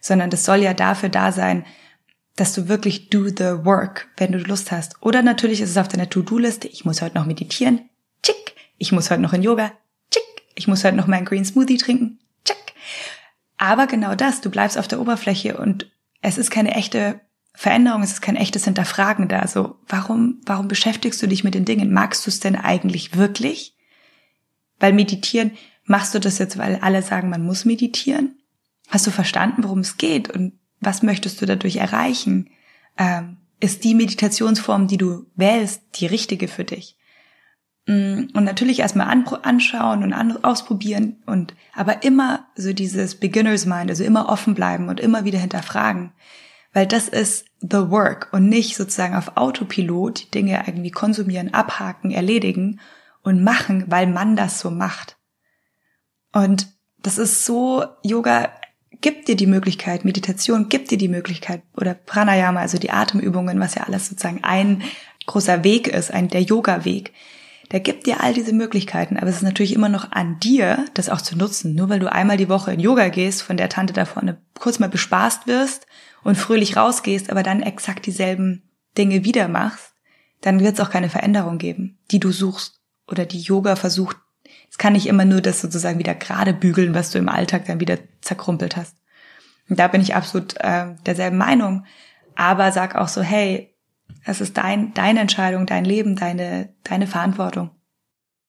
Sondern 0.00 0.30
das 0.30 0.44
soll 0.44 0.58
ja 0.58 0.74
dafür 0.74 1.08
da 1.08 1.32
sein, 1.32 1.64
dass 2.36 2.54
du 2.54 2.68
wirklich 2.68 3.10
do 3.10 3.28
the 3.28 3.64
work, 3.64 4.08
wenn 4.16 4.32
du 4.32 4.38
Lust 4.38 4.72
hast. 4.72 4.96
Oder 5.00 5.22
natürlich 5.22 5.60
ist 5.60 5.70
es 5.70 5.76
auf 5.76 5.88
deiner 5.88 6.08
To-Do-Liste, 6.08 6.68
ich 6.68 6.84
muss 6.84 7.02
heute 7.02 7.16
noch 7.16 7.26
meditieren, 7.26 7.88
chick. 8.22 8.54
Ich 8.78 8.92
muss 8.92 9.10
heute 9.10 9.22
noch 9.22 9.32
in 9.32 9.42
Yoga, 9.42 9.72
chick. 10.10 10.22
Ich 10.54 10.66
muss 10.66 10.84
heute 10.84 10.96
noch 10.96 11.06
meinen 11.06 11.24
Green 11.24 11.44
Smoothie 11.44 11.76
trinken, 11.76 12.18
chick. 12.44 12.74
Aber 13.58 13.86
genau 13.86 14.14
das, 14.14 14.40
du 14.40 14.50
bleibst 14.50 14.76
auf 14.76 14.88
der 14.88 15.00
Oberfläche 15.00 15.56
und 15.56 15.90
es 16.20 16.38
ist 16.38 16.50
keine 16.50 16.74
echte 16.74 17.20
Veränderung, 17.54 18.02
es 18.02 18.12
ist 18.12 18.22
kein 18.22 18.36
echtes 18.36 18.64
Hinterfragen 18.64 19.28
da. 19.28 19.46
So, 19.46 19.76
warum, 19.86 20.40
warum 20.46 20.68
beschäftigst 20.68 21.22
du 21.22 21.26
dich 21.26 21.44
mit 21.44 21.54
den 21.54 21.64
Dingen? 21.64 21.92
Magst 21.92 22.26
du 22.26 22.30
es 22.30 22.40
denn 22.40 22.56
eigentlich 22.56 23.16
wirklich? 23.16 23.76
Weil 24.80 24.92
meditieren, 24.92 25.52
machst 25.84 26.14
du 26.14 26.18
das 26.18 26.38
jetzt, 26.38 26.58
weil 26.58 26.76
alle 26.76 27.02
sagen, 27.02 27.28
man 27.28 27.44
muss 27.44 27.64
meditieren? 27.64 28.36
Hast 28.88 29.06
du 29.06 29.10
verstanden, 29.10 29.64
worum 29.64 29.80
es 29.80 29.96
geht 29.96 30.30
und 30.30 30.54
was 30.80 31.02
möchtest 31.02 31.40
du 31.40 31.46
dadurch 31.46 31.76
erreichen? 31.76 32.50
Ähm, 32.98 33.36
ist 33.60 33.84
die 33.84 33.94
Meditationsform, 33.94 34.88
die 34.88 34.96
du 34.96 35.26
wählst, 35.36 35.82
die 36.00 36.06
richtige 36.06 36.48
für 36.48 36.64
dich? 36.64 36.96
Mm, 37.86 38.24
und 38.34 38.44
natürlich 38.44 38.80
erstmal 38.80 39.08
anschauen 39.08 40.02
und 40.02 40.44
ausprobieren 40.44 41.22
und 41.26 41.54
aber 41.74 42.02
immer 42.02 42.46
so 42.56 42.72
dieses 42.72 43.16
Beginner's 43.16 43.66
Mind, 43.66 43.90
also 43.90 44.04
immer 44.04 44.28
offen 44.28 44.54
bleiben 44.54 44.88
und 44.88 45.00
immer 45.00 45.24
wieder 45.24 45.38
hinterfragen. 45.38 46.12
Weil 46.72 46.86
das 46.86 47.08
ist 47.08 47.44
the 47.60 47.90
work 47.90 48.28
und 48.32 48.48
nicht 48.48 48.76
sozusagen 48.76 49.14
auf 49.14 49.36
Autopilot 49.36 50.24
die 50.24 50.30
Dinge 50.30 50.64
irgendwie 50.66 50.90
konsumieren, 50.90 51.52
abhaken, 51.52 52.10
erledigen 52.10 52.80
und 53.22 53.44
machen, 53.44 53.84
weil 53.88 54.06
man 54.06 54.36
das 54.36 54.58
so 54.58 54.70
macht. 54.70 55.16
Und 56.32 56.68
das 57.02 57.18
ist 57.18 57.44
so, 57.44 57.84
Yoga 58.02 58.50
gibt 59.00 59.28
dir 59.28 59.36
die 59.36 59.46
Möglichkeit, 59.46 60.04
Meditation 60.04 60.68
gibt 60.68 60.90
dir 60.90 60.98
die 60.98 61.08
Möglichkeit 61.08 61.62
oder 61.76 61.94
Pranayama, 61.94 62.60
also 62.60 62.78
die 62.78 62.90
Atemübungen, 62.90 63.60
was 63.60 63.74
ja 63.74 63.82
alles 63.82 64.08
sozusagen 64.08 64.42
ein 64.42 64.82
großer 65.26 65.64
Weg 65.64 65.88
ist, 65.88 66.12
ein 66.12 66.28
der 66.28 66.42
Yoga-Weg. 66.42 67.12
Der 67.70 67.80
gibt 67.80 68.06
dir 68.06 68.20
all 68.20 68.34
diese 68.34 68.52
Möglichkeiten, 68.52 69.16
aber 69.16 69.28
es 69.28 69.36
ist 69.36 69.42
natürlich 69.42 69.74
immer 69.74 69.88
noch 69.88 70.12
an 70.12 70.38
dir, 70.40 70.84
das 70.94 71.08
auch 71.08 71.20
zu 71.20 71.36
nutzen. 71.36 71.74
Nur 71.74 71.88
weil 71.88 72.00
du 72.00 72.10
einmal 72.10 72.36
die 72.36 72.48
Woche 72.48 72.72
in 72.72 72.80
Yoga 72.80 73.08
gehst, 73.08 73.42
von 73.42 73.56
der 73.56 73.68
Tante 73.68 73.92
da 73.92 74.04
vorne 74.04 74.40
kurz 74.58 74.78
mal 74.78 74.88
bespaßt 74.88 75.46
wirst 75.46 75.86
und 76.24 76.36
fröhlich 76.36 76.76
rausgehst, 76.76 77.30
aber 77.30 77.42
dann 77.42 77.62
exakt 77.62 78.06
dieselben 78.06 78.70
Dinge 78.96 79.24
wieder 79.24 79.48
machst, 79.48 79.94
dann 80.40 80.60
wird 80.60 80.74
es 80.74 80.80
auch 80.80 80.90
keine 80.90 81.08
Veränderung 81.08 81.58
geben, 81.58 81.98
die 82.10 82.20
du 82.20 82.30
suchst 82.30 82.80
oder 83.06 83.24
die 83.24 83.40
Yoga 83.40 83.76
versucht. 83.76 84.16
Es 84.70 84.78
kann 84.78 84.94
nicht 84.94 85.06
immer 85.06 85.24
nur 85.24 85.40
das 85.40 85.60
sozusagen 85.60 85.98
wieder 85.98 86.14
gerade 86.14 86.52
bügeln, 86.52 86.94
was 86.94 87.10
du 87.10 87.18
im 87.18 87.28
Alltag 87.28 87.66
dann 87.66 87.80
wieder 87.80 87.98
zerkrumpelt 88.20 88.76
hast. 88.76 88.96
Und 89.68 89.78
da 89.78 89.88
bin 89.88 90.00
ich 90.00 90.14
absolut 90.14 90.54
äh, 90.60 90.94
derselben 91.06 91.38
Meinung. 91.38 91.84
Aber 92.34 92.72
sag 92.72 92.94
auch 92.94 93.08
so, 93.08 93.22
hey, 93.22 93.74
es 94.24 94.40
ist 94.40 94.56
dein, 94.56 94.94
deine 94.94 95.20
Entscheidung, 95.20 95.66
dein 95.66 95.84
Leben, 95.84 96.16
deine, 96.16 96.70
deine 96.84 97.06
Verantwortung. 97.06 97.70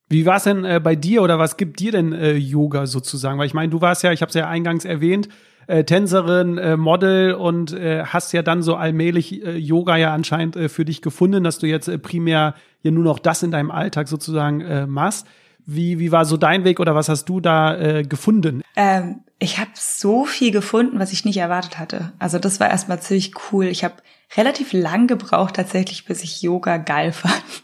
Wie 0.09 0.25
war 0.25 0.37
es 0.37 0.43
denn 0.43 0.65
äh, 0.65 0.79
bei 0.79 0.95
dir 0.95 1.23
oder 1.23 1.39
was 1.39 1.57
gibt 1.57 1.79
dir 1.79 1.91
denn 1.91 2.13
äh, 2.13 2.33
Yoga 2.33 2.85
sozusagen? 2.85 3.39
Weil 3.39 3.47
ich 3.47 3.53
meine, 3.53 3.71
du 3.71 3.81
warst 3.81 4.03
ja, 4.03 4.11
ich 4.11 4.21
habe 4.21 4.29
es 4.29 4.35
ja 4.35 4.47
eingangs 4.47 4.85
erwähnt, 4.85 5.29
äh, 5.67 5.83
Tänzerin, 5.83 6.57
äh, 6.57 6.77
Model 6.77 7.33
und 7.33 7.73
äh, 7.73 8.03
hast 8.05 8.33
ja 8.33 8.41
dann 8.41 8.61
so 8.61 8.75
allmählich 8.75 9.45
äh, 9.45 9.57
Yoga 9.57 9.97
ja 9.97 10.13
anscheinend 10.13 10.55
äh, 10.55 10.69
für 10.69 10.85
dich 10.85 11.01
gefunden, 11.01 11.43
dass 11.43 11.59
du 11.59 11.67
jetzt 11.67 11.87
äh, 11.87 11.97
primär 11.97 12.55
ja 12.81 12.91
nur 12.91 13.03
noch 13.03 13.19
das 13.19 13.43
in 13.43 13.51
deinem 13.51 13.71
Alltag 13.71 14.07
sozusagen 14.07 14.61
äh, 14.61 14.87
machst. 14.87 15.27
Wie, 15.65 15.97
wie 15.99 16.11
war 16.11 16.25
so 16.25 16.35
dein 16.35 16.65
Weg 16.65 16.79
oder 16.79 16.93
was 16.93 17.07
hast 17.07 17.25
du 17.25 17.39
da 17.39 17.77
äh, 17.77 18.03
gefunden? 18.03 18.63
Ähm, 18.75 19.21
ich 19.39 19.59
habe 19.59 19.71
so 19.75 20.25
viel 20.25 20.51
gefunden, 20.51 20.99
was 20.99 21.13
ich 21.13 21.23
nicht 21.23 21.37
erwartet 21.37 21.79
hatte. 21.79 22.11
Also 22.19 22.37
das 22.37 22.59
war 22.59 22.69
erstmal 22.69 23.01
ziemlich 23.01 23.33
cool. 23.51 23.65
Ich 23.65 23.83
habe 23.83 23.95
relativ 24.35 24.73
lang 24.73 25.07
gebraucht 25.07 25.55
tatsächlich, 25.55 26.05
bis 26.05 26.23
ich 26.23 26.41
Yoga 26.41 26.77
geil 26.77 27.11
fand. 27.13 27.63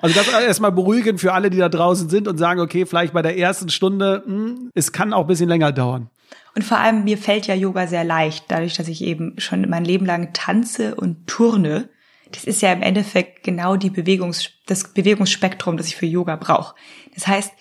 Also 0.00 0.14
das 0.14 0.28
erstmal 0.28 0.70
beruhigend 0.70 1.20
für 1.20 1.32
alle, 1.32 1.50
die 1.50 1.58
da 1.58 1.68
draußen 1.68 2.08
sind 2.08 2.28
und 2.28 2.38
sagen, 2.38 2.60
okay, 2.60 2.86
vielleicht 2.86 3.14
bei 3.14 3.22
der 3.22 3.36
ersten 3.36 3.68
Stunde, 3.68 4.22
mh, 4.26 4.32
hm, 4.32 4.70
es 4.74 4.92
kann 4.92 5.12
auch 5.12 5.22
ein 5.22 5.26
bisschen 5.26 5.48
länger 5.48 5.72
dauern. 5.72 6.10
Und 6.54 6.62
vor 6.62 6.78
allem 6.78 7.04
mir 7.04 7.18
fällt 7.18 7.46
ja 7.46 7.54
Yoga 7.54 7.86
sehr 7.86 8.04
leicht, 8.04 8.44
dadurch, 8.48 8.74
dass 8.74 8.88
ich 8.88 9.02
eben 9.02 9.34
schon 9.38 9.68
mein 9.68 9.84
Leben 9.84 10.06
lang 10.06 10.32
tanze 10.32 10.94
und 10.94 11.26
turne. 11.26 11.88
Das 12.30 12.44
ist 12.44 12.62
ja 12.62 12.72
im 12.72 12.82
Endeffekt 12.82 13.42
genau 13.42 13.76
die 13.76 13.90
Bewegungs 13.90 14.50
das 14.66 14.92
Bewegungsspektrum, 14.92 15.76
das 15.76 15.88
ich 15.88 15.96
für 15.96 16.06
Yoga 16.06 16.36
brauche. 16.36 16.74
Das 17.14 17.26
heißt, 17.26 17.52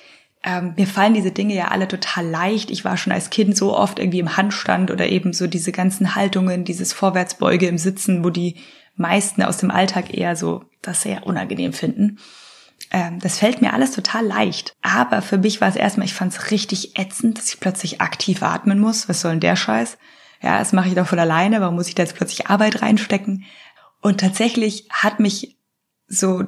ähm, 0.43 0.73
mir 0.77 0.87
fallen 0.87 1.13
diese 1.13 1.31
Dinge 1.31 1.55
ja 1.55 1.69
alle 1.69 1.87
total 1.87 2.27
leicht. 2.27 2.69
Ich 2.69 2.83
war 2.83 2.97
schon 2.97 3.13
als 3.13 3.29
Kind 3.29 3.55
so 3.55 3.75
oft 3.75 3.97
irgendwie 3.97 4.19
im 4.19 4.35
Handstand 4.35 4.91
oder 4.91 5.07
eben 5.07 5.33
so 5.33 5.47
diese 5.47 5.71
ganzen 5.71 6.15
Haltungen, 6.15 6.65
dieses 6.65 6.93
Vorwärtsbeuge 6.93 7.67
im 7.67 7.77
Sitzen, 7.77 8.23
wo 8.23 8.29
die 8.29 8.57
meisten 8.95 9.41
aus 9.41 9.57
dem 9.57 9.71
Alltag 9.71 10.13
eher 10.15 10.35
so 10.35 10.65
das 10.81 11.01
sehr 11.01 11.25
unangenehm 11.25 11.73
finden. 11.73 12.19
Ähm, 12.93 13.19
das 13.19 13.39
fällt 13.39 13.61
mir 13.61 13.73
alles 13.73 13.91
total 13.91 14.25
leicht. 14.25 14.73
Aber 14.81 15.21
für 15.21 15.39
mich 15.39 15.59
war 15.59 15.67
es 15.67 15.75
erstmal, 15.75 16.05
ich 16.05 16.13
fand 16.13 16.31
es 16.31 16.51
richtig 16.51 16.97
ätzend, 16.97 17.39
dass 17.39 17.49
ich 17.51 17.59
plötzlich 17.59 17.99
aktiv 17.99 18.43
atmen 18.43 18.79
muss. 18.79 19.09
Was 19.09 19.21
soll 19.21 19.31
denn 19.31 19.39
der 19.41 19.55
Scheiß? 19.55 19.97
Ja, 20.41 20.59
das 20.59 20.71
mache 20.73 20.89
ich 20.89 20.95
doch 20.95 21.07
von 21.07 21.19
alleine. 21.19 21.59
Warum 21.59 21.75
muss 21.75 21.87
ich 21.87 21.95
da 21.95 22.03
jetzt 22.03 22.15
plötzlich 22.15 22.47
Arbeit 22.47 22.81
reinstecken? 22.81 23.45
Und 24.01 24.19
tatsächlich 24.19 24.87
hat 24.91 25.19
mich 25.19 25.57
so 26.07 26.43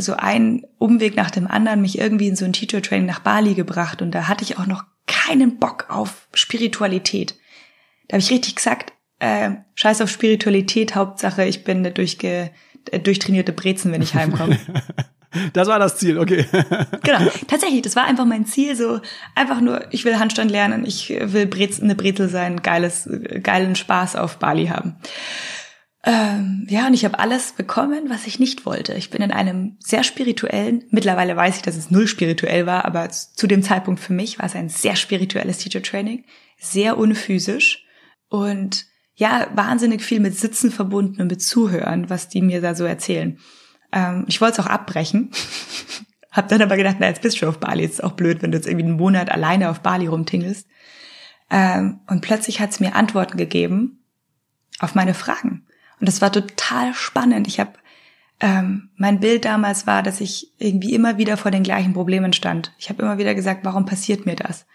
so 0.00 0.14
ein 0.14 0.64
Umweg 0.78 1.16
nach 1.16 1.32
dem 1.32 1.48
anderen 1.48 1.82
mich 1.82 1.98
irgendwie 1.98 2.28
in 2.28 2.36
so 2.36 2.44
ein 2.44 2.52
Teacher 2.52 2.80
Training 2.80 3.06
nach 3.06 3.18
Bali 3.18 3.54
gebracht 3.54 4.00
und 4.00 4.12
da 4.12 4.28
hatte 4.28 4.44
ich 4.44 4.56
auch 4.56 4.66
noch 4.66 4.84
keinen 5.08 5.58
Bock 5.58 5.86
auf 5.88 6.28
Spiritualität. 6.32 7.34
Da 8.06 8.14
habe 8.14 8.22
ich 8.22 8.30
richtig 8.30 8.54
gesagt, 8.54 8.92
äh, 9.18 9.50
scheiß 9.74 10.00
auf 10.00 10.08
Spiritualität, 10.08 10.94
Hauptsache 10.94 11.44
ich 11.44 11.64
bin 11.64 11.78
eine 11.78 11.90
durchge, 11.90 12.52
äh, 12.92 13.00
durchtrainierte 13.00 13.52
Brezen, 13.52 13.90
wenn 13.90 14.02
ich 14.02 14.14
heimkomme. 14.14 14.60
Das 15.52 15.68
war 15.68 15.78
das 15.78 15.98
Ziel, 15.98 16.18
okay. 16.18 16.46
genau, 17.02 17.30
tatsächlich, 17.46 17.82
das 17.82 17.96
war 17.96 18.04
einfach 18.04 18.24
mein 18.24 18.46
Ziel, 18.46 18.74
so 18.76 19.00
einfach 19.34 19.60
nur, 19.60 19.92
ich 19.92 20.04
will 20.04 20.18
Handstand 20.18 20.50
lernen, 20.50 20.86
ich 20.86 21.10
will 21.10 21.46
Brez, 21.46 21.80
eine 21.80 21.94
Brezel 21.94 22.28
sein, 22.28 22.62
geiles, 22.62 23.08
geilen 23.42 23.76
Spaß 23.76 24.16
auf 24.16 24.38
Bali 24.38 24.66
haben. 24.68 24.96
Ähm, 26.04 26.66
ja, 26.70 26.86
und 26.86 26.94
ich 26.94 27.04
habe 27.04 27.18
alles 27.18 27.52
bekommen, 27.52 28.08
was 28.08 28.26
ich 28.26 28.38
nicht 28.38 28.64
wollte. 28.64 28.94
Ich 28.94 29.10
bin 29.10 29.20
in 29.20 29.32
einem 29.32 29.76
sehr 29.80 30.04
spirituellen, 30.04 30.84
mittlerweile 30.90 31.36
weiß 31.36 31.56
ich, 31.56 31.62
dass 31.62 31.76
es 31.76 31.90
null 31.90 32.06
spirituell 32.06 32.64
war, 32.64 32.84
aber 32.84 33.10
zu 33.10 33.46
dem 33.46 33.62
Zeitpunkt 33.62 34.00
für 34.00 34.14
mich 34.14 34.38
war 34.38 34.46
es 34.46 34.54
ein 34.54 34.70
sehr 34.70 34.96
spirituelles 34.96 35.58
Teacher 35.58 35.82
Training, 35.82 36.24
sehr 36.58 36.96
unphysisch 36.96 37.84
und 38.28 38.86
ja, 39.14 39.48
wahnsinnig 39.54 40.02
viel 40.02 40.20
mit 40.20 40.38
Sitzen 40.38 40.70
verbunden 40.70 41.20
und 41.20 41.28
mit 41.28 41.42
Zuhören, 41.42 42.08
was 42.08 42.28
die 42.28 42.40
mir 42.40 42.60
da 42.60 42.76
so 42.76 42.84
erzählen. 42.84 43.38
Ähm, 43.92 44.24
ich 44.28 44.40
wollte 44.40 44.60
es 44.60 44.66
auch 44.66 44.70
abbrechen. 44.70 45.30
Hab 46.30 46.48
dann 46.48 46.62
aber 46.62 46.76
gedacht, 46.76 46.96
na, 47.00 47.06
jetzt 47.06 47.22
bist 47.22 47.40
du 47.40 47.48
auf 47.48 47.58
Bali. 47.58 47.82
Jetzt 47.82 47.94
ist 47.94 48.04
auch 48.04 48.12
blöd, 48.12 48.42
wenn 48.42 48.52
du 48.52 48.58
jetzt 48.58 48.66
irgendwie 48.66 48.86
einen 48.86 48.96
Monat 48.96 49.30
alleine 49.30 49.70
auf 49.70 49.80
Bali 49.80 50.06
rumtingelst. 50.06 50.66
Ähm, 51.50 52.00
und 52.06 52.20
plötzlich 52.20 52.60
hat 52.60 52.70
es 52.70 52.80
mir 52.80 52.94
Antworten 52.94 53.38
gegeben 53.38 54.04
auf 54.78 54.94
meine 54.94 55.14
Fragen. 55.14 55.66
Und 56.00 56.08
das 56.08 56.20
war 56.20 56.30
total 56.30 56.94
spannend. 56.94 57.48
Ich 57.48 57.58
habe 57.58 57.72
ähm, 58.40 58.90
mein 58.96 59.20
Bild 59.20 59.44
damals 59.44 59.86
war, 59.86 60.02
dass 60.02 60.20
ich 60.20 60.52
irgendwie 60.58 60.94
immer 60.94 61.18
wieder 61.18 61.36
vor 61.36 61.50
den 61.50 61.64
gleichen 61.64 61.92
Problemen 61.92 62.32
stand. 62.32 62.72
Ich 62.78 62.88
habe 62.88 63.02
immer 63.02 63.18
wieder 63.18 63.34
gesagt, 63.34 63.64
warum 63.64 63.84
passiert 63.84 64.26
mir 64.26 64.36
das? 64.36 64.66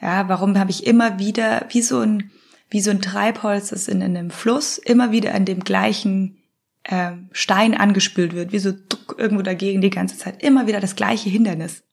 Ja, 0.00 0.28
warum 0.28 0.58
habe 0.58 0.70
ich 0.70 0.86
immer 0.86 1.18
wieder 1.18 1.66
wie 1.70 1.82
so 1.82 2.00
ein 2.00 2.30
wie 2.72 2.80
so 2.80 2.92
ein 2.92 3.02
Treibholz, 3.02 3.70
das 3.70 3.88
in, 3.88 4.00
in 4.00 4.16
einem 4.16 4.30
Fluss 4.30 4.78
immer 4.78 5.10
wieder 5.10 5.34
an 5.34 5.44
dem 5.44 5.64
gleichen 5.64 6.39
äh, 6.84 7.12
Stein 7.32 7.74
angespült 7.74 8.34
wird, 8.34 8.52
wie 8.52 8.58
so 8.58 8.72
irgendwo 9.16 9.42
dagegen 9.42 9.80
die 9.80 9.90
ganze 9.90 10.16
Zeit. 10.16 10.42
Immer 10.42 10.66
wieder 10.66 10.80
das 10.80 10.96
gleiche 10.96 11.28
Hindernis. 11.28 11.84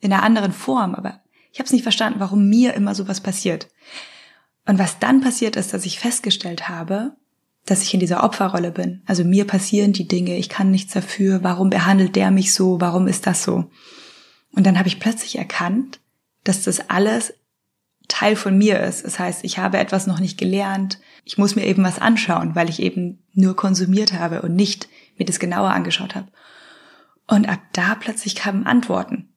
In 0.00 0.12
einer 0.12 0.22
anderen 0.22 0.52
Form, 0.52 0.94
aber 0.94 1.22
ich 1.52 1.58
habe 1.58 1.66
es 1.66 1.72
nicht 1.72 1.82
verstanden, 1.82 2.20
warum 2.20 2.48
mir 2.48 2.74
immer 2.74 2.94
sowas 2.94 3.20
passiert. 3.20 3.68
Und 4.66 4.78
was 4.78 4.98
dann 4.98 5.20
passiert 5.20 5.56
ist, 5.56 5.72
dass 5.72 5.86
ich 5.86 5.98
festgestellt 5.98 6.68
habe, 6.68 7.16
dass 7.64 7.82
ich 7.82 7.94
in 7.94 8.00
dieser 8.00 8.24
Opferrolle 8.24 8.70
bin. 8.70 9.02
Also 9.06 9.24
mir 9.24 9.46
passieren 9.46 9.92
die 9.92 10.08
Dinge, 10.08 10.36
ich 10.36 10.48
kann 10.48 10.70
nichts 10.70 10.92
dafür, 10.92 11.42
warum 11.42 11.70
behandelt 11.70 12.16
der 12.16 12.30
mich 12.30 12.52
so, 12.52 12.80
warum 12.80 13.06
ist 13.06 13.26
das 13.26 13.42
so? 13.42 13.70
Und 14.52 14.66
dann 14.66 14.78
habe 14.78 14.88
ich 14.88 15.00
plötzlich 15.00 15.38
erkannt, 15.38 16.00
dass 16.44 16.62
das 16.62 16.90
alles 16.90 17.34
Teil 18.14 18.36
von 18.36 18.56
mir 18.56 18.78
ist. 18.78 19.04
Das 19.04 19.18
heißt, 19.18 19.42
ich 19.42 19.58
habe 19.58 19.78
etwas 19.78 20.06
noch 20.06 20.20
nicht 20.20 20.38
gelernt. 20.38 21.00
Ich 21.24 21.36
muss 21.36 21.56
mir 21.56 21.66
eben 21.66 21.82
was 21.82 21.98
anschauen, 21.98 22.54
weil 22.54 22.70
ich 22.70 22.80
eben 22.80 23.24
nur 23.32 23.56
konsumiert 23.56 24.12
habe 24.12 24.42
und 24.42 24.54
nicht 24.54 24.88
mir 25.18 25.26
das 25.26 25.40
genauer 25.40 25.70
angeschaut 25.70 26.14
habe. 26.14 26.28
Und 27.26 27.48
ab 27.48 27.58
da 27.72 27.96
plötzlich 27.96 28.36
kamen 28.36 28.66
Antworten. 28.66 29.34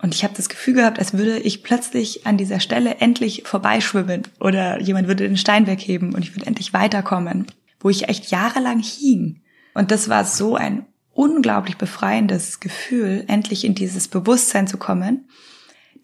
Und 0.00 0.14
ich 0.14 0.22
habe 0.22 0.34
das 0.36 0.48
Gefühl 0.48 0.74
gehabt, 0.74 1.00
als 1.00 1.14
würde 1.14 1.40
ich 1.40 1.64
plötzlich 1.64 2.24
an 2.24 2.36
dieser 2.36 2.60
Stelle 2.60 2.96
endlich 2.96 3.42
vorbeischwimmen 3.44 4.22
oder 4.38 4.80
jemand 4.80 5.08
würde 5.08 5.26
den 5.26 5.36
Stein 5.36 5.66
wegheben 5.66 6.14
und 6.14 6.22
ich 6.22 6.36
würde 6.36 6.46
endlich 6.46 6.72
weiterkommen, 6.72 7.46
wo 7.80 7.90
ich 7.90 8.08
echt 8.08 8.30
jahrelang 8.30 8.80
hing. 8.80 9.42
Und 9.74 9.90
das 9.90 10.08
war 10.08 10.24
so 10.24 10.54
ein 10.54 10.86
unglaublich 11.12 11.76
befreiendes 11.76 12.60
Gefühl, 12.60 13.24
endlich 13.26 13.64
in 13.64 13.74
dieses 13.74 14.06
Bewusstsein 14.06 14.68
zu 14.68 14.76
kommen, 14.76 15.28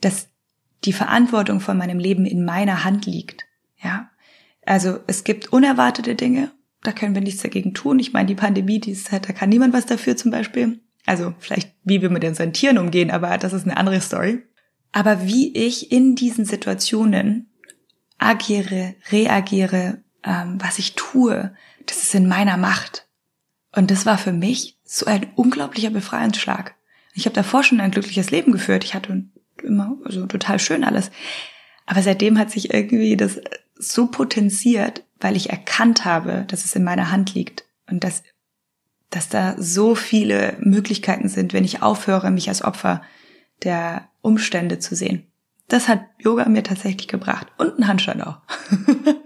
dass 0.01 0.28
die 0.85 0.93
Verantwortung 0.93 1.61
von 1.61 1.77
meinem 1.77 1.99
Leben 1.99 2.25
in 2.25 2.45
meiner 2.45 2.85
Hand 2.85 3.07
liegt. 3.07 3.45
Ja. 3.83 4.11
Also 4.65 5.01
es 5.07 5.25
gibt 5.25 5.53
unerwartete 5.53 6.15
Dinge, 6.15 6.51
da 6.83 6.93
können 6.93 7.15
wir 7.15 7.23
nichts 7.23 7.43
dagegen 7.43 7.75
tun. 7.75 7.99
Ich 7.99 8.13
meine, 8.13 8.27
die 8.27 8.35
Pandemie, 8.35 8.81
die 8.81 8.93
ist 8.93 9.11
halt, 9.11 9.29
da 9.29 9.33
kann 9.33 9.49
niemand 9.49 9.75
was 9.75 9.87
dafür 9.87 10.17
zum 10.17 10.31
Beispiel. 10.31 10.81
Also 11.07 11.35
vielleicht, 11.39 11.75
wie 11.85 12.03
wir 12.03 12.11
mit 12.11 12.25
unseren 12.25 12.53
Tieren 12.53 12.79
umgehen, 12.79 13.11
aber 13.11 13.37
das 13.39 13.53
ist 13.53 13.65
eine 13.65 13.77
andere 13.77 14.01
Story. 14.01 14.43
Aber 14.93 15.27
wie 15.27 15.55
ich 15.57 15.91
in 15.91 16.15
diesen 16.15 16.45
Situationen 16.45 17.51
agiere, 18.19 18.95
reagiere, 19.11 20.03
ähm, 20.25 20.59
was 20.61 20.79
ich 20.79 20.95
tue, 20.95 21.55
das 21.87 22.03
ist 22.03 22.15
in 22.15 22.29
meiner 22.29 22.57
Macht. 22.57 23.09
Und 23.75 23.91
das 23.91 24.07
war 24.07 24.19
für 24.19 24.33
mich 24.33 24.79
so 24.85 25.07
ein 25.07 25.29
unglaublicher 25.35 25.91
Befreiungsschlag. 25.91 26.75
Ich 27.15 27.25
habe 27.25 27.35
davor 27.35 27.63
schon 27.63 27.81
ein 27.81 27.91
glückliches 27.91 28.31
Leben 28.31 28.53
geführt. 28.53 28.85
Ich 28.85 28.95
hatte 28.95 29.25
immer, 29.63 29.97
also 30.05 30.27
total 30.27 30.59
schön 30.59 30.85
alles. 30.85 31.11
Aber 31.87 32.03
seitdem 32.03 32.39
hat 32.39 32.51
sich 32.51 32.73
irgendwie 32.73 33.17
das 33.17 33.41
so 33.75 34.09
potenziert, 34.09 35.05
weil 35.21 35.37
ich 35.37 35.51
erkannt 35.51 36.05
habe, 36.05 36.45
dass 36.49 36.65
es 36.65 36.77
in 36.77 36.85
meiner 36.85 37.11
Hand 37.11 37.35
liegt 37.35 37.65
und 37.89 38.05
dass, 38.05 38.23
dass 39.11 39.29
da 39.29 39.55
so 39.59 39.95
viele 39.95 40.57
Möglichkeiten 40.61 41.29
sind, 41.29 41.53
wenn 41.53 41.65
ich 41.65 41.83
aufhöre, 41.83 42.31
mich 42.31 42.49
als 42.49 42.63
Opfer 42.63 43.03
der 43.63 44.09
Umstände 44.21 44.79
zu 44.79 44.95
sehen. 44.95 45.27
Das 45.69 45.89
hat 45.89 46.01
Yoga 46.19 46.49
mir 46.49 46.63
tatsächlich 46.63 47.09
gebracht 47.09 47.47
und 47.59 47.79
ein 47.79 47.89
Handstand 47.89 48.27
auch. 48.27 48.39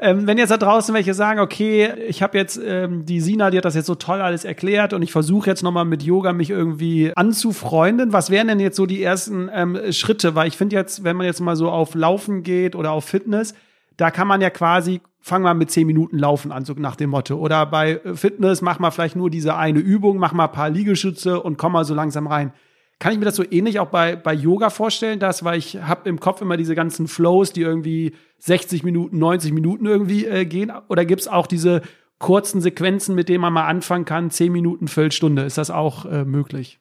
Ähm, 0.00 0.28
wenn 0.28 0.38
jetzt 0.38 0.50
da 0.50 0.56
draußen 0.56 0.94
welche 0.94 1.12
sagen, 1.12 1.40
okay, 1.40 1.92
ich 2.06 2.22
habe 2.22 2.38
jetzt 2.38 2.60
ähm, 2.64 3.04
die 3.04 3.20
Sina, 3.20 3.50
die 3.50 3.56
hat 3.56 3.64
das 3.64 3.74
jetzt 3.74 3.86
so 3.86 3.96
toll 3.96 4.20
alles 4.20 4.44
erklärt 4.44 4.92
und 4.92 5.02
ich 5.02 5.10
versuche 5.10 5.50
jetzt 5.50 5.64
nochmal 5.64 5.84
mit 5.84 6.04
Yoga 6.04 6.32
mich 6.32 6.50
irgendwie 6.50 7.12
anzufreunden. 7.16 8.12
Was 8.12 8.30
wären 8.30 8.46
denn 8.46 8.60
jetzt 8.60 8.76
so 8.76 8.86
die 8.86 9.02
ersten 9.02 9.50
ähm, 9.52 9.76
Schritte? 9.90 10.36
Weil 10.36 10.46
ich 10.46 10.56
finde 10.56 10.76
jetzt, 10.76 11.02
wenn 11.02 11.16
man 11.16 11.26
jetzt 11.26 11.40
mal 11.40 11.56
so 11.56 11.68
auf 11.68 11.96
Laufen 11.96 12.44
geht 12.44 12.76
oder 12.76 12.92
auf 12.92 13.06
Fitness, 13.06 13.54
da 13.96 14.12
kann 14.12 14.28
man 14.28 14.40
ja 14.40 14.50
quasi, 14.50 15.00
fang 15.20 15.42
mal 15.42 15.54
mit 15.54 15.72
zehn 15.72 15.88
Minuten 15.88 16.16
Laufen 16.16 16.52
an, 16.52 16.64
so 16.64 16.74
nach 16.74 16.94
dem 16.94 17.10
Motto. 17.10 17.34
Oder 17.34 17.66
bei 17.66 18.00
Fitness 18.14 18.62
mach 18.62 18.78
mal 18.78 18.92
vielleicht 18.92 19.16
nur 19.16 19.30
diese 19.30 19.56
eine 19.56 19.80
Übung, 19.80 20.18
mach 20.18 20.32
mal 20.32 20.44
ein 20.44 20.52
paar 20.52 20.70
Liegestütze 20.70 21.42
und 21.42 21.58
komm 21.58 21.72
mal 21.72 21.84
so 21.84 21.94
langsam 21.94 22.28
rein. 22.28 22.52
Kann 22.98 23.12
ich 23.12 23.18
mir 23.18 23.24
das 23.24 23.36
so 23.36 23.44
ähnlich 23.48 23.78
auch 23.78 23.88
bei, 23.88 24.16
bei 24.16 24.34
Yoga 24.34 24.70
vorstellen, 24.70 25.20
das, 25.20 25.44
weil 25.44 25.58
ich 25.58 25.76
habe 25.82 26.08
im 26.08 26.18
Kopf 26.18 26.40
immer 26.40 26.56
diese 26.56 26.74
ganzen 26.74 27.06
Flows, 27.06 27.52
die 27.52 27.60
irgendwie 27.60 28.12
60 28.38 28.82
Minuten, 28.82 29.18
90 29.18 29.52
Minuten 29.52 29.86
irgendwie 29.86 30.26
äh, 30.26 30.44
gehen? 30.44 30.72
Oder 30.88 31.04
gibt 31.04 31.20
es 31.20 31.28
auch 31.28 31.46
diese 31.46 31.82
kurzen 32.18 32.60
Sequenzen, 32.60 33.14
mit 33.14 33.28
denen 33.28 33.40
man 33.40 33.52
mal 33.52 33.66
anfangen 33.66 34.04
kann, 34.04 34.32
10 34.32 34.50
Minuten, 34.50 34.88
Viertelstunde? 34.88 35.42
Ist 35.42 35.58
das 35.58 35.70
auch 35.70 36.06
äh, 36.06 36.24
möglich? 36.24 36.80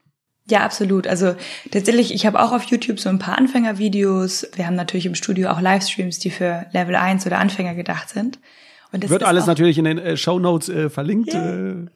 Ja, 0.49 0.61
absolut. 0.61 1.07
Also 1.07 1.35
tatsächlich, 1.71 2.13
ich 2.13 2.25
habe 2.25 2.41
auch 2.41 2.51
auf 2.51 2.63
YouTube 2.63 2.99
so 2.99 3.09
ein 3.09 3.19
paar 3.19 3.37
Anfängervideos. 3.37 4.47
Wir 4.55 4.65
haben 4.65 4.75
natürlich 4.75 5.05
im 5.05 5.13
Studio 5.13 5.49
auch 5.49 5.61
Livestreams, 5.61 6.19
die 6.19 6.31
für 6.31 6.65
Level 6.71 6.95
1 6.95 7.27
oder 7.27 7.37
Anfänger 7.37 7.75
gedacht 7.75 8.09
sind. 8.09 8.39
Und 8.91 9.07
Wird 9.09 9.23
alles 9.23 9.45
natürlich 9.45 9.77
in 9.77 9.83
den 9.83 9.97
äh, 9.99 10.17
Show 10.17 10.39
Notes 10.39 10.69
äh, 10.69 10.89
verlinkt. 10.89 11.33
Yeah. 11.33 11.87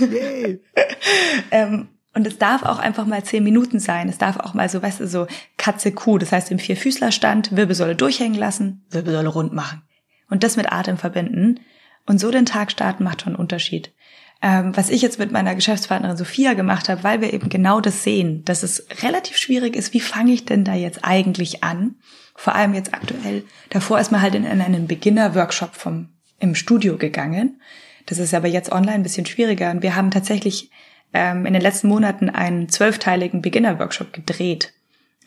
Äh. 0.00 0.58
ähm, 1.50 1.88
und 2.14 2.26
es 2.26 2.38
darf 2.38 2.62
auch 2.62 2.78
einfach 2.78 3.06
mal 3.06 3.22
zehn 3.22 3.44
Minuten 3.44 3.80
sein. 3.80 4.08
Es 4.08 4.18
darf 4.18 4.38
auch 4.38 4.54
mal 4.54 4.68
so, 4.68 4.82
weißt 4.82 5.00
du, 5.00 5.06
so 5.06 5.26
Katze 5.56 5.92
Kuh. 5.92 6.18
Das 6.18 6.32
heißt 6.32 6.50
im 6.50 6.58
Vierfüßlerstand 6.58 7.54
Wirbelsäule 7.54 7.94
durchhängen 7.94 8.38
lassen, 8.38 8.84
Wirbelsäule 8.90 9.28
rund 9.28 9.52
machen. 9.52 9.82
Und 10.30 10.42
das 10.42 10.56
mit 10.56 10.72
Atem 10.72 10.96
verbinden. 10.96 11.60
Und 12.06 12.18
so 12.18 12.30
den 12.30 12.46
Tag 12.46 12.70
starten 12.70 13.04
macht 13.04 13.22
schon 13.22 13.34
einen 13.34 13.40
Unterschied. 13.40 13.92
Ähm, 14.40 14.76
was 14.76 14.88
ich 14.88 15.02
jetzt 15.02 15.18
mit 15.18 15.32
meiner 15.32 15.54
Geschäftspartnerin 15.54 16.16
Sophia 16.16 16.54
gemacht 16.54 16.88
habe, 16.88 17.02
weil 17.02 17.20
wir 17.20 17.32
eben 17.32 17.48
genau 17.48 17.80
das 17.80 18.04
sehen, 18.04 18.44
dass 18.44 18.62
es 18.62 18.86
relativ 19.02 19.36
schwierig 19.36 19.74
ist, 19.74 19.92
wie 19.94 20.00
fange 20.00 20.32
ich 20.32 20.44
denn 20.44 20.64
da 20.64 20.74
jetzt 20.74 21.04
eigentlich 21.04 21.64
an? 21.64 21.96
Vor 22.34 22.54
allem 22.54 22.72
jetzt 22.72 22.94
aktuell. 22.94 23.44
Davor 23.70 23.98
ist 23.98 24.12
man 24.12 24.22
halt 24.22 24.36
in, 24.36 24.44
in 24.44 24.60
einen 24.60 24.86
Beginner-Workshop 24.86 25.74
vom, 25.74 26.08
im 26.38 26.54
Studio 26.54 26.96
gegangen. 26.96 27.60
Das 28.06 28.18
ist 28.18 28.32
aber 28.32 28.48
jetzt 28.48 28.70
online 28.70 28.94
ein 28.94 29.02
bisschen 29.02 29.26
schwieriger. 29.26 29.70
Und 29.72 29.82
wir 29.82 29.96
haben 29.96 30.12
tatsächlich 30.12 30.70
ähm, 31.12 31.46
in 31.46 31.52
den 31.52 31.62
letzten 31.62 31.88
Monaten 31.88 32.30
einen 32.30 32.68
zwölfteiligen 32.68 33.42
Beginner-Workshop 33.42 34.12
gedreht. 34.12 34.72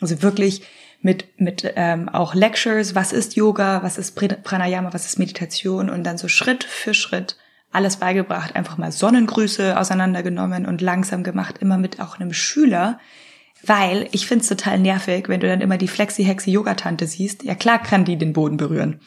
Also 0.00 0.22
wirklich 0.22 0.62
mit, 1.00 1.40
mit 1.40 1.72
ähm, 1.76 2.08
auch 2.08 2.34
Lectures, 2.34 2.94
was 2.94 3.12
ist 3.12 3.36
Yoga, 3.36 3.82
was 3.82 3.98
ist 3.98 4.12
Pranayama, 4.14 4.92
was 4.92 5.06
ist 5.06 5.18
Meditation? 5.18 5.90
Und 5.90 6.04
dann 6.04 6.18
so 6.18 6.28
Schritt 6.28 6.64
für 6.64 6.94
Schritt 6.94 7.36
alles 7.72 7.96
beigebracht, 7.96 8.54
einfach 8.54 8.78
mal 8.78 8.92
Sonnengrüße 8.92 9.78
auseinandergenommen 9.78 10.66
und 10.66 10.80
langsam 10.80 11.22
gemacht, 11.24 11.58
immer 11.58 11.78
mit 11.78 12.00
auch 12.00 12.20
einem 12.20 12.32
Schüler, 12.32 12.98
weil 13.64 14.08
ich 14.12 14.26
find's 14.26 14.48
total 14.48 14.78
nervig, 14.78 15.28
wenn 15.28 15.40
du 15.40 15.48
dann 15.48 15.60
immer 15.60 15.78
die 15.78 15.88
Flexi-Hexi-Yoga-Tante 15.88 17.06
siehst. 17.06 17.44
Ja 17.44 17.54
klar 17.54 17.82
kann 17.82 18.04
die 18.04 18.18
den 18.18 18.32
Boden 18.32 18.56
berühren. 18.56 19.00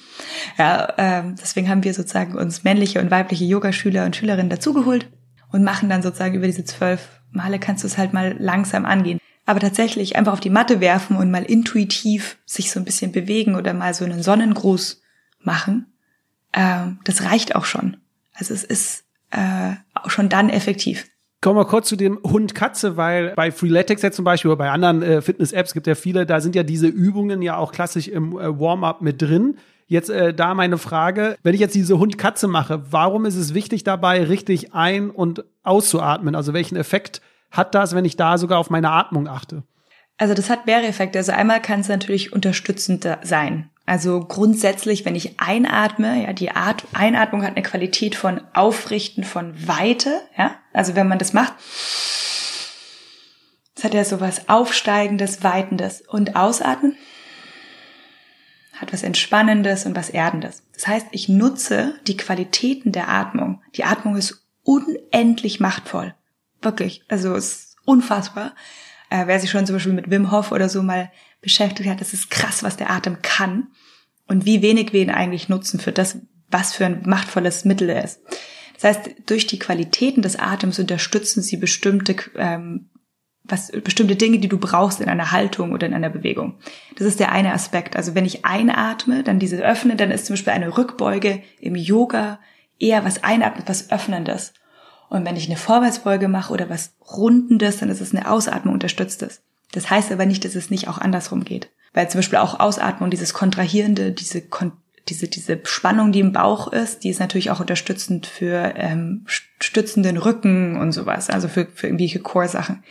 Ja, 0.58 0.94
ähm, 0.98 1.36
deswegen 1.40 1.70
haben 1.70 1.84
wir 1.84 1.94
sozusagen 1.94 2.36
uns 2.36 2.64
männliche 2.64 3.00
und 3.00 3.12
weibliche 3.12 3.46
Yogaschüler 3.46 4.06
und 4.06 4.16
Schülerinnen 4.16 4.50
dazugeholt 4.50 5.08
und 5.56 5.64
machen 5.64 5.88
dann 5.88 6.02
sozusagen 6.02 6.36
über 6.36 6.48
diese 6.48 6.66
zwölf 6.66 7.22
Male 7.32 7.60
kannst 7.60 7.84
du 7.84 7.88
es 7.88 7.98
halt 7.98 8.12
mal 8.12 8.36
langsam 8.38 8.86
angehen. 8.86 9.20
Aber 9.46 9.62
tatsächlich 9.62 10.18
einfach 10.18 10.34
auf 10.34 10.42
die 10.42 10.50
Matte 10.50 10.82
werfen 10.82 11.16
und 11.16 11.32
mal 11.32 11.44
intuitiv 11.44 12.38
sich 12.46 12.72
so 12.72 12.80
ein 12.80 12.84
bisschen 12.84 13.14
bewegen 13.14 13.56
oder 13.56 13.74
mal 13.74 13.94
so 13.94 14.04
einen 14.04 14.22
Sonnengruß 14.22 15.02
machen, 15.40 15.94
äh, 16.52 16.88
das 17.06 17.24
reicht 17.24 17.56
auch 17.56 17.64
schon. 17.64 17.96
Also 18.34 18.54
es 18.54 18.66
ist 18.66 19.06
äh, 19.32 19.76
auch 19.94 20.10
schon 20.10 20.28
dann 20.28 20.50
effektiv. 20.50 21.08
Kommen 21.40 21.58
wir 21.58 21.66
kurz 21.66 21.88
zu 21.88 21.96
dem 21.96 22.20
Hund-Katze, 22.22 22.98
weil 22.98 23.34
bei 23.36 23.50
Freeletics 23.52 24.02
jetzt 24.02 24.18
zum 24.18 24.26
Beispiel 24.26 24.52
oder 24.52 24.58
bei 24.58 24.72
anderen 24.72 25.02
äh, 25.04 25.22
Fitness-Apps 25.22 25.74
gibt 25.74 25.88
ja 25.88 25.96
viele, 25.96 26.26
da 26.26 26.42
sind 26.42 26.54
ja 26.54 26.64
diese 26.64 26.88
Übungen 26.88 27.42
ja 27.42 27.56
auch 27.56 27.72
klassisch 27.72 28.10
im 28.10 28.38
äh, 28.38 28.60
Warm-up 28.60 29.02
mit 29.02 29.22
drin. 29.22 29.58
Jetzt 29.88 30.10
äh, 30.10 30.34
da 30.34 30.54
meine 30.56 30.78
Frage, 30.78 31.38
wenn 31.44 31.54
ich 31.54 31.62
jetzt 31.62 31.76
diese 31.76 32.00
Hund-Katze 32.00 32.48
mache, 32.48 32.92
warum 32.92 33.26
ist 33.26 33.36
es 33.36 33.54
wichtig 33.54 33.84
dabei, 33.84 34.24
richtig 34.24 34.74
ein- 34.74 35.12
und 35.12 35.44
auszuatmen? 35.64 36.36
Also 36.36 36.54
welchen 36.54 36.76
Effekt 36.76 37.22
hat 37.52 37.76
das, 37.76 37.94
wenn 37.94 38.06
ich 38.06 38.18
da 38.18 38.38
sogar 38.38 38.60
auf 38.60 38.70
meine 38.70 38.90
Atmung 38.92 39.28
achte? 39.28 39.64
Also 40.18 40.34
das 40.34 40.50
hat 40.50 40.66
mehrere 40.66 40.88
Effekte. 40.88 41.20
Also 41.20 41.34
einmal 41.34 41.62
kann 41.62 41.82
es 41.82 41.88
natürlich 41.88 42.34
unterstützend 42.34 43.08
sein. 43.24 43.70
Also 43.86 44.22
grundsätzlich, 44.22 45.06
wenn 45.06 45.14
ich 45.14 45.40
einatme, 45.40 46.24
ja, 46.24 46.34
die 46.34 46.50
At 46.50 46.86
Einatmung 46.94 47.44
hat 47.44 47.52
eine 47.52 47.62
Qualität 47.62 48.16
von 48.16 48.42
Aufrichten, 48.54 49.24
von 49.24 49.54
Weite, 49.68 50.22
ja. 50.38 50.56
Also 50.74 50.96
wenn 50.96 51.08
man 51.08 51.20
das 51.20 51.34
macht, 51.34 51.54
das 53.76 53.84
hat 53.84 53.94
ja 53.94 54.04
so 54.04 54.20
was 54.20 54.50
Aufsteigendes, 54.50 55.44
Weitendes. 55.44 56.02
Und 56.02 56.36
Ausatmen 56.36 56.96
hat 58.76 58.94
was 58.94 59.04
Entspannendes 59.04 59.86
und 59.86 59.96
was 59.96 60.10
Erdendes. 60.10 60.64
Das 60.74 60.88
heißt, 60.88 61.08
ich 61.12 61.30
nutze 61.30 61.96
die 62.08 62.18
Qualitäten 62.18 62.92
der 62.92 63.10
Atmung. 63.10 63.62
Die 63.76 63.84
Atmung 63.84 64.16
ist 64.18 64.46
unendlich 64.64 65.60
machtvoll. 65.60 66.14
Wirklich. 66.62 67.04
Also 67.08 67.36
es 67.36 67.52
ist 67.52 67.76
unfassbar. 67.86 68.56
Äh, 69.10 69.28
wer 69.28 69.40
sich 69.40 69.52
schon 69.52 69.66
zum 69.66 69.76
Beispiel 69.76 69.94
mit 69.94 70.10
Wim 70.10 70.32
Hof 70.32 70.52
oder 70.52 70.70
so 70.70 70.82
mal 70.84 71.12
beschäftigt 71.42 71.90
hat, 71.90 72.02
das 72.02 72.14
ist 72.14 72.32
krass, 72.32 72.64
was 72.64 72.78
der 72.78 72.90
Atem 72.90 73.22
kann 73.22 73.68
und 74.28 74.46
wie 74.46 74.62
wenig 74.62 74.94
wir 74.94 75.02
ihn 75.02 75.12
eigentlich 75.12 75.48
nutzen 75.48 75.80
für 75.80 75.92
das, 75.92 76.18
was 76.50 76.74
für 76.74 76.86
ein 76.86 77.04
machtvolles 77.06 77.66
Mittel 77.66 77.90
er 77.90 78.04
ist. 78.04 78.22
Das 78.74 78.84
heißt, 78.84 79.10
durch 79.28 79.48
die 79.48 79.60
Qualitäten 79.60 80.22
des 80.22 80.38
Atems 80.38 80.80
unterstützen 80.80 81.42
sie 81.42 81.58
bestimmte, 81.58 82.16
ähm, 82.36 82.90
was, 83.48 83.72
bestimmte 83.84 84.16
Dinge, 84.16 84.40
die 84.40 84.48
du 84.48 84.58
brauchst 84.58 85.02
in 85.02 85.10
einer 85.10 85.32
Haltung 85.32 85.72
oder 85.72 85.88
in 85.88 85.94
einer 85.94 86.10
Bewegung. 86.10 86.56
Das 86.98 87.08
ist 87.08 87.20
der 87.20 87.32
eine 87.32 87.54
Aspekt. 87.54 87.96
Also 87.96 88.16
wenn 88.16 88.26
ich 88.26 88.46
einatme, 88.46 89.24
dann 89.24 89.40
diese 89.40 89.58
öffne, 89.58 89.96
dann 89.96 90.12
ist 90.12 90.26
zum 90.26 90.34
Beispiel 90.34 90.54
eine 90.54 90.78
Rückbeuge 90.78 91.42
im 91.60 91.76
Yoga 91.76 92.40
eher 92.80 93.06
was 93.06 93.24
einatmet, 93.24 93.68
was 93.68 93.92
öffnendes. 93.92 94.54
Und 95.10 95.26
wenn 95.26 95.36
ich 95.36 95.48
eine 95.48 95.58
Vorwärtsbeuge 95.58 96.28
mache 96.28 96.52
oder 96.52 96.70
was 96.70 96.96
Rundendes, 97.16 97.78
dann 97.78 97.90
ist 97.90 98.02
es 98.02 98.14
eine 98.14 98.30
Ausatmung 98.30 98.74
unterstütztes. 98.74 99.42
Das 99.72 99.90
heißt 99.90 100.12
aber 100.12 100.26
nicht, 100.26 100.46
dass 100.46 100.56
es 100.56 100.70
nicht 100.70 100.88
auch 100.88 100.98
andersrum 100.98 101.44
geht. 101.44 101.70
Weil 101.94 102.10
zum 102.10 102.20
Beispiel 102.20 102.40
auch 102.40 102.60
Ausatmung, 102.60 103.10
dieses 103.10 103.34
Kontrahierende, 103.34 104.12
diese, 104.12 104.44
diese, 105.08 105.28
diese 105.28 105.60
Spannung, 105.64 106.12
die 106.12 106.20
im 106.20 106.34
Bauch 106.34 106.72
ist, 106.72 107.04
die 107.04 107.10
ist 107.10 107.20
natürlich 107.20 107.52
auch 107.52 107.60
unterstützend 107.60 108.26
für 108.26 108.74
ähm, 108.76 109.26
stützenden 109.28 110.18
Rücken 110.18 110.78
und 110.78 110.92
sowas, 110.92 111.30
also 111.30 111.48
für, 111.48 111.68
für 111.74 111.88
irgendwelche 111.88 112.20
Core-Sachen. 112.20 112.84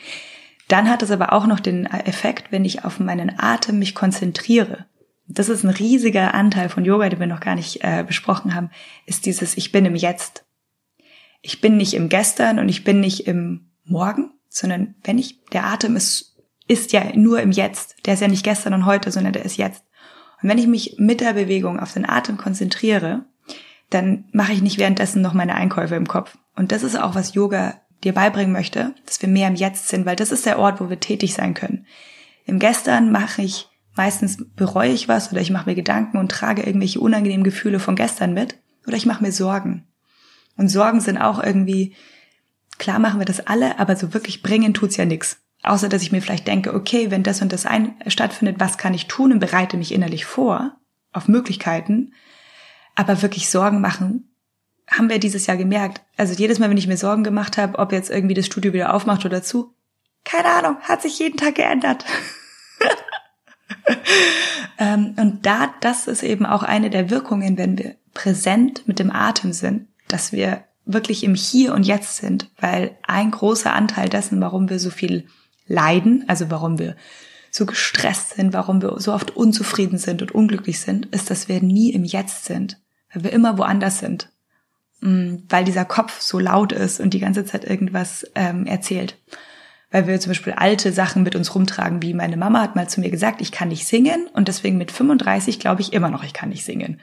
Dann 0.68 0.88
hat 0.88 1.02
es 1.02 1.10
aber 1.10 1.32
auch 1.32 1.46
noch 1.46 1.60
den 1.60 1.86
Effekt, 1.86 2.50
wenn 2.50 2.64
ich 2.64 2.84
auf 2.84 3.00
meinen 3.00 3.38
Atem 3.38 3.78
mich 3.78 3.94
konzentriere. 3.94 4.86
Das 5.26 5.48
ist 5.48 5.64
ein 5.64 5.70
riesiger 5.70 6.34
Anteil 6.34 6.68
von 6.68 6.84
Yoga, 6.84 7.08
den 7.08 7.20
wir 7.20 7.26
noch 7.26 7.40
gar 7.40 7.54
nicht 7.54 7.82
äh, 7.82 8.04
besprochen 8.06 8.54
haben, 8.54 8.70
ist 9.06 9.26
dieses 9.26 9.56
Ich 9.56 9.72
bin 9.72 9.86
im 9.86 9.96
Jetzt 9.96 10.44
ich 11.44 11.60
bin 11.60 11.76
nicht 11.76 11.92
im 11.92 12.08
Gestern 12.08 12.58
und 12.58 12.70
ich 12.70 12.84
bin 12.84 13.00
nicht 13.00 13.26
im 13.26 13.68
Morgen, 13.84 14.30
sondern 14.48 14.94
wenn 15.04 15.18
ich, 15.18 15.44
der 15.52 15.66
Atem 15.66 15.94
ist, 15.94 16.36
ist 16.66 16.92
ja 16.92 17.14
nur 17.14 17.40
im 17.42 17.52
Jetzt. 17.52 17.96
Der 18.06 18.14
ist 18.14 18.20
ja 18.20 18.28
nicht 18.28 18.44
gestern 18.44 18.72
und 18.72 18.86
heute, 18.86 19.12
sondern 19.12 19.34
der 19.34 19.44
ist 19.44 19.58
jetzt. 19.58 19.84
Und 20.42 20.48
wenn 20.48 20.56
ich 20.56 20.66
mich 20.66 20.96
mit 20.98 21.20
der 21.20 21.34
Bewegung 21.34 21.78
auf 21.78 21.92
den 21.92 22.08
Atem 22.08 22.38
konzentriere, 22.38 23.26
dann 23.90 24.24
mache 24.32 24.54
ich 24.54 24.62
nicht 24.62 24.78
währenddessen 24.78 25.20
noch 25.20 25.34
meine 25.34 25.54
Einkäufe 25.54 25.96
im 25.96 26.08
Kopf. 26.08 26.38
Und 26.56 26.72
das 26.72 26.82
ist 26.82 26.98
auch, 26.98 27.14
was 27.14 27.34
Yoga 27.34 27.74
dir 28.04 28.12
beibringen 28.12 28.52
möchte, 28.52 28.94
dass 29.06 29.20
wir 29.22 29.28
mehr 29.28 29.48
im 29.48 29.54
Jetzt 29.54 29.88
sind, 29.88 30.06
weil 30.06 30.16
das 30.16 30.32
ist 30.32 30.46
der 30.46 30.58
Ort, 30.58 30.80
wo 30.80 30.90
wir 30.90 31.00
tätig 31.00 31.34
sein 31.34 31.54
können. 31.54 31.86
Im 32.46 32.58
Gestern 32.58 33.10
mache 33.10 33.42
ich, 33.42 33.68
meistens 33.94 34.38
bereue 34.54 34.92
ich 34.92 35.08
was 35.08 35.32
oder 35.32 35.40
ich 35.40 35.50
mache 35.50 35.68
mir 35.68 35.74
Gedanken 35.74 36.18
und 36.18 36.30
trage 36.30 36.62
irgendwelche 36.62 37.00
unangenehmen 37.00 37.44
Gefühle 37.44 37.80
von 37.80 37.96
gestern 37.96 38.34
mit 38.34 38.56
oder 38.86 38.96
ich 38.96 39.06
mache 39.06 39.22
mir 39.22 39.32
Sorgen. 39.32 39.86
Und 40.56 40.68
Sorgen 40.68 41.00
sind 41.00 41.18
auch 41.18 41.42
irgendwie, 41.42 41.94
klar 42.78 42.98
machen 42.98 43.20
wir 43.20 43.24
das 43.24 43.46
alle, 43.46 43.78
aber 43.78 43.96
so 43.96 44.14
wirklich 44.14 44.42
bringen 44.42 44.74
tut's 44.74 44.96
ja 44.96 45.04
nix. 45.04 45.38
Außer 45.62 45.88
dass 45.88 46.02
ich 46.02 46.12
mir 46.12 46.20
vielleicht 46.20 46.46
denke, 46.46 46.74
okay, 46.74 47.10
wenn 47.10 47.22
das 47.22 47.40
und 47.40 47.52
das 47.52 47.64
ein 47.64 47.94
stattfindet, 48.06 48.56
was 48.60 48.76
kann 48.76 48.92
ich 48.92 49.06
tun 49.06 49.32
und 49.32 49.38
bereite 49.38 49.78
mich 49.78 49.92
innerlich 49.92 50.26
vor 50.26 50.76
auf 51.12 51.28
Möglichkeiten. 51.28 52.12
Aber 52.94 53.22
wirklich 53.22 53.48
Sorgen 53.48 53.80
machen, 53.80 54.33
haben 54.90 55.08
wir 55.08 55.18
dieses 55.18 55.46
Jahr 55.46 55.56
gemerkt. 55.56 56.02
Also 56.16 56.34
jedes 56.34 56.58
Mal, 56.58 56.70
wenn 56.70 56.76
ich 56.76 56.86
mir 56.86 56.96
Sorgen 56.96 57.24
gemacht 57.24 57.58
habe, 57.58 57.78
ob 57.78 57.92
jetzt 57.92 58.10
irgendwie 58.10 58.34
das 58.34 58.46
Studio 58.46 58.72
wieder 58.72 58.94
aufmacht 58.94 59.24
oder 59.24 59.42
zu, 59.42 59.74
keine 60.24 60.48
Ahnung, 60.48 60.76
hat 60.80 61.02
sich 61.02 61.18
jeden 61.18 61.36
Tag 61.36 61.56
geändert. 61.56 62.04
ähm, 64.78 65.14
und 65.18 65.44
da, 65.44 65.74
das 65.80 66.06
ist 66.06 66.22
eben 66.22 66.46
auch 66.46 66.62
eine 66.62 66.90
der 66.90 67.10
Wirkungen, 67.10 67.58
wenn 67.58 67.78
wir 67.78 67.96
präsent 68.14 68.88
mit 68.88 68.98
dem 68.98 69.10
Atem 69.10 69.52
sind, 69.52 69.88
dass 70.08 70.32
wir 70.32 70.64
wirklich 70.86 71.24
im 71.24 71.34
Hier 71.34 71.74
und 71.74 71.84
Jetzt 71.84 72.16
sind, 72.16 72.50
weil 72.58 72.96
ein 73.02 73.30
großer 73.30 73.72
Anteil 73.72 74.08
dessen, 74.08 74.40
warum 74.40 74.68
wir 74.68 74.78
so 74.78 74.90
viel 74.90 75.26
leiden, 75.66 76.24
also 76.26 76.50
warum 76.50 76.78
wir 76.78 76.96
so 77.50 77.66
gestresst 77.66 78.34
sind, 78.34 78.52
warum 78.52 78.82
wir 78.82 78.98
so 78.98 79.12
oft 79.12 79.36
unzufrieden 79.36 79.98
sind 79.98 80.22
und 80.22 80.32
unglücklich 80.32 80.80
sind, 80.80 81.06
ist, 81.06 81.30
dass 81.30 81.48
wir 81.48 81.62
nie 81.62 81.92
im 81.92 82.04
Jetzt 82.04 82.46
sind, 82.46 82.80
weil 83.12 83.24
wir 83.24 83.32
immer 83.32 83.58
woanders 83.58 83.98
sind, 83.98 84.30
weil 85.04 85.64
dieser 85.64 85.84
Kopf 85.84 86.20
so 86.20 86.38
laut 86.38 86.72
ist 86.72 86.98
und 86.98 87.12
die 87.12 87.20
ganze 87.20 87.44
Zeit 87.44 87.64
irgendwas 87.64 88.26
ähm, 88.34 88.66
erzählt. 88.66 89.18
Weil 89.90 90.06
wir 90.06 90.18
zum 90.18 90.30
Beispiel 90.30 90.54
alte 90.54 90.92
Sachen 90.92 91.22
mit 91.22 91.36
uns 91.36 91.54
rumtragen, 91.54 92.02
wie 92.02 92.14
meine 92.14 92.38
Mama 92.38 92.62
hat 92.62 92.74
mal 92.74 92.88
zu 92.88 93.00
mir 93.00 93.10
gesagt, 93.10 93.40
ich 93.40 93.52
kann 93.52 93.68
nicht 93.68 93.86
singen 93.86 94.26
und 94.32 94.48
deswegen 94.48 94.78
mit 94.78 94.90
35 94.90 95.60
glaube 95.60 95.82
ich 95.82 95.92
immer 95.92 96.08
noch, 96.08 96.24
ich 96.24 96.32
kann 96.32 96.48
nicht 96.48 96.64
singen. 96.64 97.00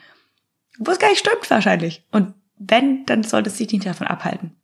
Wo 0.80 0.92
es 0.92 1.00
gar 1.00 1.10
nicht 1.10 1.20
stimmt 1.20 1.50
wahrscheinlich. 1.50 2.04
Und 2.12 2.34
wenn, 2.58 3.06
dann 3.06 3.24
sollte 3.24 3.50
es 3.50 3.58
dich 3.58 3.72
nicht 3.72 3.86
davon 3.86 4.08
abhalten. 4.08 4.56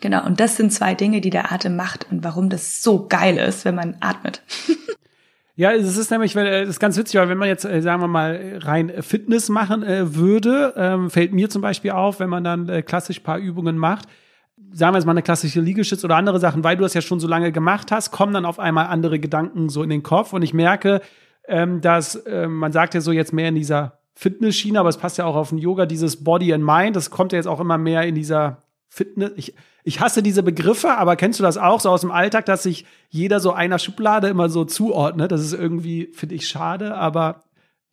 Genau, 0.00 0.24
und 0.24 0.40
das 0.40 0.56
sind 0.56 0.72
zwei 0.72 0.94
Dinge, 0.94 1.20
die 1.20 1.30
der 1.30 1.52
Atem 1.52 1.76
macht 1.76 2.10
und 2.10 2.24
warum 2.24 2.48
das 2.48 2.82
so 2.82 3.06
geil 3.06 3.38
ist, 3.38 3.64
wenn 3.64 3.74
man 3.74 3.96
atmet. 4.00 4.42
Ja, 5.54 5.72
es 5.72 5.98
ist 5.98 6.10
nämlich, 6.10 6.34
weil 6.34 6.60
das 6.60 6.70
ist 6.70 6.80
ganz 6.80 6.96
witzig, 6.96 7.20
weil 7.20 7.28
wenn 7.28 7.36
man 7.36 7.48
jetzt, 7.48 7.64
äh, 7.64 7.82
sagen 7.82 8.00
wir 8.00 8.08
mal, 8.08 8.58
rein 8.62 8.90
Fitness 9.02 9.50
machen 9.50 9.82
äh, 9.82 10.14
würde, 10.14 10.72
ähm, 10.76 11.10
fällt 11.10 11.34
mir 11.34 11.50
zum 11.50 11.60
Beispiel 11.60 11.90
auf, 11.90 12.20
wenn 12.20 12.30
man 12.30 12.42
dann 12.42 12.68
äh, 12.70 12.82
klassisch 12.82 13.20
paar 13.20 13.38
Übungen 13.38 13.76
macht, 13.76 14.08
sagen 14.72 14.94
wir 14.94 14.98
jetzt 14.98 15.04
mal 15.04 15.12
eine 15.12 15.22
klassische 15.22 15.60
Liegestütz 15.60 16.04
oder 16.04 16.16
andere 16.16 16.40
Sachen, 16.40 16.64
weil 16.64 16.76
du 16.76 16.82
das 16.82 16.94
ja 16.94 17.02
schon 17.02 17.20
so 17.20 17.28
lange 17.28 17.52
gemacht 17.52 17.92
hast, 17.92 18.10
kommen 18.10 18.32
dann 18.32 18.46
auf 18.46 18.58
einmal 18.58 18.86
andere 18.86 19.18
Gedanken 19.18 19.68
so 19.68 19.82
in 19.82 19.90
den 19.90 20.02
Kopf 20.02 20.32
und 20.32 20.40
ich 20.40 20.54
merke, 20.54 21.02
ähm, 21.46 21.82
dass 21.82 22.14
äh, 22.14 22.48
man 22.48 22.72
sagt 22.72 22.94
ja 22.94 23.02
so 23.02 23.12
jetzt 23.12 23.34
mehr 23.34 23.48
in 23.48 23.54
dieser 23.54 23.98
Fitness-Schiene, 24.14 24.80
aber 24.80 24.88
es 24.88 24.96
passt 24.96 25.18
ja 25.18 25.26
auch 25.26 25.36
auf 25.36 25.50
den 25.50 25.58
Yoga, 25.58 25.84
dieses 25.84 26.24
Body 26.24 26.54
and 26.54 26.64
Mind, 26.64 26.96
das 26.96 27.10
kommt 27.10 27.32
ja 27.32 27.36
jetzt 27.36 27.46
auch 27.46 27.60
immer 27.60 27.76
mehr 27.76 28.04
in 28.04 28.14
dieser 28.14 28.62
Fitness. 28.88 29.32
Ich, 29.36 29.54
ich 29.84 30.00
hasse 30.00 30.22
diese 30.22 30.42
Begriffe, 30.42 30.96
aber 30.96 31.16
kennst 31.16 31.38
du 31.40 31.42
das 31.42 31.58
auch 31.58 31.80
so 31.80 31.90
aus 31.90 32.02
dem 32.02 32.10
Alltag, 32.10 32.46
dass 32.46 32.62
sich 32.62 32.86
jeder 33.08 33.40
so 33.40 33.52
einer 33.52 33.78
Schublade 33.78 34.28
immer 34.28 34.48
so 34.48 34.64
zuordnet? 34.64 35.32
Das 35.32 35.40
ist 35.40 35.52
irgendwie, 35.52 36.10
finde 36.12 36.34
ich, 36.34 36.48
schade, 36.48 36.94
aber 36.94 37.42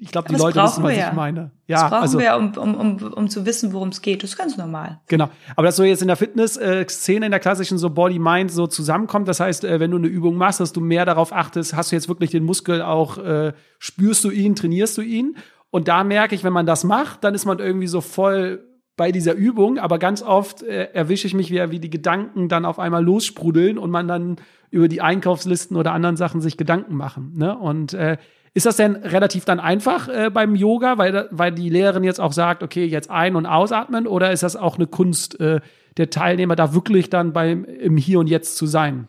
ich 0.02 0.12
glaube, 0.12 0.30
die 0.30 0.36
Leute 0.36 0.64
wissen, 0.64 0.82
was 0.82 0.96
ja. 0.96 1.10
ich 1.10 1.14
meine. 1.14 1.52
Ja, 1.68 1.82
das 1.82 1.90
brauchen 1.90 2.02
also, 2.04 2.20
wir, 2.20 2.38
um, 2.38 2.54
um, 2.58 2.76
um, 2.76 3.14
um 3.14 3.30
zu 3.30 3.46
wissen, 3.46 3.74
worum 3.74 3.90
es 3.90 4.02
geht. 4.02 4.24
Das 4.24 4.30
ist 4.30 4.38
ganz 4.38 4.56
normal. 4.56 5.02
Genau. 5.08 5.30
Aber 5.58 5.68
dass 5.68 5.76
so 5.76 5.84
jetzt 5.84 6.02
in 6.02 6.08
der 6.08 6.16
Fitness-Szene, 6.16 7.26
in 7.26 7.32
der 7.32 7.42
klassischen 7.42 7.78
so 7.78 7.90
Body-Mind 7.90 8.50
so 8.50 8.66
zusammenkommt, 8.66 9.28
das 9.28 9.42
heißt, 9.42 9.66
äh, 9.66 9.82
wenn 9.82 9.92
du 9.92 9.98
eine 9.98 10.08
Übung 10.08 10.38
machst, 10.38 10.62
dass 10.62 10.72
du 10.72 10.80
mehr 10.80 11.04
darauf 11.04 11.34
achtest, 11.34 11.76
hast 11.76 11.92
du 11.92 11.98
jetzt 11.98 12.08
wirklich 12.08 12.32
den 12.32 12.46
Muskel 12.46 12.82
auch, 12.82 13.18
äh, 13.18 13.52
spürst 13.78 14.24
du 14.24 14.30
ihn, 14.30 14.56
trainierst 14.56 14.98
du 14.98 15.02
ihn? 15.02 15.36
Und 15.70 15.90
da 15.90 16.06
merke 16.06 16.34
ich, 16.34 16.46
wenn 16.46 16.54
man 16.54 16.66
das 16.66 16.86
macht, 16.86 17.26
dann 17.26 17.36
ist 17.36 17.46
man 17.46 17.60
irgendwie 17.60 17.88
so 17.88 18.00
voll 18.00 18.69
bei 19.00 19.14
dieser 19.14 19.34
Übung, 19.34 19.80
aber 19.80 19.98
ganz 19.98 20.22
oft 20.22 20.62
äh, 20.62 20.90
erwische 20.92 21.26
ich 21.26 21.34
mich 21.34 21.52
wieder, 21.52 21.72
wie 21.72 21.80
die 21.80 21.90
Gedanken 21.90 22.50
dann 22.50 22.66
auf 22.66 22.80
einmal 22.80 23.02
lossprudeln 23.02 23.78
und 23.78 23.92
man 23.92 24.10
dann 24.10 24.36
über 24.72 24.90
die 24.90 25.00
Einkaufslisten 25.00 25.78
oder 25.78 25.94
anderen 25.94 26.18
Sachen 26.18 26.42
sich 26.42 26.58
Gedanken 26.58 26.96
machen. 26.96 27.32
Ne? 27.38 27.58
Und 27.58 27.94
äh, 27.94 28.18
ist 28.54 28.66
das 28.66 28.76
denn 28.76 28.98
relativ 28.98 29.46
dann 29.46 29.62
einfach 29.62 30.10
äh, 30.10 30.30
beim 30.30 30.54
Yoga, 30.54 30.98
weil, 30.98 31.30
weil 31.32 31.54
die 31.54 31.70
Lehrerin 31.70 32.04
jetzt 32.04 32.20
auch 32.20 32.34
sagt, 32.34 32.62
okay, 32.62 32.84
jetzt 32.84 33.10
ein- 33.10 33.38
und 33.38 33.46
ausatmen, 33.46 34.06
oder 34.06 34.34
ist 34.34 34.44
das 34.44 34.58
auch 34.58 34.76
eine 34.76 34.86
Kunst 34.86 35.40
äh, 35.40 35.62
der 35.96 36.10
Teilnehmer, 36.10 36.58
da 36.58 36.74
wirklich 36.74 37.10
dann 37.10 37.32
beim 37.32 37.64
im 37.64 37.96
Hier 37.96 38.20
und 38.20 38.28
Jetzt 38.28 38.58
zu 38.58 38.66
sein? 38.66 39.08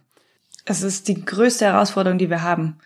Es 0.66 0.82
ist 0.82 1.08
die 1.08 1.24
größte 1.24 1.64
Herausforderung, 1.64 2.18
die 2.18 2.30
wir 2.30 2.44
haben. 2.44 2.78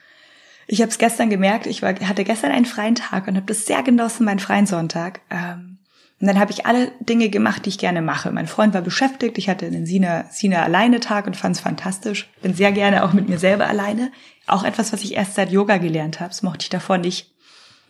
Ich 0.67 0.81
habe 0.81 0.89
es 0.89 0.97
gestern 0.97 1.29
gemerkt, 1.29 1.67
ich 1.67 1.83
war, 1.83 1.95
hatte 1.97 2.25
gestern 2.25 2.51
einen 2.51 2.65
freien 2.65 2.95
Tag 2.95 3.29
und 3.29 3.37
habe 3.37 3.45
das 3.45 3.67
sehr 3.67 3.83
genossen, 3.83 4.25
meinen 4.25 4.39
freien 4.39 4.65
Sonntag. 4.65 5.21
Ähm, 5.29 5.77
und 6.21 6.29
dann 6.29 6.39
habe 6.39 6.53
ich 6.53 6.65
alle 6.65 6.93
Dinge 7.01 7.29
gemacht, 7.29 7.65
die 7.65 7.71
ich 7.71 7.79
gerne 7.79 8.01
mache. 8.01 8.31
Mein 8.31 8.47
Freund 8.47 8.73
war 8.73 8.83
beschäftigt, 8.83 9.37
ich 9.37 9.49
hatte 9.49 9.67
einen 9.67 9.85
Sina, 9.85 10.25
Sina 10.31 10.63
alleine 10.63 11.01
Tag 11.01 11.27
und 11.27 11.37
fand 11.37 11.57
es 11.57 11.61
fantastisch. 11.61 12.31
Bin 12.41 12.55
sehr 12.55 12.73
gerne 12.73 13.05
auch 13.05 13.13
mit 13.13 13.29
mir 13.29 13.39
selber 13.39 13.67
alleine. 13.67 14.13
Auch 14.47 14.65
etwas, 14.65 14.93
was 14.93 15.03
ich 15.03 15.15
erst 15.15 15.35
seit 15.35 15.51
Yoga 15.51 15.79
gelernt 15.79 16.21
habe. 16.21 16.31
Das 16.31 16.43
mochte 16.43 16.63
ich 16.63 16.71
davor 16.71 16.99
nicht. 16.99 17.35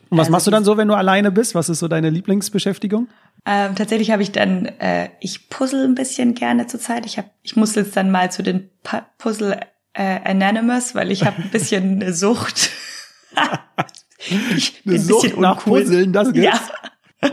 Und 0.09 0.19
was 0.19 0.27
also 0.27 0.33
machst 0.33 0.47
du 0.47 0.51
dann 0.51 0.65
so, 0.65 0.77
wenn 0.77 0.89
du 0.89 0.95
alleine 0.95 1.31
bist? 1.31 1.55
Was 1.55 1.69
ist 1.69 1.81
so 1.81 1.89
deine 1.89 2.11
Lieblingsbeschäftigung? 2.11 3.09
Ähm, 3.47 3.75
tatsächlich 3.75 4.11
habe 4.11 4.23
ich 4.23 4.33
dann, 4.33 4.67
äh, 4.67 5.11
ich 5.21 5.51
puzzle 5.51 5.85
ein 5.85 5.95
bisschen 5.95 6.35
gerne 6.35 6.67
zurzeit. 6.67 7.05
Ich 7.05 7.19
hab, 7.19 7.27
ich 7.43 7.57
muss 7.57 7.75
jetzt 7.75 7.97
dann 7.97 8.11
mal 8.11 8.33
zu 8.33 8.43
den 8.43 8.71
pa 8.83 9.07
Puzzle 9.19 9.61
äh, 9.93 10.21
Anonymous, 10.25 10.95
weil 10.95 11.11
ich 11.11 11.25
habe 11.25 11.43
ein 11.43 11.51
bisschen 11.51 11.93
eine 12.03 12.15
Sucht. 12.15 12.71
ich 14.57 14.83
bin 14.83 14.95
eine 14.95 15.03
ein 15.03 15.07
Sucht 15.07 15.23
bisschen 15.23 15.41
nach. 15.41 15.59
Puzzeln, 15.63 16.13
das 16.13 16.33
gibt's. 16.33 16.61
Ja. 17.23 17.31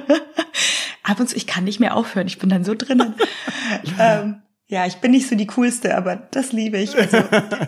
Ab 1.12 1.20
und 1.20 1.28
zu, 1.28 1.36
ich 1.36 1.46
kann 1.46 1.66
nicht 1.66 1.82
mehr 1.82 1.98
aufhören. 1.98 2.26
Ich 2.28 2.40
bin 2.40 2.50
dann 2.50 2.64
so 2.64 2.74
drinnen. 2.74 3.16
ähm, 4.00 4.42
ja, 4.68 4.86
ich 4.86 4.96
bin 4.96 5.12
nicht 5.12 5.28
so 5.28 5.36
die 5.36 5.48
coolste, 5.48 5.98
aber 5.98 6.16
das 6.16 6.54
liebe 6.54 6.78
ich. 6.78 6.98
Also, 6.98 7.18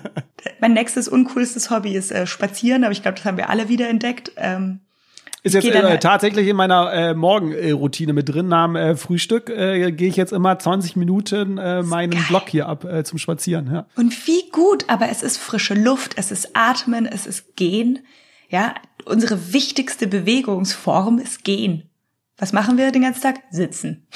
mein 0.61 0.71
nächstes 0.71 1.09
uncoolstes 1.09 1.69
Hobby 1.69 1.93
ist 1.93 2.13
äh, 2.13 2.25
Spazieren, 2.25 2.85
aber 2.85 2.93
ich 2.93 3.01
glaube, 3.01 3.17
das 3.17 3.25
haben 3.25 3.35
wir 3.35 3.49
alle 3.49 3.67
wieder 3.67 3.89
entdeckt. 3.89 4.31
Ähm, 4.37 4.79
ist 5.43 5.55
jetzt 5.55 5.65
äh, 5.65 5.99
tatsächlich 5.99 6.47
in 6.47 6.55
meiner 6.55 6.93
äh, 6.93 7.13
Morgenroutine 7.13 8.13
mit 8.13 8.29
drin. 8.29 8.47
Nach 8.47 8.73
äh, 8.75 8.95
Frühstück 8.95 9.49
äh, 9.49 9.91
gehe 9.91 10.07
ich 10.07 10.15
jetzt 10.15 10.31
immer 10.31 10.57
20 10.57 10.95
Minuten 10.95 11.57
äh, 11.57 11.83
meinen 11.83 12.11
geil. 12.11 12.23
Block 12.29 12.47
hier 12.47 12.69
ab 12.69 12.85
äh, 12.85 13.03
zum 13.03 13.19
Spazieren. 13.19 13.69
Ja. 13.69 13.85
Und 13.97 14.25
wie 14.25 14.49
gut, 14.53 14.85
aber 14.87 15.09
es 15.09 15.21
ist 15.21 15.37
frische 15.37 15.73
Luft, 15.73 16.13
es 16.15 16.31
ist 16.31 16.51
Atmen, 16.53 17.05
es 17.05 17.27
ist 17.27 17.57
Gehen. 17.57 17.99
Ja, 18.47 18.75
unsere 19.03 19.51
wichtigste 19.51 20.07
Bewegungsform 20.07 21.19
ist 21.19 21.43
Gehen. 21.43 21.89
Was 22.37 22.53
machen 22.53 22.77
wir 22.77 22.91
den 22.91 23.03
ganzen 23.03 23.21
Tag? 23.21 23.39
Sitzen. 23.51 24.07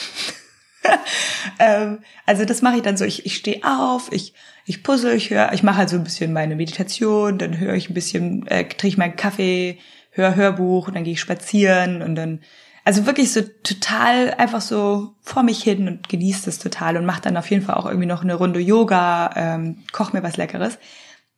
ähm, 1.60 2.00
also 2.26 2.46
das 2.46 2.62
mache 2.62 2.78
ich 2.78 2.82
dann 2.82 2.98
so. 2.98 3.06
Ich, 3.06 3.26
ich 3.26 3.36
stehe 3.36 3.64
auf, 3.64 4.12
ich 4.12 4.34
ich 4.68 4.84
puzzle, 4.84 5.16
ich 5.16 5.30
höre, 5.30 5.54
ich 5.54 5.64
mache 5.64 5.78
halt 5.78 5.90
so 5.90 5.96
ein 5.96 6.04
bisschen 6.04 6.34
meine 6.34 6.58
Meditation, 6.58 7.38
dann 7.38 7.58
höre 7.58 7.76
ich 7.76 7.90
ein 7.90 7.94
bisschen, 7.94 8.46
äh, 8.48 8.66
trinke 8.66 8.88
ich 8.88 8.98
meinen 8.98 9.16
Kaffee, 9.16 9.80
höre 10.12 10.36
Hörbuch 10.36 10.88
und 10.88 10.96
dann 10.96 11.06
gehe 11.06 11.14
ich 11.14 11.22
spazieren 11.22 12.02
und 12.02 12.16
dann, 12.16 12.42
also 12.84 13.06
wirklich 13.06 13.32
so 13.32 13.42
total 13.64 14.34
einfach 14.34 14.60
so 14.60 15.16
vor 15.22 15.44
mich 15.44 15.64
hin 15.64 15.88
und 15.88 16.10
genieße 16.10 16.46
das 16.46 16.60
total 16.60 16.98
und 16.98 17.06
mache 17.06 17.22
dann 17.22 17.38
auf 17.38 17.50
jeden 17.50 17.64
Fall 17.64 17.76
auch 17.76 17.86
irgendwie 17.86 18.08
noch 18.08 18.24
eine 18.24 18.36
Runde 18.36 18.60
Yoga, 18.60 19.32
ähm, 19.38 19.86
koch 19.94 20.12
mir 20.12 20.22
was 20.22 20.36
Leckeres. 20.36 20.78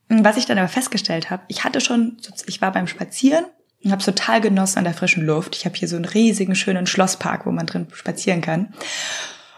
Was 0.07 0.37
ich 0.37 0.47
dann 0.47 0.57
aber 0.57 0.67
festgestellt 0.67 1.29
habe, 1.29 1.43
ich 1.49 1.63
hatte 1.63 1.81
schon, 1.81 2.17
ich 2.47 2.61
war 2.63 2.71
beim 2.71 2.87
Spazieren 2.87 3.45
und 3.83 3.91
habe 3.91 4.03
total 4.03 4.41
genossen 4.41 4.79
an 4.79 4.83
der 4.83 4.93
frischen 4.93 5.25
Luft. 5.25 5.55
Ich 5.55 5.65
habe 5.65 5.75
hier 5.75 5.87
so 5.87 5.95
einen 5.95 6.05
riesigen, 6.05 6.55
schönen 6.55 6.85
Schlosspark, 6.87 7.45
wo 7.45 7.51
man 7.51 7.65
drin 7.65 7.87
spazieren 7.93 8.41
kann. 8.41 8.73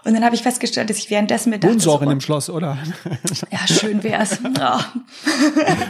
Und 0.04 0.16
dann 0.16 0.26
habe 0.26 0.34
ich 0.34 0.42
festgestellt, 0.42 0.90
dass 0.90 0.98
ich 0.98 1.12
währenddessen 1.12 1.52
mit 1.52 1.64
Wohnst 1.64 1.86
du 1.86 1.92
auch 1.92 2.02
in 2.02 2.10
dem 2.10 2.22
Schloss, 2.22 2.50
oder? 2.50 2.78
Ja, 3.52 3.68
schön 3.68 4.04
wär's. 4.04 4.40
Oh. 4.64 4.80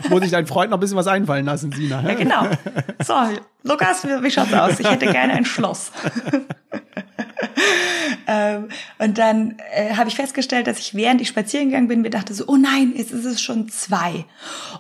Muss 0.10 0.24
ich 0.24 0.32
deinen 0.32 0.48
Freund 0.48 0.72
noch 0.72 0.78
ein 0.78 0.80
bisschen 0.80 0.98
was 0.98 1.08
einfallen 1.08 1.46
lassen, 1.46 1.72
Sina? 1.72 2.02
Ja, 2.02 2.14
genau. 2.14 2.48
So, 3.04 3.14
Lukas, 3.64 4.04
wie 4.04 4.32
schaut's 4.32 4.54
aus? 4.54 4.80
Ich 4.80 4.90
hätte 4.90 5.08
gerne 5.08 5.34
ein 5.34 5.46
Schloss. 5.46 5.92
ähm, 8.32 8.70
und 8.98 9.18
dann 9.18 9.58
äh, 9.74 9.96
habe 9.96 10.08
ich 10.08 10.16
festgestellt, 10.16 10.66
dass 10.66 10.80
ich 10.80 10.96
während 10.96 11.20
ich 11.20 11.28
spazieren 11.28 11.68
gegangen 11.68 11.90
bin, 11.90 12.02
mir 12.02 12.10
dachte 12.10 12.34
so, 12.34 12.46
oh 12.48 12.56
nein, 12.56 12.94
jetzt 12.96 13.12
ist 13.12 13.26
es 13.26 13.42
schon 13.42 13.68
zwei. 13.68 14.24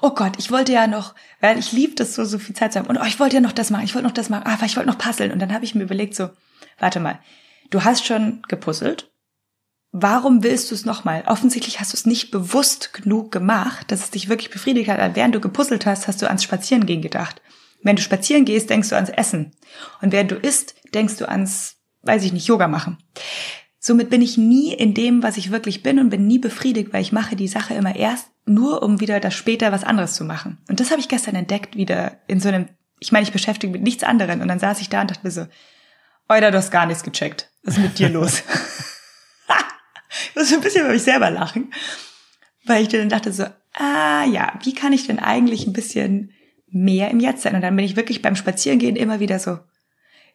Oh 0.01 0.11
Gott, 0.11 0.35
ich 0.37 0.51
wollte 0.51 0.71
ja 0.71 0.87
noch, 0.87 1.15
weil 1.41 1.59
ich 1.59 1.73
lieb 1.73 1.97
das 1.97 2.15
so, 2.15 2.23
so 2.23 2.39
viel 2.39 2.55
Zeit 2.55 2.71
zu 2.71 2.79
haben. 2.79 2.87
Und 2.87 2.97
oh, 2.97 3.05
ich 3.05 3.19
wollte 3.19 3.35
ja 3.35 3.41
noch 3.41 3.51
das 3.51 3.69
machen, 3.69 3.83
ich 3.83 3.93
wollte 3.93 4.07
noch 4.07 4.13
das 4.13 4.29
machen, 4.29 4.43
ah, 4.45 4.57
ich 4.65 4.77
wollte 4.77 4.89
noch 4.89 4.97
puzzeln. 4.97 5.33
Und 5.33 5.39
dann 5.39 5.53
habe 5.53 5.65
ich 5.65 5.75
mir 5.75 5.83
überlegt 5.83 6.15
so, 6.15 6.29
warte 6.79 7.01
mal, 7.01 7.19
du 7.71 7.83
hast 7.83 8.05
schon 8.05 8.41
gepuzzelt, 8.47 9.11
warum 9.91 10.43
willst 10.43 10.71
du 10.71 10.75
es 10.75 10.85
nochmal? 10.85 11.23
Offensichtlich 11.27 11.81
hast 11.81 11.91
du 11.91 11.97
es 11.97 12.05
nicht 12.05 12.31
bewusst 12.31 12.93
genug 12.93 13.33
gemacht, 13.33 13.91
dass 13.91 14.05
es 14.05 14.11
dich 14.11 14.29
wirklich 14.29 14.49
befriedigt 14.49 14.89
hat. 14.89 15.15
Während 15.15 15.35
du 15.35 15.41
gepuzzelt 15.41 15.85
hast, 15.85 16.07
hast 16.07 16.21
du 16.21 16.27
ans 16.27 16.43
Spazierengehen 16.43 17.01
gedacht. 17.01 17.41
Wenn 17.83 17.97
du 17.97 18.01
spazieren 18.01 18.45
gehst, 18.45 18.69
denkst 18.69 18.89
du 18.89 18.95
ans 18.95 19.09
Essen. 19.09 19.51
Und 20.01 20.13
während 20.13 20.31
du 20.31 20.35
isst, 20.35 20.75
denkst 20.93 21.17
du 21.17 21.27
ans, 21.27 21.80
weiß 22.03 22.23
ich 22.23 22.33
nicht, 22.33 22.47
Yoga 22.47 22.67
machen. 22.67 22.97
Somit 23.79 24.09
bin 24.09 24.21
ich 24.21 24.37
nie 24.37 24.73
in 24.73 24.93
dem, 24.93 25.23
was 25.23 25.37
ich 25.37 25.51
wirklich 25.51 25.81
bin 25.81 25.99
und 25.99 26.09
bin 26.09 26.27
nie 26.27 26.39
befriedigt, 26.39 26.93
weil 26.93 27.01
ich 27.01 27.11
mache 27.11 27.35
die 27.35 27.47
Sache 27.47 27.73
immer 27.73 27.95
erst 27.95 28.27
nur, 28.45 28.83
um 28.83 28.99
wieder 28.99 29.19
das 29.19 29.33
später 29.33 29.71
was 29.71 29.83
anderes 29.83 30.13
zu 30.13 30.23
machen. 30.23 30.59
Und 30.69 30.79
das 30.79 30.91
habe 30.91 30.99
ich 30.99 31.07
gestern 31.07 31.35
entdeckt, 31.35 31.75
wieder 31.75 32.17
in 32.27 32.39
so 32.39 32.49
einem, 32.49 32.69
ich 32.99 33.11
meine, 33.11 33.23
ich 33.23 33.31
beschäftige 33.31 33.73
mit 33.73 33.81
nichts 33.81 34.03
anderem. 34.03 34.41
Und 34.41 34.47
dann 34.47 34.59
saß 34.59 34.81
ich 34.81 34.89
da 34.89 35.01
und 35.01 35.09
dachte 35.09 35.23
mir 35.23 35.31
so, 35.31 35.47
Oida, 36.29 36.51
du 36.51 36.57
hast 36.57 36.71
gar 36.71 36.85
nichts 36.85 37.03
gecheckt. 37.03 37.49
Was 37.63 37.77
ist 37.77 37.83
mit 37.83 37.99
dir 37.99 38.09
los? 38.09 38.43
Ich 40.29 40.35
muss 40.35 40.53
ein 40.53 40.61
bisschen 40.61 40.81
über 40.81 40.93
mich 40.93 41.03
selber 41.03 41.29
lachen, 41.29 41.73
weil 42.65 42.83
ich 42.83 42.89
dann 42.89 43.09
dachte 43.09 43.31
so, 43.31 43.45
ah 43.73 44.25
ja, 44.25 44.59
wie 44.63 44.73
kann 44.73 44.93
ich 44.93 45.07
denn 45.07 45.19
eigentlich 45.19 45.65
ein 45.65 45.73
bisschen 45.73 46.31
mehr 46.67 47.11
im 47.11 47.19
Jetzt 47.19 47.43
sein? 47.43 47.55
Und 47.55 47.61
dann 47.61 47.75
bin 47.75 47.85
ich 47.85 47.95
wirklich 47.95 48.21
beim 48.21 48.35
Spazierengehen 48.35 48.95
immer 48.95 49.19
wieder 49.19 49.39
so, 49.39 49.59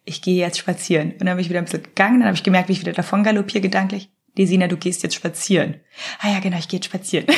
ich 0.07 0.23
gehe 0.23 0.37
jetzt 0.37 0.59
spazieren. 0.59 1.13
Und 1.13 1.27
dann 1.27 1.37
bin 1.37 1.41
ich 1.41 1.51
wieder 1.51 1.59
ein 1.59 1.67
bisschen 1.67 1.83
gegangen, 1.83 2.21
dann 2.21 2.29
habe 2.29 2.37
ich 2.37 2.43
gemerkt, 2.43 2.69
wie 2.69 2.73
ich 2.73 2.81
wieder 2.81 2.93
davon 2.93 3.23
galoppiere 3.23 3.61
gedanklich. 3.61 4.09
Desina, 4.39 4.69
du 4.69 4.77
gehst 4.77 5.03
jetzt 5.03 5.15
spazieren. 5.15 5.77
Ah 6.21 6.31
ja, 6.31 6.41
genau, 6.41 6.59
ich 6.59 6.69
gehe 6.69 6.79
jetzt 6.79 6.87
spazieren. 6.87 7.27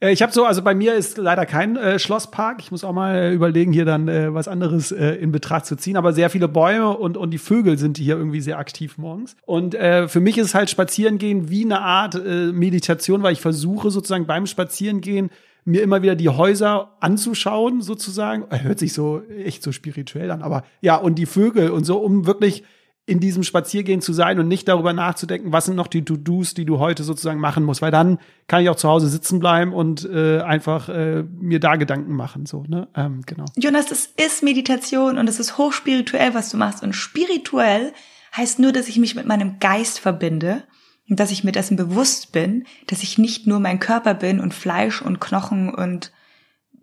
Äh, 0.00 0.12
ich 0.12 0.22
habe 0.22 0.32
so, 0.32 0.44
also 0.44 0.62
bei 0.62 0.74
mir 0.74 0.94
ist 0.94 1.18
leider 1.18 1.46
kein 1.46 1.76
äh, 1.76 1.98
Schlosspark. 1.98 2.60
Ich 2.60 2.70
muss 2.70 2.84
auch 2.84 2.92
mal 2.92 3.14
äh, 3.14 3.34
überlegen, 3.34 3.72
hier 3.72 3.84
dann 3.84 4.08
äh, 4.08 4.32
was 4.32 4.48
anderes 4.48 4.92
äh, 4.92 5.10
in 5.16 5.30
Betracht 5.30 5.66
zu 5.66 5.76
ziehen. 5.76 5.96
Aber 5.96 6.12
sehr 6.12 6.30
viele 6.30 6.48
Bäume 6.48 6.96
und, 6.96 7.16
und 7.16 7.30
die 7.30 7.38
Vögel 7.38 7.78
sind 7.78 7.98
hier 7.98 8.16
irgendwie 8.16 8.40
sehr 8.40 8.58
aktiv 8.58 8.98
morgens. 8.98 9.36
Und 9.44 9.74
äh, 9.74 10.08
für 10.08 10.20
mich 10.20 10.38
ist 10.38 10.54
halt 10.54 10.70
Spazierengehen 10.70 11.50
wie 11.50 11.64
eine 11.64 11.80
Art 11.80 12.14
äh, 12.14 12.52
Meditation, 12.52 13.22
weil 13.22 13.34
ich 13.34 13.40
versuche 13.40 13.90
sozusagen 13.90 14.26
beim 14.26 14.46
Spazierengehen 14.46 15.30
mir 15.64 15.82
immer 15.82 16.02
wieder 16.02 16.16
die 16.16 16.28
Häuser 16.28 16.96
anzuschauen, 17.00 17.82
sozusagen. 17.82 18.44
Hört 18.50 18.78
sich 18.78 18.92
so 18.92 19.22
echt 19.44 19.62
so 19.62 19.72
spirituell 19.72 20.30
an, 20.30 20.42
aber 20.42 20.64
ja, 20.80 20.96
und 20.96 21.16
die 21.16 21.26
Vögel 21.26 21.70
und 21.70 21.84
so, 21.84 21.98
um 21.98 22.26
wirklich 22.26 22.64
in 23.06 23.18
diesem 23.18 23.42
Spaziergehen 23.42 24.00
zu 24.00 24.12
sein 24.12 24.38
und 24.38 24.46
nicht 24.46 24.68
darüber 24.68 24.92
nachzudenken, 24.92 25.52
was 25.52 25.64
sind 25.64 25.74
noch 25.74 25.88
die 25.88 26.04
To-Dos, 26.04 26.54
die 26.54 26.64
du 26.64 26.78
heute 26.78 27.02
sozusagen 27.02 27.40
machen 27.40 27.64
musst, 27.64 27.82
weil 27.82 27.90
dann 27.90 28.18
kann 28.46 28.62
ich 28.62 28.68
auch 28.68 28.76
zu 28.76 28.88
Hause 28.88 29.08
sitzen 29.08 29.40
bleiben 29.40 29.72
und 29.72 30.08
äh, 30.08 30.40
einfach 30.42 30.88
äh, 30.88 31.24
mir 31.24 31.58
da 31.58 31.74
Gedanken 31.74 32.14
machen, 32.14 32.46
so 32.46 32.62
ne, 32.68 32.88
ähm, 32.94 33.22
genau. 33.26 33.46
Jonas, 33.56 33.86
das 33.86 34.06
ist 34.06 34.44
Meditation 34.44 35.18
und 35.18 35.28
es 35.28 35.40
ist 35.40 35.58
hochspirituell, 35.58 36.34
was 36.34 36.50
du 36.50 36.56
machst 36.56 36.84
und 36.84 36.94
spirituell 36.94 37.92
heißt 38.36 38.60
nur, 38.60 38.70
dass 38.70 38.86
ich 38.86 38.96
mich 38.98 39.16
mit 39.16 39.26
meinem 39.26 39.58
Geist 39.58 39.98
verbinde 39.98 40.62
und 41.10 41.20
dass 41.20 41.32
ich 41.32 41.44
mir 41.44 41.52
dessen 41.52 41.76
bewusst 41.76 42.32
bin, 42.32 42.64
dass 42.86 43.02
ich 43.02 43.18
nicht 43.18 43.46
nur 43.46 43.58
mein 43.58 43.80
Körper 43.80 44.14
bin 44.14 44.40
und 44.40 44.54
Fleisch 44.54 45.02
und 45.02 45.20
Knochen 45.20 45.74
und 45.74 46.12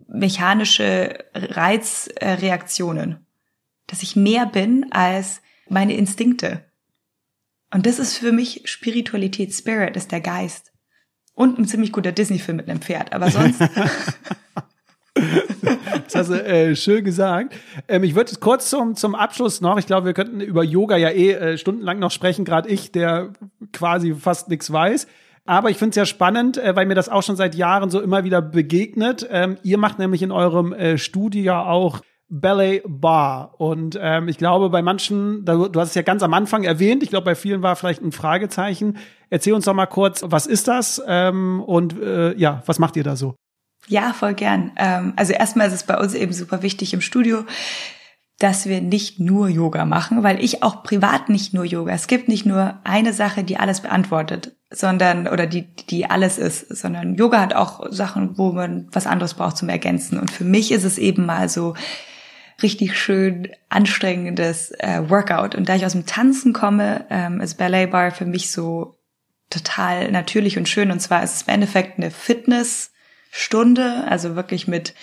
mechanische 0.06 1.24
Reizreaktionen, 1.34 3.26
dass 3.86 4.02
ich 4.02 4.14
mehr 4.16 4.46
bin 4.46 4.92
als 4.92 5.40
meine 5.68 5.96
Instinkte. 5.96 6.64
Und 7.72 7.86
das 7.86 7.98
ist 7.98 8.18
für 8.18 8.32
mich 8.32 8.62
Spiritualität. 8.66 9.52
Spirit 9.52 9.96
ist 9.96 10.12
der 10.12 10.20
Geist. 10.20 10.72
Und 11.34 11.58
ein 11.58 11.66
ziemlich 11.66 11.92
guter 11.92 12.12
Disney-Film 12.12 12.58
mit 12.58 12.68
einem 12.68 12.80
Pferd. 12.82 13.12
Aber 13.12 13.30
sonst. 13.30 13.60
das 16.04 16.14
hast 16.14 16.30
du 16.30 16.44
äh, 16.44 16.76
schön 16.76 17.04
gesagt. 17.04 17.54
Ähm, 17.88 18.04
ich 18.04 18.14
würde 18.14 18.32
kurz 18.40 18.70
zum, 18.70 18.94
zum 18.94 19.14
Abschluss 19.14 19.60
noch, 19.60 19.78
ich 19.78 19.86
glaube, 19.86 20.06
wir 20.06 20.14
könnten 20.14 20.40
über 20.40 20.64
Yoga 20.64 20.96
ja 20.96 21.10
eh 21.10 21.32
äh, 21.32 21.58
stundenlang 21.58 21.98
noch 21.98 22.10
sprechen, 22.10 22.44
gerade 22.44 22.68
ich, 22.68 22.92
der 22.92 23.32
quasi 23.72 24.14
fast 24.14 24.48
nichts 24.48 24.72
weiß. 24.72 25.06
Aber 25.46 25.70
ich 25.70 25.78
finde 25.78 25.90
es 25.90 25.96
ja 25.96 26.04
spannend, 26.04 26.58
äh, 26.58 26.76
weil 26.76 26.86
mir 26.86 26.94
das 26.94 27.08
auch 27.08 27.22
schon 27.22 27.36
seit 27.36 27.54
Jahren 27.54 27.90
so 27.90 28.00
immer 28.00 28.24
wieder 28.24 28.42
begegnet. 28.42 29.26
Ähm, 29.30 29.56
ihr 29.62 29.78
macht 29.78 29.98
nämlich 29.98 30.22
in 30.22 30.30
eurem 30.30 30.72
äh, 30.74 30.98
Studio 30.98 31.54
auch 31.54 32.00
Ballet 32.28 32.82
Bar. 32.86 33.54
Und 33.58 33.98
ähm, 34.00 34.28
ich 34.28 34.36
glaube, 34.36 34.68
bei 34.68 34.82
manchen, 34.82 35.44
du 35.46 35.72
hast 35.74 35.88
es 35.88 35.94
ja 35.94 36.02
ganz 36.02 36.22
am 36.22 36.34
Anfang 36.34 36.64
erwähnt, 36.64 37.02
ich 37.02 37.08
glaube, 37.08 37.24
bei 37.24 37.34
vielen 37.34 37.62
war 37.62 37.76
vielleicht 37.76 38.02
ein 38.02 38.12
Fragezeichen. 38.12 38.98
Erzähl 39.30 39.54
uns 39.54 39.64
doch 39.64 39.74
mal 39.74 39.86
kurz, 39.86 40.22
was 40.26 40.46
ist 40.46 40.68
das 40.68 41.02
ähm, 41.06 41.62
und 41.62 41.98
äh, 42.00 42.36
ja, 42.36 42.62
was 42.66 42.78
macht 42.78 42.96
ihr 42.96 43.04
da 43.04 43.16
so? 43.16 43.34
Ja, 43.88 44.12
voll 44.12 44.34
gern. 44.34 44.72
Ähm, 44.76 45.14
also 45.16 45.32
erstmal 45.32 45.68
ist 45.68 45.74
es 45.74 45.82
bei 45.82 45.98
uns 45.98 46.14
eben 46.14 46.32
super 46.32 46.62
wichtig 46.62 46.92
im 46.94 47.00
Studio, 47.00 47.44
dass 48.38 48.66
wir 48.66 48.80
nicht 48.80 49.18
nur 49.18 49.48
Yoga 49.48 49.84
machen, 49.84 50.22
weil 50.22 50.42
ich 50.42 50.62
auch 50.62 50.82
privat 50.84 51.28
nicht 51.28 51.54
nur 51.54 51.64
Yoga. 51.64 51.92
Es 51.92 52.06
gibt 52.06 52.28
nicht 52.28 52.46
nur 52.46 52.78
eine 52.84 53.12
Sache, 53.12 53.42
die 53.42 53.56
alles 53.56 53.80
beantwortet, 53.80 54.56
sondern 54.70 55.26
oder 55.26 55.46
die 55.46 55.62
die 55.90 56.08
alles 56.08 56.38
ist, 56.38 56.68
sondern 56.68 57.16
Yoga 57.16 57.40
hat 57.40 57.54
auch 57.54 57.86
Sachen, 57.90 58.38
wo 58.38 58.52
man 58.52 58.86
was 58.92 59.06
anderes 59.08 59.34
braucht 59.34 59.56
zum 59.56 59.68
Ergänzen. 59.68 60.20
Und 60.20 60.30
für 60.30 60.44
mich 60.44 60.70
ist 60.70 60.84
es 60.84 60.98
eben 60.98 61.26
mal 61.26 61.48
so 61.48 61.74
richtig 62.62 62.96
schön 62.96 63.48
anstrengendes 63.68 64.70
äh, 64.78 65.08
Workout. 65.08 65.54
Und 65.54 65.68
da 65.68 65.74
ich 65.74 65.84
aus 65.84 65.92
dem 65.92 66.06
Tanzen 66.06 66.52
komme, 66.52 67.06
ähm, 67.10 67.40
ist 67.40 67.56
Ballet 67.56 67.90
Bar 67.90 68.12
für 68.12 68.26
mich 68.26 68.50
so 68.50 68.98
total 69.50 70.12
natürlich 70.12 70.58
und 70.58 70.68
schön. 70.68 70.90
Und 70.90 71.00
zwar 71.00 71.22
ist 71.22 71.34
es 71.34 71.42
im 71.42 71.54
Endeffekt 71.54 71.98
eine 71.98 72.10
Fitnessstunde, 73.30 74.04
also 74.08 74.36
wirklich 74.36 74.68
mit 74.68 74.94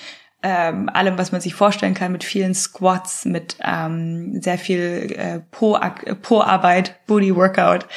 ähm, 0.44 0.90
allem, 0.90 1.18
was 1.18 1.32
man 1.32 1.42
sich 1.42 1.56
vorstellen 1.56 1.96
kann, 1.96 2.12
mit 2.12 2.24
vielen 2.24 2.54
Squats, 2.54 3.26
mit 3.26 3.58
ähm, 3.64 4.42
sehr 4.42 4.60
viel 4.60 5.16
äh, 5.18 5.40
Po-Arbeit, 5.50 7.06
Booty 7.08 7.36
Workout, 7.36 7.88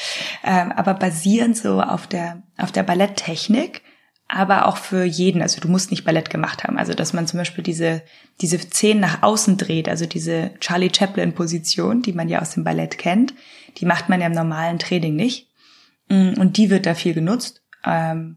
ähm, 0.44 0.72
aber 0.72 0.94
basierend 0.94 1.56
so 1.56 1.82
auf 1.82 2.06
der 2.06 2.42
auf 2.56 2.72
der 2.72 2.84
Balletttechnik 2.84 3.82
aber 4.30 4.66
auch 4.66 4.76
für 4.76 5.04
jeden. 5.04 5.40
Also 5.40 5.58
du 5.58 5.68
musst 5.68 5.90
nicht 5.90 6.04
Ballett 6.04 6.28
gemacht 6.28 6.62
haben. 6.62 6.78
Also 6.78 6.92
dass 6.92 7.14
man 7.14 7.26
zum 7.26 7.38
Beispiel 7.38 7.64
diese, 7.64 8.02
diese 8.42 8.58
Zehen 8.58 9.00
nach 9.00 9.22
außen 9.22 9.56
dreht, 9.56 9.88
also 9.88 10.04
diese 10.04 10.50
Charlie 10.60 10.92
Chaplin-Position, 10.94 12.02
die 12.02 12.12
man 12.12 12.28
ja 12.28 12.42
aus 12.42 12.50
dem 12.50 12.62
Ballett 12.62 12.98
kennt, 12.98 13.32
die 13.78 13.86
macht 13.86 14.10
man 14.10 14.20
ja 14.20 14.26
im 14.26 14.34
normalen 14.34 14.78
Training 14.78 15.16
nicht. 15.16 15.48
Mm, 16.10 16.34
und 16.38 16.58
die 16.58 16.68
wird 16.68 16.84
da 16.84 16.94
viel 16.94 17.14
genutzt. 17.14 17.62
Ähm, 17.86 18.36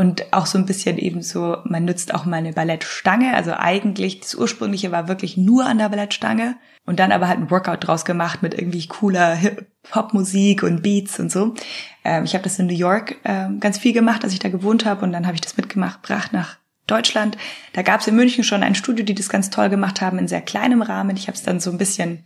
und 0.00 0.32
auch 0.32 0.46
so 0.46 0.56
ein 0.56 0.64
bisschen 0.64 0.96
eben 0.96 1.20
so, 1.20 1.58
man 1.64 1.84
nutzt 1.84 2.14
auch 2.14 2.24
mal 2.24 2.38
eine 2.38 2.54
Ballettstange. 2.54 3.34
Also 3.34 3.52
eigentlich, 3.52 4.20
das 4.20 4.34
ursprüngliche 4.34 4.90
war 4.92 5.08
wirklich 5.08 5.36
nur 5.36 5.66
an 5.66 5.76
der 5.76 5.90
Ballettstange. 5.90 6.56
Und 6.86 7.00
dann 7.00 7.12
aber 7.12 7.28
halt 7.28 7.38
ein 7.38 7.50
Workout 7.50 7.86
draus 7.86 8.06
gemacht 8.06 8.42
mit 8.42 8.54
irgendwie 8.54 8.88
cooler 8.88 9.34
Hip-Hop-Musik 9.34 10.62
und 10.62 10.82
Beats 10.82 11.20
und 11.20 11.30
so. 11.30 11.54
Ähm, 12.02 12.24
ich 12.24 12.32
habe 12.32 12.42
das 12.42 12.58
in 12.58 12.68
New 12.68 12.72
York 12.72 13.16
ähm, 13.26 13.60
ganz 13.60 13.76
viel 13.76 13.92
gemacht, 13.92 14.24
als 14.24 14.32
ich 14.32 14.38
da 14.38 14.48
gewohnt 14.48 14.86
habe. 14.86 15.04
Und 15.04 15.12
dann 15.12 15.26
habe 15.26 15.34
ich 15.34 15.42
das 15.42 15.58
mitgemacht, 15.58 16.02
gebracht 16.02 16.32
nach 16.32 16.56
Deutschland. 16.86 17.36
Da 17.74 17.82
gab 17.82 18.00
es 18.00 18.06
in 18.06 18.16
München 18.16 18.42
schon 18.42 18.62
ein 18.62 18.74
Studio, 18.74 19.04
die 19.04 19.14
das 19.14 19.28
ganz 19.28 19.50
toll 19.50 19.68
gemacht 19.68 20.00
haben, 20.00 20.18
in 20.18 20.28
sehr 20.28 20.40
kleinem 20.40 20.80
Rahmen. 20.80 21.14
Ich 21.14 21.26
habe 21.26 21.36
es 21.36 21.42
dann 21.42 21.60
so 21.60 21.70
ein 21.70 21.76
bisschen 21.76 22.24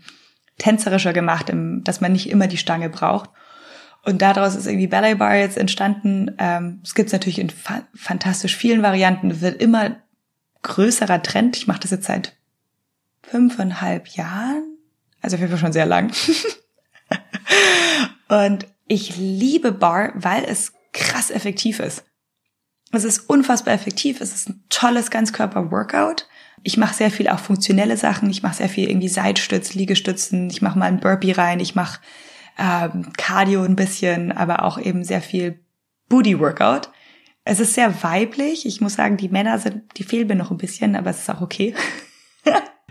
tänzerischer 0.59 1.13
gemacht, 1.13 1.53
dass 1.83 2.01
man 2.01 2.13
nicht 2.13 2.31
immer 2.31 2.47
die 2.47 2.57
Stange 2.57 2.89
braucht. 2.89 3.31
Und 4.05 4.21
daraus 4.21 4.55
ist 4.55 4.67
irgendwie 4.67 4.87
Ballet 4.87 5.19
Bar 5.19 5.37
jetzt 5.37 5.57
entstanden. 5.57 6.35
Ähm, 6.39 6.81
es 6.85 6.95
gibt 6.95 7.09
es 7.09 7.13
natürlich 7.13 7.39
in 7.39 7.51
fa 7.51 7.87
fantastisch 7.95 8.57
vielen 8.57 8.83
Varianten. 8.83 9.31
Es 9.31 9.41
wird 9.41 9.61
immer 9.63 9.97
größerer 10.63 11.23
Trend. 11.23 11.57
Ich 11.57 11.67
mache 11.67 11.81
das 11.81 11.91
jetzt 11.91 12.07
seit 12.07 12.37
fünfeinhalb 13.23 14.09
Jahren. 14.09 14.77
Also 15.23 15.37
auf 15.37 15.41
jeden 15.41 15.51
Fall 15.51 15.61
schon 15.61 15.73
sehr 15.73 15.87
lang. 15.87 16.13
und 18.29 18.67
ich 18.87 19.17
liebe 19.17 19.73
Bar, 19.73 20.13
weil 20.15 20.45
es 20.45 20.73
krass 20.93 21.31
effektiv 21.31 21.81
ist. 21.81 22.05
Es 22.93 23.05
ist 23.05 23.31
unfassbar 23.31 23.73
effektiv. 23.73 24.21
Es 24.21 24.35
ist 24.35 24.51
ein 24.51 24.65
tolles 24.69 25.11
Ganzkörper-Workout. 25.11 26.29
Ich 26.63 26.77
mache 26.77 26.95
sehr 26.95 27.11
viel 27.11 27.29
auch 27.29 27.39
funktionelle 27.39 27.97
Sachen. 27.97 28.31
Ich 28.31 28.43
mache 28.43 28.57
sehr 28.57 28.69
viel 28.69 28.89
irgendwie 28.89 29.09
Seitstütz, 29.09 29.75
Liegestützen. 29.75 30.51
Ich 30.51 30.63
mache 30.63 30.79
mal 30.79 30.87
ein 30.87 31.01
Burpee 31.01 31.33
rein. 31.33 31.61
Ich 31.61 31.75
mache 31.75 32.01
ähm, 32.59 33.13
Cardio 33.17 33.63
ein 33.63 33.77
bisschen, 33.77 34.33
aber 34.33 34.65
auch 34.65 34.79
eben 34.79 35.05
sehr 35.05 35.21
viel 35.21 35.61
Booty-Workout. 36.09 36.91
Es 37.45 37.61
ist 37.61 37.75
sehr 37.75 38.03
weiblich. 38.03 38.67
Ich 38.67 38.81
muss 38.81 38.95
sagen, 38.95 39.17
die 39.17 39.29
Männer 39.29 39.59
sind, 39.59 39.83
die 39.99 40.05
fehlen 40.05 40.29
mir 40.29 40.37
noch 40.37 40.51
ein 40.51 40.59
bisschen, 40.59 40.97
aber 40.97 41.11
es 41.11 41.21
ist 41.21 41.31
auch 41.31 41.41
okay. 41.41 41.75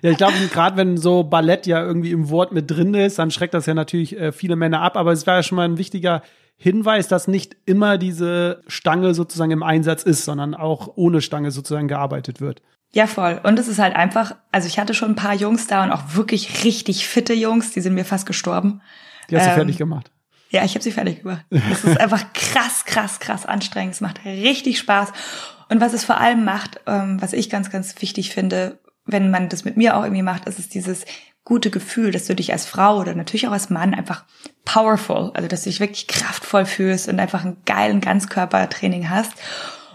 Ja, 0.03 0.11
ich 0.11 0.17
glaube, 0.17 0.35
gerade 0.51 0.75
wenn 0.75 0.97
so 0.97 1.23
Ballett 1.23 1.65
ja 1.65 1.81
irgendwie 1.81 2.11
im 2.11 2.29
Wort 2.29 2.51
mit 2.51 2.69
drin 2.69 2.93
ist, 2.93 3.19
dann 3.19 3.31
schreckt 3.31 3.53
das 3.53 3.67
ja 3.67 3.73
natürlich 3.73 4.19
äh, 4.19 4.33
viele 4.33 4.57
Männer 4.57 4.81
ab. 4.81 4.97
Aber 4.97 5.13
es 5.13 5.25
wäre 5.25 5.37
ja 5.37 5.43
schon 5.43 5.55
mal 5.55 5.63
ein 5.63 5.77
wichtiger 5.77 6.21
Hinweis, 6.57 7.07
dass 7.07 7.29
nicht 7.29 7.55
immer 7.65 7.97
diese 7.97 8.63
Stange 8.67 9.13
sozusagen 9.13 9.51
im 9.51 9.63
Einsatz 9.63 10.03
ist, 10.03 10.25
sondern 10.25 10.55
auch 10.55 10.89
ohne 10.95 11.21
Stange 11.21 11.51
sozusagen 11.51 11.87
gearbeitet 11.87 12.41
wird. 12.41 12.61
Ja, 12.91 13.07
voll. 13.07 13.39
Und 13.43 13.57
es 13.57 13.69
ist 13.69 13.79
halt 13.79 13.95
einfach, 13.95 14.35
also 14.51 14.67
ich 14.67 14.77
hatte 14.77 14.93
schon 14.93 15.11
ein 15.11 15.15
paar 15.15 15.35
Jungs 15.35 15.67
da 15.67 15.83
und 15.85 15.91
auch 15.91 16.15
wirklich 16.15 16.65
richtig 16.65 17.07
fitte 17.07 17.33
Jungs, 17.33 17.71
die 17.71 17.79
sind 17.79 17.95
mir 17.95 18.05
fast 18.05 18.25
gestorben. 18.25 18.81
Die 19.29 19.35
hast 19.35 19.45
du 19.45 19.49
ähm, 19.49 19.55
fertig 19.55 19.77
gemacht. 19.77 20.11
Ja, 20.49 20.63
ich 20.63 20.75
habe 20.75 20.83
sie 20.83 20.91
fertig 20.91 21.23
gemacht. 21.23 21.45
Es 21.49 21.83
ist 21.83 21.99
einfach 21.99 22.31
krass, 22.33 22.85
krass, 22.85 23.19
krass 23.19 23.45
anstrengend. 23.45 23.95
Es 23.95 24.01
macht 24.01 24.23
richtig 24.23 24.77
Spaß. 24.77 25.11
Und 25.69 25.81
was 25.81 25.93
es 25.93 26.05
vor 26.05 26.19
allem 26.19 26.45
macht, 26.45 26.79
ähm, 26.85 27.19
was 27.21 27.33
ich 27.33 27.49
ganz, 27.49 27.71
ganz 27.71 27.99
wichtig 28.01 28.31
finde, 28.31 28.79
wenn 29.05 29.31
man 29.31 29.49
das 29.49 29.65
mit 29.65 29.77
mir 29.77 29.97
auch 29.97 30.03
irgendwie 30.03 30.21
macht, 30.21 30.45
ist 30.45 30.59
es 30.59 30.69
dieses 30.69 31.05
gute 31.43 31.69
Gefühl, 31.69 32.11
dass 32.11 32.25
du 32.25 32.35
dich 32.35 32.53
als 32.53 32.65
Frau 32.65 32.99
oder 32.99 33.15
natürlich 33.15 33.47
auch 33.47 33.51
als 33.51 33.69
Mann 33.69 33.93
einfach 33.93 34.23
powerful, 34.63 35.31
also 35.33 35.47
dass 35.47 35.63
du 35.63 35.69
dich 35.69 35.79
wirklich 35.79 36.07
kraftvoll 36.07 36.65
fühlst 36.65 37.09
und 37.09 37.19
einfach 37.19 37.43
einen 37.43 37.57
geilen 37.65 37.99
Ganzkörpertraining 37.99 39.09
hast. 39.09 39.31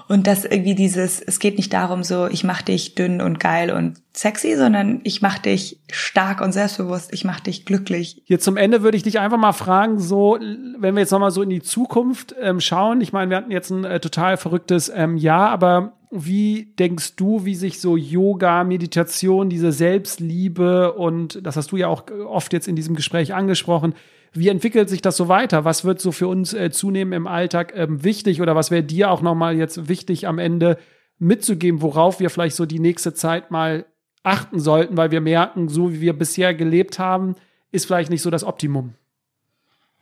Und 0.09 0.27
dass 0.27 0.47
irgendwie 0.47 0.75
dieses, 0.75 1.21
es 1.21 1.39
geht 1.39 1.59
nicht 1.59 1.73
darum 1.73 2.03
so, 2.03 2.27
ich 2.27 2.43
mach 2.43 2.63
dich 2.63 2.95
dünn 2.95 3.21
und 3.21 3.39
geil 3.39 3.71
und 3.71 4.01
sexy, 4.15 4.57
sondern 4.57 5.01
ich 5.05 5.21
mach 5.21 5.39
dich 5.39 5.81
stark 5.93 6.41
und 6.41 6.53
selbstbewusst, 6.53 7.13
ich 7.13 7.25
mach 7.25 7.41
dich 7.41 7.67
glücklich. 7.67 8.23
Hier 8.25 8.41
zum 8.41 8.57
Ende 8.57 8.83
würde 8.83 8.97
ich 8.97 9.03
dich 9.03 9.21
einfach 9.21 9.37
mal 9.37 9.53
fragen, 9.53 9.99
so, 9.99 10.39
wenn 10.41 10.95
wir 10.95 11.01
jetzt 11.01 11.13
nochmal 11.13 11.31
so 11.31 11.43
in 11.43 11.51
die 11.51 11.63
Zukunft 11.63 12.35
ähm, 12.41 12.61
schauen, 12.61 13.03
ich 13.03 13.13
meine, 13.13 13.31
wir 13.31 13.37
hatten 13.37 13.51
jetzt 13.51 13.71
ein 13.71 13.85
äh, 13.85 14.01
total 14.01 14.39
verrücktes 14.39 14.91
ähm, 14.95 15.19
Jahr, 15.19 15.51
aber 15.51 15.93
wie 16.11 16.73
denkst 16.79 17.17
du, 17.17 17.45
wie 17.45 17.55
sich 17.55 17.81
so 17.81 17.99
Yoga, 17.99 18.65
Meditation, 18.65 19.51
diese 19.51 19.73
Selbstliebe 19.73 20.95
und 20.95 21.47
das 21.47 21.57
hast 21.57 21.71
du 21.71 21.77
ja 21.77 21.89
auch 21.89 22.05
oft 22.27 22.55
jetzt 22.55 22.67
in 22.67 22.77
diesem 22.77 22.97
Gespräch 22.97 23.35
angesprochen, 23.35 23.95
wie 24.33 24.49
entwickelt 24.49 24.89
sich 24.89 25.03
das 25.03 25.17
so 25.17 25.29
weiter? 25.29 25.65
Was 25.65 25.85
wird 25.85 26.01
so 26.01 26.13
für 26.13 26.29
uns 26.29 26.53
äh, 26.55 26.71
zunehmend 26.71 27.15
im 27.15 27.27
Alltag 27.27 27.73
ähm, 27.75 28.05
wichtig 28.05 28.41
oder 28.41 28.55
was 28.55 28.71
wäre 28.71 28.83
dir 28.83 29.11
auch 29.11 29.23
nochmal 29.23 29.57
jetzt 29.57 29.89
wichtig 29.89 30.27
am 30.27 30.39
Ende 30.39 30.79
mitzugeben, 31.19 31.83
worauf 31.83 32.21
wir 32.21 32.31
vielleicht 32.31 32.57
so 32.57 32.67
die 32.67 32.79
nächste 32.79 33.15
Zeit 33.15 33.51
mal 33.51 33.87
achten 34.23 34.61
sollten, 34.61 34.97
weil 34.97 35.11
wir 35.11 35.21
merken, 35.21 35.69
so 35.69 35.93
wie 35.93 36.01
wir 36.01 36.13
bisher 36.13 36.55
gelebt 36.55 36.99
haben, 36.99 37.35
ist 37.73 37.87
vielleicht 37.87 38.11
nicht 38.11 38.23
so 38.23 38.31
das 38.31 38.45
Optimum. 38.45 38.95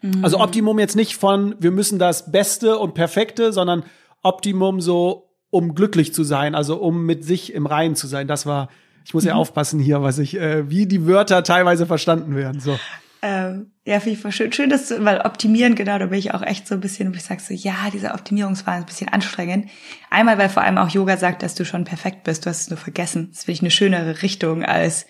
Mhm. 0.02 0.24
Also 0.24 0.40
Optimum 0.40 0.78
jetzt 0.78 0.96
nicht 0.96 1.16
von, 1.16 1.54
wir 1.58 1.70
müssen 1.70 1.98
das 1.98 2.30
Beste 2.30 2.78
und 2.78 2.94
Perfekte, 2.94 3.52
sondern 3.52 3.84
Optimum 4.22 4.80
so, 4.80 5.30
um 5.50 5.74
glücklich 5.74 6.12
zu 6.12 6.24
sein, 6.24 6.54
also 6.54 6.76
um 6.76 7.06
mit 7.06 7.24
sich 7.24 7.54
im 7.54 7.66
Reinen 7.66 7.96
zu 7.96 8.06
sein. 8.06 8.26
Das 8.26 8.46
war, 8.46 8.68
ich 9.04 9.14
muss 9.14 9.24
ja 9.24 9.34
mhm. 9.34 9.40
aufpassen 9.40 9.80
hier, 9.80 10.02
was 10.02 10.18
ich, 10.18 10.36
äh, 10.36 10.68
wie 10.68 10.86
die 10.86 11.06
Wörter 11.06 11.42
teilweise 11.44 11.86
verstanden 11.86 12.34
werden. 12.34 12.60
So. 12.60 12.78
Ähm, 13.22 13.72
ja, 13.84 13.98
finde 14.00 14.16
ich 14.16 14.20
voll 14.20 14.32
schön. 14.32 14.52
Schön, 14.52 14.70
dass 14.70 14.88
du, 14.88 15.04
weil 15.04 15.20
optimieren, 15.20 15.74
genau, 15.74 15.98
da 15.98 16.06
bin 16.06 16.18
ich 16.18 16.34
auch 16.34 16.42
echt 16.42 16.68
so 16.68 16.74
ein 16.74 16.80
bisschen, 16.80 17.12
wo 17.12 17.16
ich 17.16 17.24
sage 17.24 17.40
so, 17.40 17.54
ja, 17.54 17.90
dieser 17.92 18.14
Optimierungswahn 18.14 18.78
ist 18.78 18.84
ein 18.84 18.86
bisschen 18.86 19.08
anstrengend. 19.08 19.70
Einmal, 20.10 20.38
weil 20.38 20.48
vor 20.48 20.62
allem 20.62 20.78
auch 20.78 20.90
Yoga 20.90 21.16
sagt, 21.16 21.42
dass 21.42 21.54
du 21.54 21.64
schon 21.64 21.84
perfekt 21.84 22.24
bist, 22.24 22.44
du 22.44 22.50
hast 22.50 22.62
es 22.62 22.70
nur 22.70 22.78
vergessen. 22.78 23.30
Das 23.32 23.44
finde 23.44 23.52
ich 23.52 23.62
eine 23.62 23.70
schönere 23.70 24.22
Richtung 24.22 24.64
als 24.64 25.06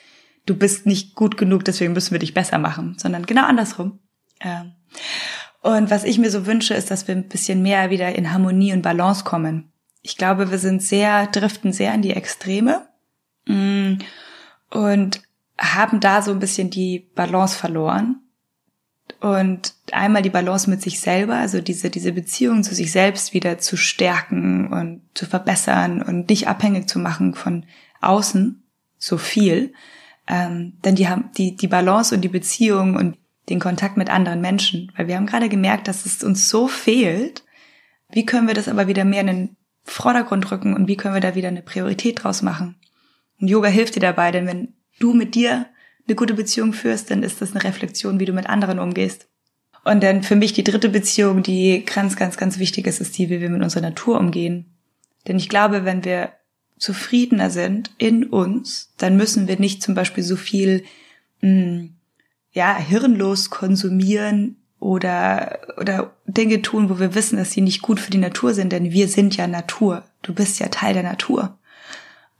du 0.46 0.56
bist 0.56 0.86
nicht 0.86 1.14
gut 1.14 1.36
genug, 1.36 1.64
deswegen 1.64 1.92
müssen 1.92 2.12
wir 2.12 2.20
dich 2.20 2.32
besser 2.32 2.58
machen, 2.58 2.96
sondern 2.98 3.26
genau 3.26 3.44
andersrum. 3.44 3.98
Ähm, 4.40 4.72
und 5.60 5.90
was 5.90 6.04
ich 6.04 6.18
mir 6.18 6.30
so 6.30 6.46
wünsche, 6.46 6.74
ist, 6.74 6.90
dass 6.90 7.08
wir 7.08 7.14
ein 7.14 7.28
bisschen 7.28 7.62
mehr 7.62 7.90
wieder 7.90 8.14
in 8.14 8.32
Harmonie 8.32 8.72
und 8.72 8.82
Balance 8.82 9.24
kommen. 9.24 9.72
Ich 10.00 10.16
glaube, 10.16 10.50
wir 10.50 10.58
sind 10.58 10.82
sehr, 10.82 11.26
driften 11.26 11.72
sehr 11.72 11.92
in 11.92 12.02
die 12.02 12.12
Extreme. 12.12 12.86
Mm, 13.46 13.94
und 14.70 15.22
haben 15.58 16.00
da 16.00 16.22
so 16.22 16.30
ein 16.30 16.38
bisschen 16.38 16.70
die 16.70 17.10
Balance 17.14 17.56
verloren. 17.56 18.20
Und 19.20 19.74
einmal 19.92 20.22
die 20.22 20.30
Balance 20.30 20.68
mit 20.68 20.82
sich 20.82 21.00
selber, 21.00 21.36
also 21.36 21.60
diese, 21.60 21.90
diese 21.90 22.12
Beziehung 22.12 22.62
zu 22.62 22.74
sich 22.74 22.92
selbst 22.92 23.32
wieder 23.32 23.58
zu 23.58 23.76
stärken 23.76 24.72
und 24.72 25.02
zu 25.14 25.26
verbessern 25.26 26.02
und 26.02 26.28
nicht 26.28 26.48
abhängig 26.48 26.88
zu 26.88 26.98
machen 26.98 27.34
von 27.34 27.64
außen 28.00 28.62
so 28.98 29.16
viel. 29.16 29.72
Ähm, 30.26 30.74
denn 30.84 30.96
die 30.96 31.08
haben 31.08 31.30
die, 31.36 31.56
die 31.56 31.68
Balance 31.68 32.14
und 32.14 32.20
die 32.22 32.28
Beziehung 32.28 32.96
und 32.96 33.16
den 33.48 33.60
Kontakt 33.60 33.96
mit 33.96 34.10
anderen 34.10 34.40
Menschen. 34.40 34.92
Weil 34.96 35.06
wir 35.06 35.16
haben 35.16 35.26
gerade 35.26 35.48
gemerkt, 35.48 35.88
dass 35.88 36.04
es 36.04 36.22
uns 36.24 36.48
so 36.48 36.66
fehlt. 36.66 37.44
Wie 38.10 38.26
können 38.26 38.48
wir 38.48 38.54
das 38.54 38.68
aber 38.68 38.88
wieder 38.88 39.04
mehr 39.04 39.20
in 39.20 39.26
den 39.28 39.56
Vordergrund 39.84 40.50
rücken 40.50 40.74
und 40.74 40.88
wie 40.88 40.96
können 40.96 41.14
wir 41.14 41.20
da 41.20 41.36
wieder 41.36 41.48
eine 41.48 41.62
Priorität 41.62 42.24
draus 42.24 42.42
machen? 42.42 42.76
Und 43.40 43.48
Yoga 43.48 43.68
hilft 43.68 43.94
dir 43.94 44.00
dabei, 44.00 44.32
denn 44.32 44.46
wenn 44.46 44.74
du 44.98 45.12
mit 45.12 45.34
dir 45.34 45.66
eine 46.06 46.14
gute 46.14 46.34
Beziehung 46.34 46.72
führst, 46.72 47.10
dann 47.10 47.22
ist 47.22 47.40
das 47.40 47.52
eine 47.52 47.64
Reflexion, 47.64 48.20
wie 48.20 48.24
du 48.24 48.32
mit 48.32 48.48
anderen 48.48 48.78
umgehst. 48.78 49.28
Und 49.84 50.02
dann 50.02 50.22
für 50.22 50.36
mich 50.36 50.52
die 50.52 50.64
dritte 50.64 50.88
Beziehung, 50.88 51.42
die 51.42 51.84
ganz, 51.84 52.16
ganz, 52.16 52.36
ganz 52.36 52.58
wichtig 52.58 52.86
ist, 52.86 53.00
ist 53.00 53.16
die, 53.18 53.30
wie 53.30 53.40
wir 53.40 53.50
mit 53.50 53.62
unserer 53.62 53.82
Natur 53.82 54.18
umgehen. 54.18 54.66
Denn 55.26 55.36
ich 55.36 55.48
glaube, 55.48 55.84
wenn 55.84 56.04
wir 56.04 56.32
zufriedener 56.78 57.50
sind 57.50 57.90
in 57.98 58.24
uns, 58.24 58.92
dann 58.96 59.16
müssen 59.16 59.48
wir 59.48 59.58
nicht 59.58 59.82
zum 59.82 59.94
Beispiel 59.94 60.24
so 60.24 60.36
viel, 60.36 60.84
mh, 61.40 61.48
hm, 61.48 61.92
ja, 62.52 62.74
hirnlos 62.74 63.50
konsumieren 63.50 64.56
oder, 64.80 65.60
oder 65.78 66.16
Dinge 66.26 66.62
tun, 66.62 66.88
wo 66.88 66.98
wir 66.98 67.14
wissen, 67.14 67.36
dass 67.36 67.52
sie 67.52 67.60
nicht 67.60 67.82
gut 67.82 68.00
für 68.00 68.10
die 68.10 68.18
Natur 68.18 68.54
sind, 68.54 68.72
denn 68.72 68.92
wir 68.92 69.08
sind 69.08 69.36
ja 69.36 69.46
Natur. 69.46 70.04
Du 70.22 70.32
bist 70.32 70.58
ja 70.58 70.68
Teil 70.68 70.94
der 70.94 71.02
Natur. 71.02 71.58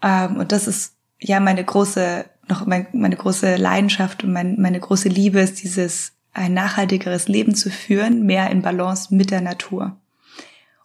Ähm, 0.02 0.36
und 0.36 0.52
das 0.52 0.66
ist 0.66 0.94
ja 1.20 1.38
meine 1.38 1.64
große 1.64 2.24
noch 2.48 2.66
mein, 2.66 2.86
meine 2.92 3.16
große 3.16 3.56
Leidenschaft 3.56 4.24
und 4.24 4.32
mein, 4.32 4.60
meine 4.60 4.80
große 4.80 5.08
Liebe 5.08 5.40
ist 5.40 5.62
dieses 5.62 6.12
ein 6.32 6.52
nachhaltigeres 6.54 7.28
Leben 7.28 7.54
zu 7.54 7.70
führen, 7.70 8.24
mehr 8.26 8.50
in 8.50 8.62
Balance 8.62 9.14
mit 9.14 9.30
der 9.30 9.40
Natur. 9.40 9.96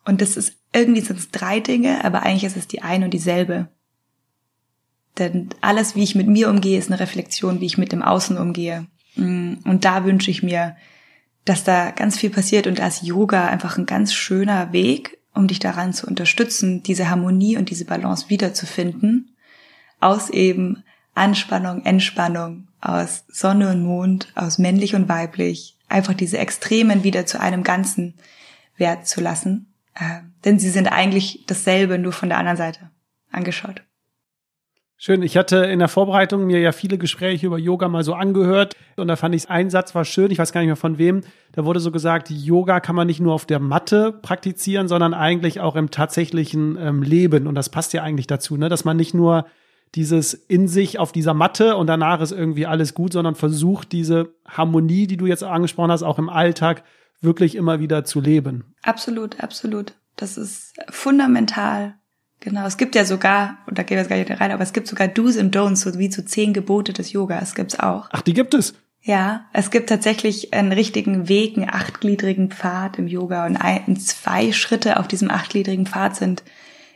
Und 0.05 0.21
das 0.21 0.37
ist 0.37 0.53
irgendwie 0.73 1.01
sind 1.01 1.19
es 1.19 1.29
drei 1.31 1.59
Dinge, 1.59 2.03
aber 2.05 2.23
eigentlich 2.23 2.45
ist 2.45 2.57
es 2.57 2.67
die 2.67 2.81
eine 2.81 3.05
und 3.05 3.13
dieselbe. 3.13 3.67
Denn 5.17 5.49
alles, 5.59 5.95
wie 5.95 6.03
ich 6.03 6.15
mit 6.15 6.27
mir 6.27 6.49
umgehe, 6.49 6.79
ist 6.79 6.89
eine 6.89 6.99
Reflexion, 6.99 7.59
wie 7.59 7.65
ich 7.65 7.77
mit 7.77 7.91
dem 7.91 8.01
Außen 8.01 8.37
umgehe. 8.37 8.87
Mm, 9.15 9.55
und 9.65 9.83
da 9.83 10.05
wünsche 10.05 10.31
ich 10.31 10.41
mir, 10.41 10.77
dass 11.43 11.65
da 11.65 11.91
ganz 11.91 12.17
viel 12.17 12.29
passiert 12.29 12.67
und 12.67 12.79
da 12.79 12.89
Yoga 13.01 13.47
einfach 13.47 13.77
ein 13.77 13.85
ganz 13.85 14.13
schöner 14.13 14.71
Weg, 14.71 15.17
um 15.33 15.47
dich 15.47 15.59
daran 15.59 15.93
zu 15.93 16.07
unterstützen, 16.07 16.83
diese 16.83 17.09
Harmonie 17.09 17.57
und 17.57 17.69
diese 17.69 17.85
Balance 17.85 18.29
wiederzufinden, 18.29 19.35
aus 19.99 20.29
eben 20.29 20.83
Anspannung, 21.13 21.83
Entspannung, 21.85 22.67
aus 22.79 23.25
Sonne 23.27 23.69
und 23.69 23.83
Mond, 23.83 24.31
aus 24.35 24.57
männlich 24.57 24.95
und 24.95 25.07
weiblich, 25.09 25.77
einfach 25.87 26.13
diese 26.13 26.37
Extremen 26.37 27.03
wieder 27.03 27.25
zu 27.25 27.39
einem 27.39 27.63
Ganzen 27.63 28.15
werden 28.77 29.05
zu 29.05 29.21
lassen. 29.21 29.73
Äh, 29.93 30.21
denn 30.45 30.57
sie 30.57 30.69
sind 30.69 30.87
eigentlich 30.87 31.43
dasselbe, 31.47 31.99
nur 31.99 32.13
von 32.13 32.29
der 32.29 32.37
anderen 32.37 32.57
Seite 32.57 32.89
angeschaut. 33.31 33.83
Schön. 35.03 35.23
Ich 35.23 35.35
hatte 35.35 35.57
in 35.57 35.79
der 35.79 35.87
Vorbereitung 35.87 36.45
mir 36.45 36.59
ja 36.59 36.71
viele 36.71 36.99
Gespräche 36.99 37.47
über 37.47 37.57
Yoga 37.57 37.87
mal 37.87 38.03
so 38.03 38.13
angehört 38.13 38.75
und 38.97 39.07
da 39.07 39.15
fand 39.15 39.33
ich 39.33 39.49
ein 39.49 39.71
Satz 39.71 39.95
war 39.95 40.05
schön. 40.05 40.29
Ich 40.29 40.37
weiß 40.37 40.51
gar 40.51 40.61
nicht 40.61 40.67
mehr 40.67 40.75
von 40.75 40.99
wem. 40.99 41.21
Da 41.53 41.65
wurde 41.65 41.79
so 41.79 41.89
gesagt, 41.89 42.29
Yoga 42.29 42.79
kann 42.79 42.95
man 42.95 43.07
nicht 43.07 43.19
nur 43.19 43.33
auf 43.33 43.47
der 43.47 43.59
Matte 43.59 44.11
praktizieren, 44.11 44.87
sondern 44.87 45.15
eigentlich 45.15 45.59
auch 45.59 45.75
im 45.75 45.89
tatsächlichen 45.89 46.77
ähm, 46.79 47.01
Leben. 47.01 47.47
Und 47.47 47.55
das 47.55 47.69
passt 47.69 47.93
ja 47.93 48.03
eigentlich 48.03 48.27
dazu, 48.27 48.57
ne? 48.57 48.69
dass 48.69 48.85
man 48.85 48.95
nicht 48.95 49.15
nur 49.15 49.47
dieses 49.95 50.33
in 50.33 50.67
sich 50.67 50.99
auf 50.99 51.11
dieser 51.11 51.33
Matte 51.33 51.75
und 51.75 51.87
danach 51.87 52.21
ist 52.21 52.31
irgendwie 52.31 52.65
alles 52.65 52.93
gut, 52.93 53.13
sondern 53.13 53.35
versucht 53.35 53.91
diese 53.91 54.33
Harmonie, 54.47 55.07
die 55.07 55.17
du 55.17 55.25
jetzt 55.25 55.43
angesprochen 55.43 55.91
hast, 55.91 56.03
auch 56.03 56.17
im 56.17 56.29
Alltag 56.29 56.83
wirklich 57.19 57.55
immer 57.55 57.79
wieder 57.79 58.03
zu 58.03 58.21
leben. 58.21 58.73
Absolut, 58.83 59.41
absolut. 59.41 59.93
Das 60.15 60.37
ist 60.37 60.73
fundamental 60.89 61.95
Genau, 62.41 62.65
es 62.65 62.77
gibt 62.77 62.95
ja 62.95 63.05
sogar, 63.05 63.59
und 63.67 63.77
da 63.77 63.83
gehen 63.83 63.97
wir 63.97 64.01
jetzt 64.01 64.09
gar 64.09 64.17
nicht 64.17 64.41
rein, 64.41 64.51
aber 64.51 64.63
es 64.63 64.73
gibt 64.73 64.87
sogar 64.87 65.07
Do's 65.07 65.37
und 65.37 65.55
Don'ts, 65.55 65.75
so 65.75 65.99
wie 65.99 66.09
zu 66.09 66.25
zehn 66.25 66.53
Gebote 66.53 66.91
des 66.91 67.13
Yogas 67.13 67.53
gibt's 67.53 67.79
auch. 67.79 68.09
Ach, 68.11 68.23
die 68.23 68.33
gibt 68.33 68.55
es? 68.55 68.73
Ja, 69.03 69.45
es 69.53 69.69
gibt 69.69 69.89
tatsächlich 69.89 70.51
einen 70.51 70.71
richtigen 70.71 71.29
Weg, 71.29 71.55
einen 71.55 71.69
achtgliedrigen 71.69 72.49
Pfad 72.49 72.97
im 72.97 73.07
Yoga 73.07 73.45
und 73.45 73.57
ein, 73.57 73.95
zwei 73.97 74.51
Schritte 74.51 74.99
auf 74.99 75.07
diesem 75.07 75.29
achtgliedrigen 75.29 75.85
Pfad 75.85 76.15
sind 76.15 76.43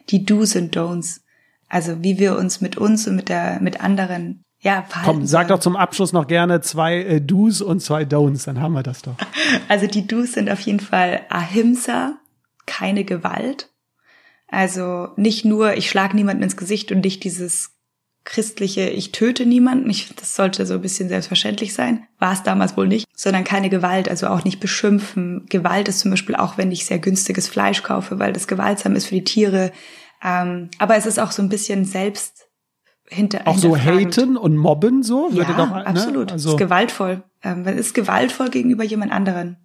die 0.10 0.26
Do's 0.26 0.56
und 0.56 0.76
Don'ts. 0.76 1.22
Also 1.68 2.04
wie 2.04 2.20
wir 2.20 2.38
uns 2.38 2.62
mit 2.62 2.78
uns 2.78 3.08
und 3.08 3.16
mit 3.16 3.30
der, 3.30 3.60
mit 3.62 3.82
anderen 3.82 4.44
ja, 4.62 4.84
verhalten 4.84 5.20
Komm, 5.20 5.28
sag 5.28 5.50
doch 5.50 5.60
zum 5.60 5.76
Abschluss 5.76 6.14
noch 6.14 6.28
gerne 6.28 6.62
zwei 6.62 6.98
äh, 6.98 7.22
Do's 7.22 7.62
und 7.62 7.82
zwei 7.82 8.04
Don'ts, 8.04 8.46
dann 8.46 8.62
haben 8.62 8.74
wir 8.74 8.84
das 8.84 9.02
doch. 9.02 9.16
Also 9.68 9.86
die 9.86 10.08
Do's 10.08 10.34
sind 10.34 10.50
auf 10.50 10.60
jeden 10.62 10.80
Fall 10.80 11.22
Ahimsa, 11.30 12.18
keine 12.66 13.04
Gewalt. 13.04 13.70
Also 14.48 15.10
nicht 15.18 15.46
nur, 15.46 15.76
ich 15.76 15.90
schlage 15.90 16.16
niemanden 16.16 16.44
ins 16.44 16.58
Gesicht 16.58 16.92
und 16.92 17.04
nicht 17.04 17.24
dieses 17.24 17.76
christliche, 18.24 18.90
ich 18.90 19.12
töte 19.12 19.46
niemanden, 19.46 19.90
ich, 19.90 20.14
das 20.16 20.36
sollte 20.36 20.66
so 20.66 20.74
ein 20.74 20.82
bisschen 20.82 21.10
selbstverständlich 21.10 21.74
sein, 21.74 22.08
war 22.18 22.34
es 22.34 22.42
damals 22.42 22.76
wohl 22.76 22.88
nicht, 22.88 23.06
sondern 23.16 23.44
keine 23.44 23.70
Gewalt, 23.70 24.10
also 24.10 24.28
auch 24.28 24.44
nicht 24.44 24.60
beschimpfen. 24.60 25.46
Gewalt 25.48 25.88
ist 25.88 26.00
zum 26.00 26.10
Beispiel 26.12 26.36
auch, 26.36 26.58
wenn 26.58 26.72
ich 26.72 26.86
sehr 26.86 27.00
günstiges 27.00 27.48
Fleisch 27.48 27.84
kaufe, 27.84 28.18
weil 28.18 28.34
das 28.34 28.48
gewaltsam 28.48 28.96
ist 28.96 29.06
für 29.06 29.16
die 29.16 29.24
Tiere. 29.24 29.72
Ähm, 30.24 30.70
aber 30.80 30.96
es 30.96 31.06
ist 31.06 31.20
auch 31.20 31.32
so 31.32 31.42
ein 31.42 31.50
bisschen 31.50 31.86
selbst 31.86 32.48
hinter. 33.08 33.48
Auch 33.48 33.58
so 33.58 33.78
haten 33.78 34.38
und 34.38 34.58
mobben 34.58 35.04
so? 35.04 35.30
Ja, 35.32 35.44
doch, 35.44 35.72
ne? 35.72 35.86
absolut. 35.86 36.32
Also 36.32 36.50
es 36.50 36.54
ist 36.56 36.60
gewaltvoll. 36.60 37.24
Ähm, 37.44 37.66
es 37.66 37.88
ist 37.88 37.94
gewaltvoll 37.94 38.50
gegenüber 38.50 38.84
jemand 38.84 39.12
anderen. 39.12 39.58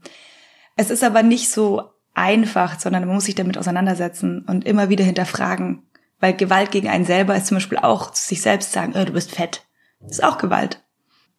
Es 0.76 0.90
ist 0.90 1.04
aber 1.04 1.22
nicht 1.22 1.50
so 1.50 1.90
einfach, 2.14 2.78
sondern 2.78 3.04
man 3.06 3.14
muss 3.14 3.24
sich 3.24 3.34
damit 3.34 3.58
auseinandersetzen 3.58 4.44
und 4.46 4.64
immer 4.64 4.88
wieder 4.88 5.04
hinterfragen. 5.04 5.82
Weil 6.20 6.34
Gewalt 6.34 6.70
gegen 6.70 6.88
einen 6.88 7.06
selber 7.06 7.34
ist 7.34 7.46
zum 7.46 7.56
Beispiel 7.56 7.78
auch 7.78 8.10
zu 8.10 8.22
sich 8.22 8.42
selbst 8.42 8.72
sagen, 8.72 8.94
oh, 8.94 9.04
du 9.04 9.12
bist 9.12 9.30
fett. 9.30 9.66
Das 10.00 10.12
ist 10.12 10.24
auch 10.24 10.38
Gewalt. 10.38 10.82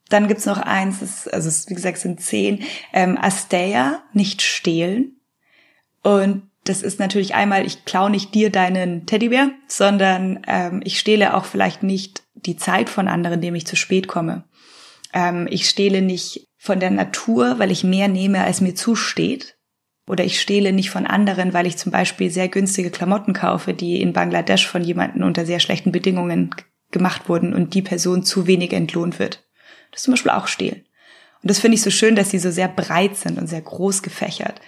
Dann 0.09 0.27
gibt's 0.27 0.45
noch 0.45 0.57
eins, 0.57 0.99
das, 0.99 1.27
also 1.27 1.47
es, 1.47 1.69
wie 1.69 1.75
gesagt, 1.75 1.99
sind 1.99 2.19
zehn. 2.19 2.63
Ähm, 2.91 3.17
Asteia, 3.19 4.03
nicht 4.13 4.41
stehlen. 4.41 5.21
Und 6.03 6.50
das 6.63 6.83
ist 6.83 6.99
natürlich 6.99 7.33
einmal, 7.33 7.65
ich 7.65 7.85
klaue 7.85 8.11
nicht 8.11 8.35
dir 8.35 8.51
deinen 8.51 9.05
Teddybär, 9.05 9.51
sondern 9.67 10.41
ähm, 10.47 10.81
ich 10.83 10.99
stehle 10.99 11.35
auch 11.35 11.45
vielleicht 11.45 11.81
nicht 11.83 12.23
die 12.35 12.55
Zeit 12.55 12.89
von 12.89 13.07
anderen, 13.07 13.35
indem 13.35 13.55
ich 13.55 13.65
zu 13.65 13.75
spät 13.75 14.07
komme. 14.07 14.43
Ähm, 15.13 15.47
ich 15.49 15.67
stehle 15.67 16.01
nicht 16.01 16.47
von 16.57 16.79
der 16.79 16.91
Natur, 16.91 17.57
weil 17.57 17.71
ich 17.71 17.83
mehr 17.83 18.07
nehme, 18.07 18.43
als 18.43 18.61
mir 18.61 18.75
zusteht, 18.75 19.57
oder 20.07 20.23
ich 20.23 20.41
stehle 20.41 20.73
nicht 20.73 20.89
von 20.89 21.07
anderen, 21.07 21.53
weil 21.53 21.67
ich 21.67 21.77
zum 21.77 21.91
Beispiel 21.91 22.29
sehr 22.29 22.49
günstige 22.49 22.91
Klamotten 22.91 23.33
kaufe, 23.33 23.73
die 23.73 24.01
in 24.01 24.13
Bangladesch 24.13 24.67
von 24.67 24.83
jemandem 24.83 25.23
unter 25.23 25.45
sehr 25.45 25.59
schlechten 25.59 25.91
Bedingungen 25.91 26.53
gemacht 26.91 27.29
wurden 27.29 27.53
und 27.53 27.73
die 27.73 27.81
Person 27.81 28.23
zu 28.23 28.45
wenig 28.45 28.73
entlohnt 28.73 29.19
wird. 29.19 29.47
Das 29.91 30.01
ist 30.01 30.05
zum 30.05 30.13
Beispiel 30.13 30.31
auch 30.31 30.47
Stehlen. 30.47 30.85
Und 31.41 31.49
das 31.49 31.59
finde 31.59 31.75
ich 31.75 31.81
so 31.81 31.91
schön, 31.91 32.15
dass 32.15 32.29
sie 32.29 32.39
so 32.39 32.51
sehr 32.51 32.67
breit 32.67 33.15
sind 33.15 33.39
und 33.39 33.47
sehr 33.47 33.61
groß 33.61 34.03
gefächert. 34.03 34.59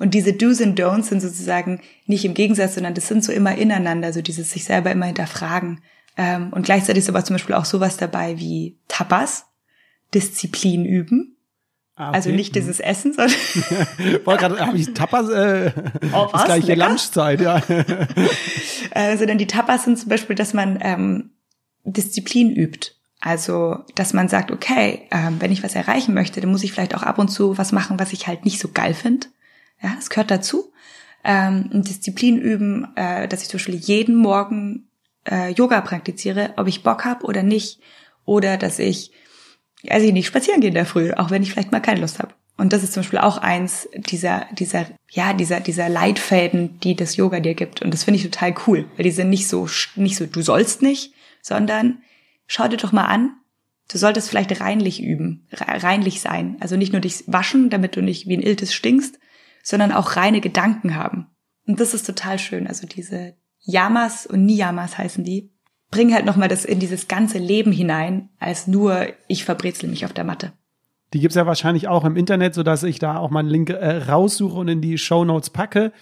Und 0.00 0.14
diese 0.14 0.32
Do's 0.32 0.60
and 0.60 0.80
Don'ts 0.80 1.04
sind 1.04 1.20
sozusagen 1.20 1.80
nicht 2.06 2.24
im 2.24 2.34
Gegensatz, 2.34 2.74
sondern 2.74 2.94
das 2.94 3.06
sind 3.06 3.22
so 3.22 3.30
immer 3.30 3.56
ineinander, 3.56 4.12
so 4.12 4.22
dieses 4.22 4.50
sich 4.50 4.64
selber 4.64 4.90
immer 4.90 5.06
hinterfragen. 5.06 5.80
Ähm, 6.16 6.52
und 6.52 6.64
gleichzeitig 6.64 7.04
ist 7.04 7.08
aber 7.08 7.24
zum 7.24 7.34
Beispiel 7.34 7.54
auch 7.54 7.64
sowas 7.64 7.96
dabei 7.96 8.38
wie 8.38 8.78
Tapas, 8.88 9.46
Disziplin 10.12 10.84
üben, 10.84 11.36
Ah, 12.00 12.08
okay. 12.08 12.16
Also 12.16 12.30
nicht 12.30 12.54
dieses 12.54 12.80
Essen, 12.80 13.12
sondern. 13.12 13.36
Wollte 14.24 14.40
gerade, 14.40 14.66
habe 14.66 14.78
ich 14.78 14.94
Tapas, 14.94 15.28
äh, 15.28 15.70
oh, 16.14 16.28
was? 16.32 16.40
ist 16.40 16.46
gleich 16.46 16.64
hier 16.64 16.76
Lunchzeit, 16.76 17.42
ja. 17.42 17.58
äh, 18.92 19.18
sondern 19.18 19.36
die 19.36 19.46
Tapas 19.46 19.84
sind 19.84 19.98
zum 19.98 20.08
Beispiel, 20.08 20.34
dass 20.34 20.54
man 20.54 20.78
ähm, 20.80 21.32
Disziplin 21.84 22.50
übt. 22.50 22.92
Also, 23.20 23.80
dass 23.96 24.14
man 24.14 24.28
sagt, 24.28 24.50
okay, 24.50 25.08
ähm, 25.10 25.36
wenn 25.40 25.52
ich 25.52 25.62
was 25.62 25.74
erreichen 25.74 26.14
möchte, 26.14 26.40
dann 26.40 26.50
muss 26.50 26.62
ich 26.62 26.72
vielleicht 26.72 26.94
auch 26.94 27.02
ab 27.02 27.18
und 27.18 27.28
zu 27.28 27.58
was 27.58 27.70
machen, 27.70 28.00
was 28.00 28.14
ich 28.14 28.26
halt 28.26 28.46
nicht 28.46 28.60
so 28.60 28.68
geil 28.72 28.94
finde. 28.94 29.26
Ja, 29.82 29.96
es 29.98 30.10
gehört 30.10 30.30
dazu. 30.30 30.72
Ähm, 31.22 31.68
Disziplin 31.72 32.38
üben, 32.38 32.88
äh, 32.96 33.28
dass 33.28 33.42
ich 33.42 33.48
zum 33.48 33.58
Beispiel 33.58 33.76
jeden 33.76 34.14
Morgen 34.14 34.88
äh, 35.30 35.52
Yoga 35.52 35.80
praktiziere, 35.80 36.54
ob 36.56 36.66
ich 36.66 36.82
Bock 36.82 37.04
habe 37.04 37.26
oder 37.26 37.42
nicht. 37.42 37.80
Oder 38.24 38.56
dass 38.56 38.78
ich 38.78 39.12
also 39.88 40.06
ich 40.06 40.12
nicht, 40.12 40.26
spazieren 40.26 40.60
gehen 40.60 40.68
in 40.68 40.74
der 40.74 40.86
Früh, 40.86 41.12
auch 41.12 41.30
wenn 41.30 41.42
ich 41.42 41.52
vielleicht 41.52 41.72
mal 41.72 41.80
keine 41.80 42.00
Lust 42.00 42.18
habe. 42.18 42.34
Und 42.56 42.74
das 42.74 42.82
ist 42.82 42.92
zum 42.92 43.02
Beispiel 43.02 43.20
auch 43.20 43.38
eins 43.38 43.88
dieser, 43.94 44.46
dieser, 44.52 44.86
ja, 45.10 45.32
dieser, 45.32 45.60
dieser 45.60 45.88
Leitfäden, 45.88 46.78
die 46.80 46.94
das 46.94 47.16
Yoga 47.16 47.40
dir 47.40 47.54
gibt. 47.54 47.80
Und 47.80 47.94
das 47.94 48.04
finde 48.04 48.18
ich 48.18 48.24
total 48.24 48.54
cool, 48.66 48.84
weil 48.96 49.04
die 49.04 49.10
sind 49.10 49.30
nicht 49.30 49.48
so, 49.48 49.66
nicht 49.96 50.16
so, 50.16 50.26
du 50.26 50.42
sollst 50.42 50.82
nicht, 50.82 51.14
sondern 51.40 52.02
schau 52.46 52.68
dir 52.68 52.76
doch 52.76 52.92
mal 52.92 53.06
an, 53.06 53.32
du 53.90 53.96
solltest 53.96 54.28
vielleicht 54.28 54.60
reinlich 54.60 55.02
üben, 55.02 55.46
reinlich 55.52 56.20
sein. 56.20 56.58
Also 56.60 56.76
nicht 56.76 56.92
nur 56.92 57.00
dich 57.00 57.24
waschen, 57.26 57.70
damit 57.70 57.96
du 57.96 58.02
nicht 58.02 58.28
wie 58.28 58.36
ein 58.36 58.42
Iltis 58.42 58.74
stinkst, 58.74 59.18
sondern 59.62 59.92
auch 59.92 60.16
reine 60.16 60.40
Gedanken 60.40 60.94
haben. 60.94 61.26
Und 61.66 61.80
das 61.80 61.94
ist 61.94 62.06
total 62.06 62.38
schön. 62.38 62.66
Also 62.66 62.86
diese 62.86 63.34
Yamas 63.60 64.26
und 64.26 64.46
Niyamas 64.46 64.98
heißen 64.98 65.24
die 65.24 65.50
bring 65.90 66.14
halt 66.14 66.24
nochmal 66.24 66.48
das 66.48 66.64
in 66.64 66.78
dieses 66.78 67.08
ganze 67.08 67.38
Leben 67.38 67.72
hinein, 67.72 68.28
als 68.38 68.66
nur 68.66 69.06
ich 69.26 69.44
verbrezel 69.44 69.88
mich 69.88 70.04
auf 70.04 70.12
der 70.12 70.24
Matte. 70.24 70.52
Die 71.12 71.20
gibt's 71.20 71.34
ja 71.34 71.46
wahrscheinlich 71.46 71.88
auch 71.88 72.04
im 72.04 72.16
Internet, 72.16 72.54
so 72.54 72.62
dass 72.62 72.84
ich 72.84 73.00
da 73.00 73.16
auch 73.16 73.30
mal 73.30 73.40
einen 73.40 73.48
Link 73.48 73.70
äh, 73.70 73.96
raussuche 73.96 74.56
und 74.56 74.68
in 74.68 74.80
die 74.80 74.96
Show 74.96 75.24
Notes 75.24 75.50
packe. 75.50 75.92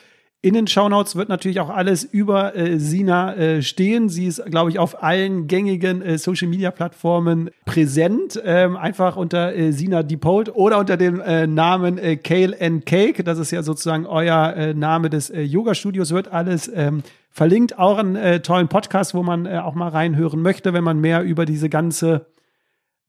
In 0.41 0.55
den 0.55 0.69
Show 0.69 0.89
Notes 0.89 1.17
wird 1.17 1.29
natürlich 1.29 1.59
auch 1.59 1.69
alles 1.69 2.05
über 2.05 2.55
äh, 2.55 2.79
Sina 2.79 3.35
äh, 3.35 3.61
stehen. 3.61 4.09
Sie 4.09 4.27
ist, 4.27 4.45
glaube 4.47 4.71
ich, 4.71 4.79
auf 4.79 5.03
allen 5.03 5.49
gängigen 5.49 6.01
äh, 6.01 6.17
Social 6.17 6.47
Media 6.47 6.71
Plattformen 6.71 7.51
präsent. 7.65 8.41
Ähm, 8.45 8.77
einfach 8.77 9.17
unter 9.17 9.53
äh, 9.57 9.73
Sina 9.73 10.05
Depolt 10.05 10.55
oder 10.55 10.79
unter 10.79 10.97
dem 10.97 11.21
äh, 11.21 11.49
Namen 11.49 11.99
äh, 11.99 12.17
Kale 12.17 12.57
and 12.61 12.87
Cake. 12.87 13.25
Das 13.25 13.41
ist 13.41 13.51
ja 13.51 13.65
sozusagen 13.65 14.07
euer 14.07 14.55
äh, 14.55 14.75
Name 14.75 15.11
des 15.11 15.29
äh, 15.29 15.43
Yoga 15.43 15.75
Studios. 15.75 16.13
Wird 16.13 16.29
alles 16.29 16.71
ähm, 16.73 17.03
verlinkt 17.31 17.77
auch 17.77 17.99
einen 17.99 18.43
tollen 18.43 18.69
Podcast, 18.69 19.15
wo 19.15 19.25
man 19.25 19.47
auch 19.47 19.75
mal 19.75 19.89
reinhören 19.89 20.41
möchte, 20.41 20.73
wenn 20.73 20.83
man 20.83 21.01
mehr 21.01 21.23
über 21.23 21.47
diese 21.47 21.69
ganze 21.69 22.27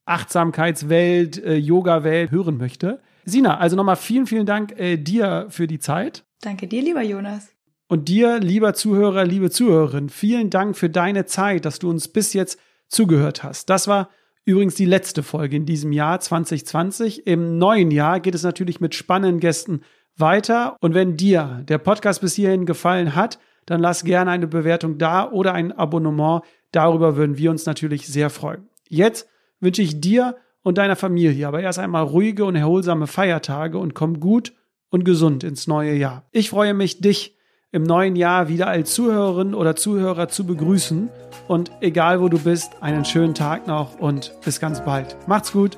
Achtsamkeitswelt, 0.06 1.42
Yoga-Welt 1.44 2.30
hören 2.30 2.58
möchte. 2.58 3.00
Sina, 3.26 3.58
also 3.58 3.76
nochmal 3.76 3.96
vielen, 3.96 4.28
vielen 4.28 4.46
Dank 4.46 4.76
dir 4.78 5.48
für 5.50 5.66
die 5.66 5.80
Zeit. 5.80 6.26
Danke 6.42 6.68
dir, 6.68 6.82
lieber 6.82 7.02
Jonas. 7.02 7.50
Und 7.88 8.08
dir, 8.08 8.40
lieber 8.40 8.74
Zuhörer, 8.74 9.26
liebe 9.26 9.50
Zuhörerin, 9.50 10.10
vielen 10.10 10.50
Dank 10.50 10.78
für 10.78 10.90
deine 10.90 11.26
Zeit, 11.26 11.66
dass 11.66 11.80
du 11.80 11.90
uns 11.90 12.08
bis 12.08 12.34
jetzt 12.34 12.60
zugehört 12.88 13.44
hast. 13.44 13.70
Das 13.70 13.88
war 13.88 14.10
übrigens 14.46 14.76
die 14.76 14.86
letzte 14.86 15.24
Folge 15.24 15.56
in 15.56 15.66
diesem 15.66 15.92
Jahr 15.92 16.20
2020. 16.20 17.28
Im 17.28 17.58
neuen 17.58 17.92
Jahr 17.92 18.20
geht 18.20 18.36
es 18.36 18.44
natürlich 18.44 18.80
mit 18.80 18.96
spannenden 18.96 19.40
Gästen 19.40 19.82
weiter. 20.16 20.78
Und 20.82 20.94
wenn 20.94 21.18
dir 21.18 21.64
der 21.68 21.78
Podcast 21.78 22.22
bis 22.22 22.36
hierhin 22.36 22.66
gefallen 22.66 23.16
hat, 23.16 23.40
dann 23.66 23.82
lass 23.82 24.04
gerne 24.04 24.32
eine 24.32 24.48
Bewertung 24.48 24.98
da 24.98 25.30
oder 25.30 25.54
ein 25.54 25.72
Abonnement. 25.72 26.44
Darüber 26.72 27.16
würden 27.16 27.38
wir 27.38 27.52
uns 27.52 27.66
natürlich 27.66 28.08
sehr 28.08 28.30
freuen. 28.30 28.70
Jetzt 28.88 29.28
wünsche 29.60 29.82
ich 29.82 30.00
dir 30.00 30.38
und 30.62 30.78
deiner 30.78 30.96
Familie 30.96 31.48
aber 31.48 31.62
erst 31.62 31.80
einmal 31.80 32.04
ruhige 32.04 32.46
und 32.46 32.56
erholsame 32.56 33.08
Feiertage 33.08 33.78
und 33.78 33.94
komm 33.94 34.20
gut 34.20 34.54
und 34.90 35.06
gesund 35.06 35.44
ins 35.44 35.68
neue 35.68 35.94
Jahr. 35.94 36.26
Ich 36.32 36.50
freue 36.50 36.74
mich, 36.74 37.02
dich 37.02 37.38
im 37.72 37.84
neuen 37.84 38.16
Jahr 38.16 38.48
wieder 38.48 38.68
als 38.68 38.94
Zuhörerin 38.94 39.54
oder 39.54 39.76
Zuhörer 39.76 40.28
zu 40.28 40.46
begrüßen. 40.46 41.10
Und 41.48 41.72
egal 41.82 42.22
wo 42.22 42.30
du 42.30 42.40
bist, 42.40 42.82
einen 42.82 43.06
schönen 43.06 43.36
Tag 43.36 43.68
noch 43.68 44.00
und 44.00 44.34
bis 44.44 44.60
ganz 44.60 44.84
bald. 44.84 45.16
Macht's 45.28 45.52
gut. 45.52 45.78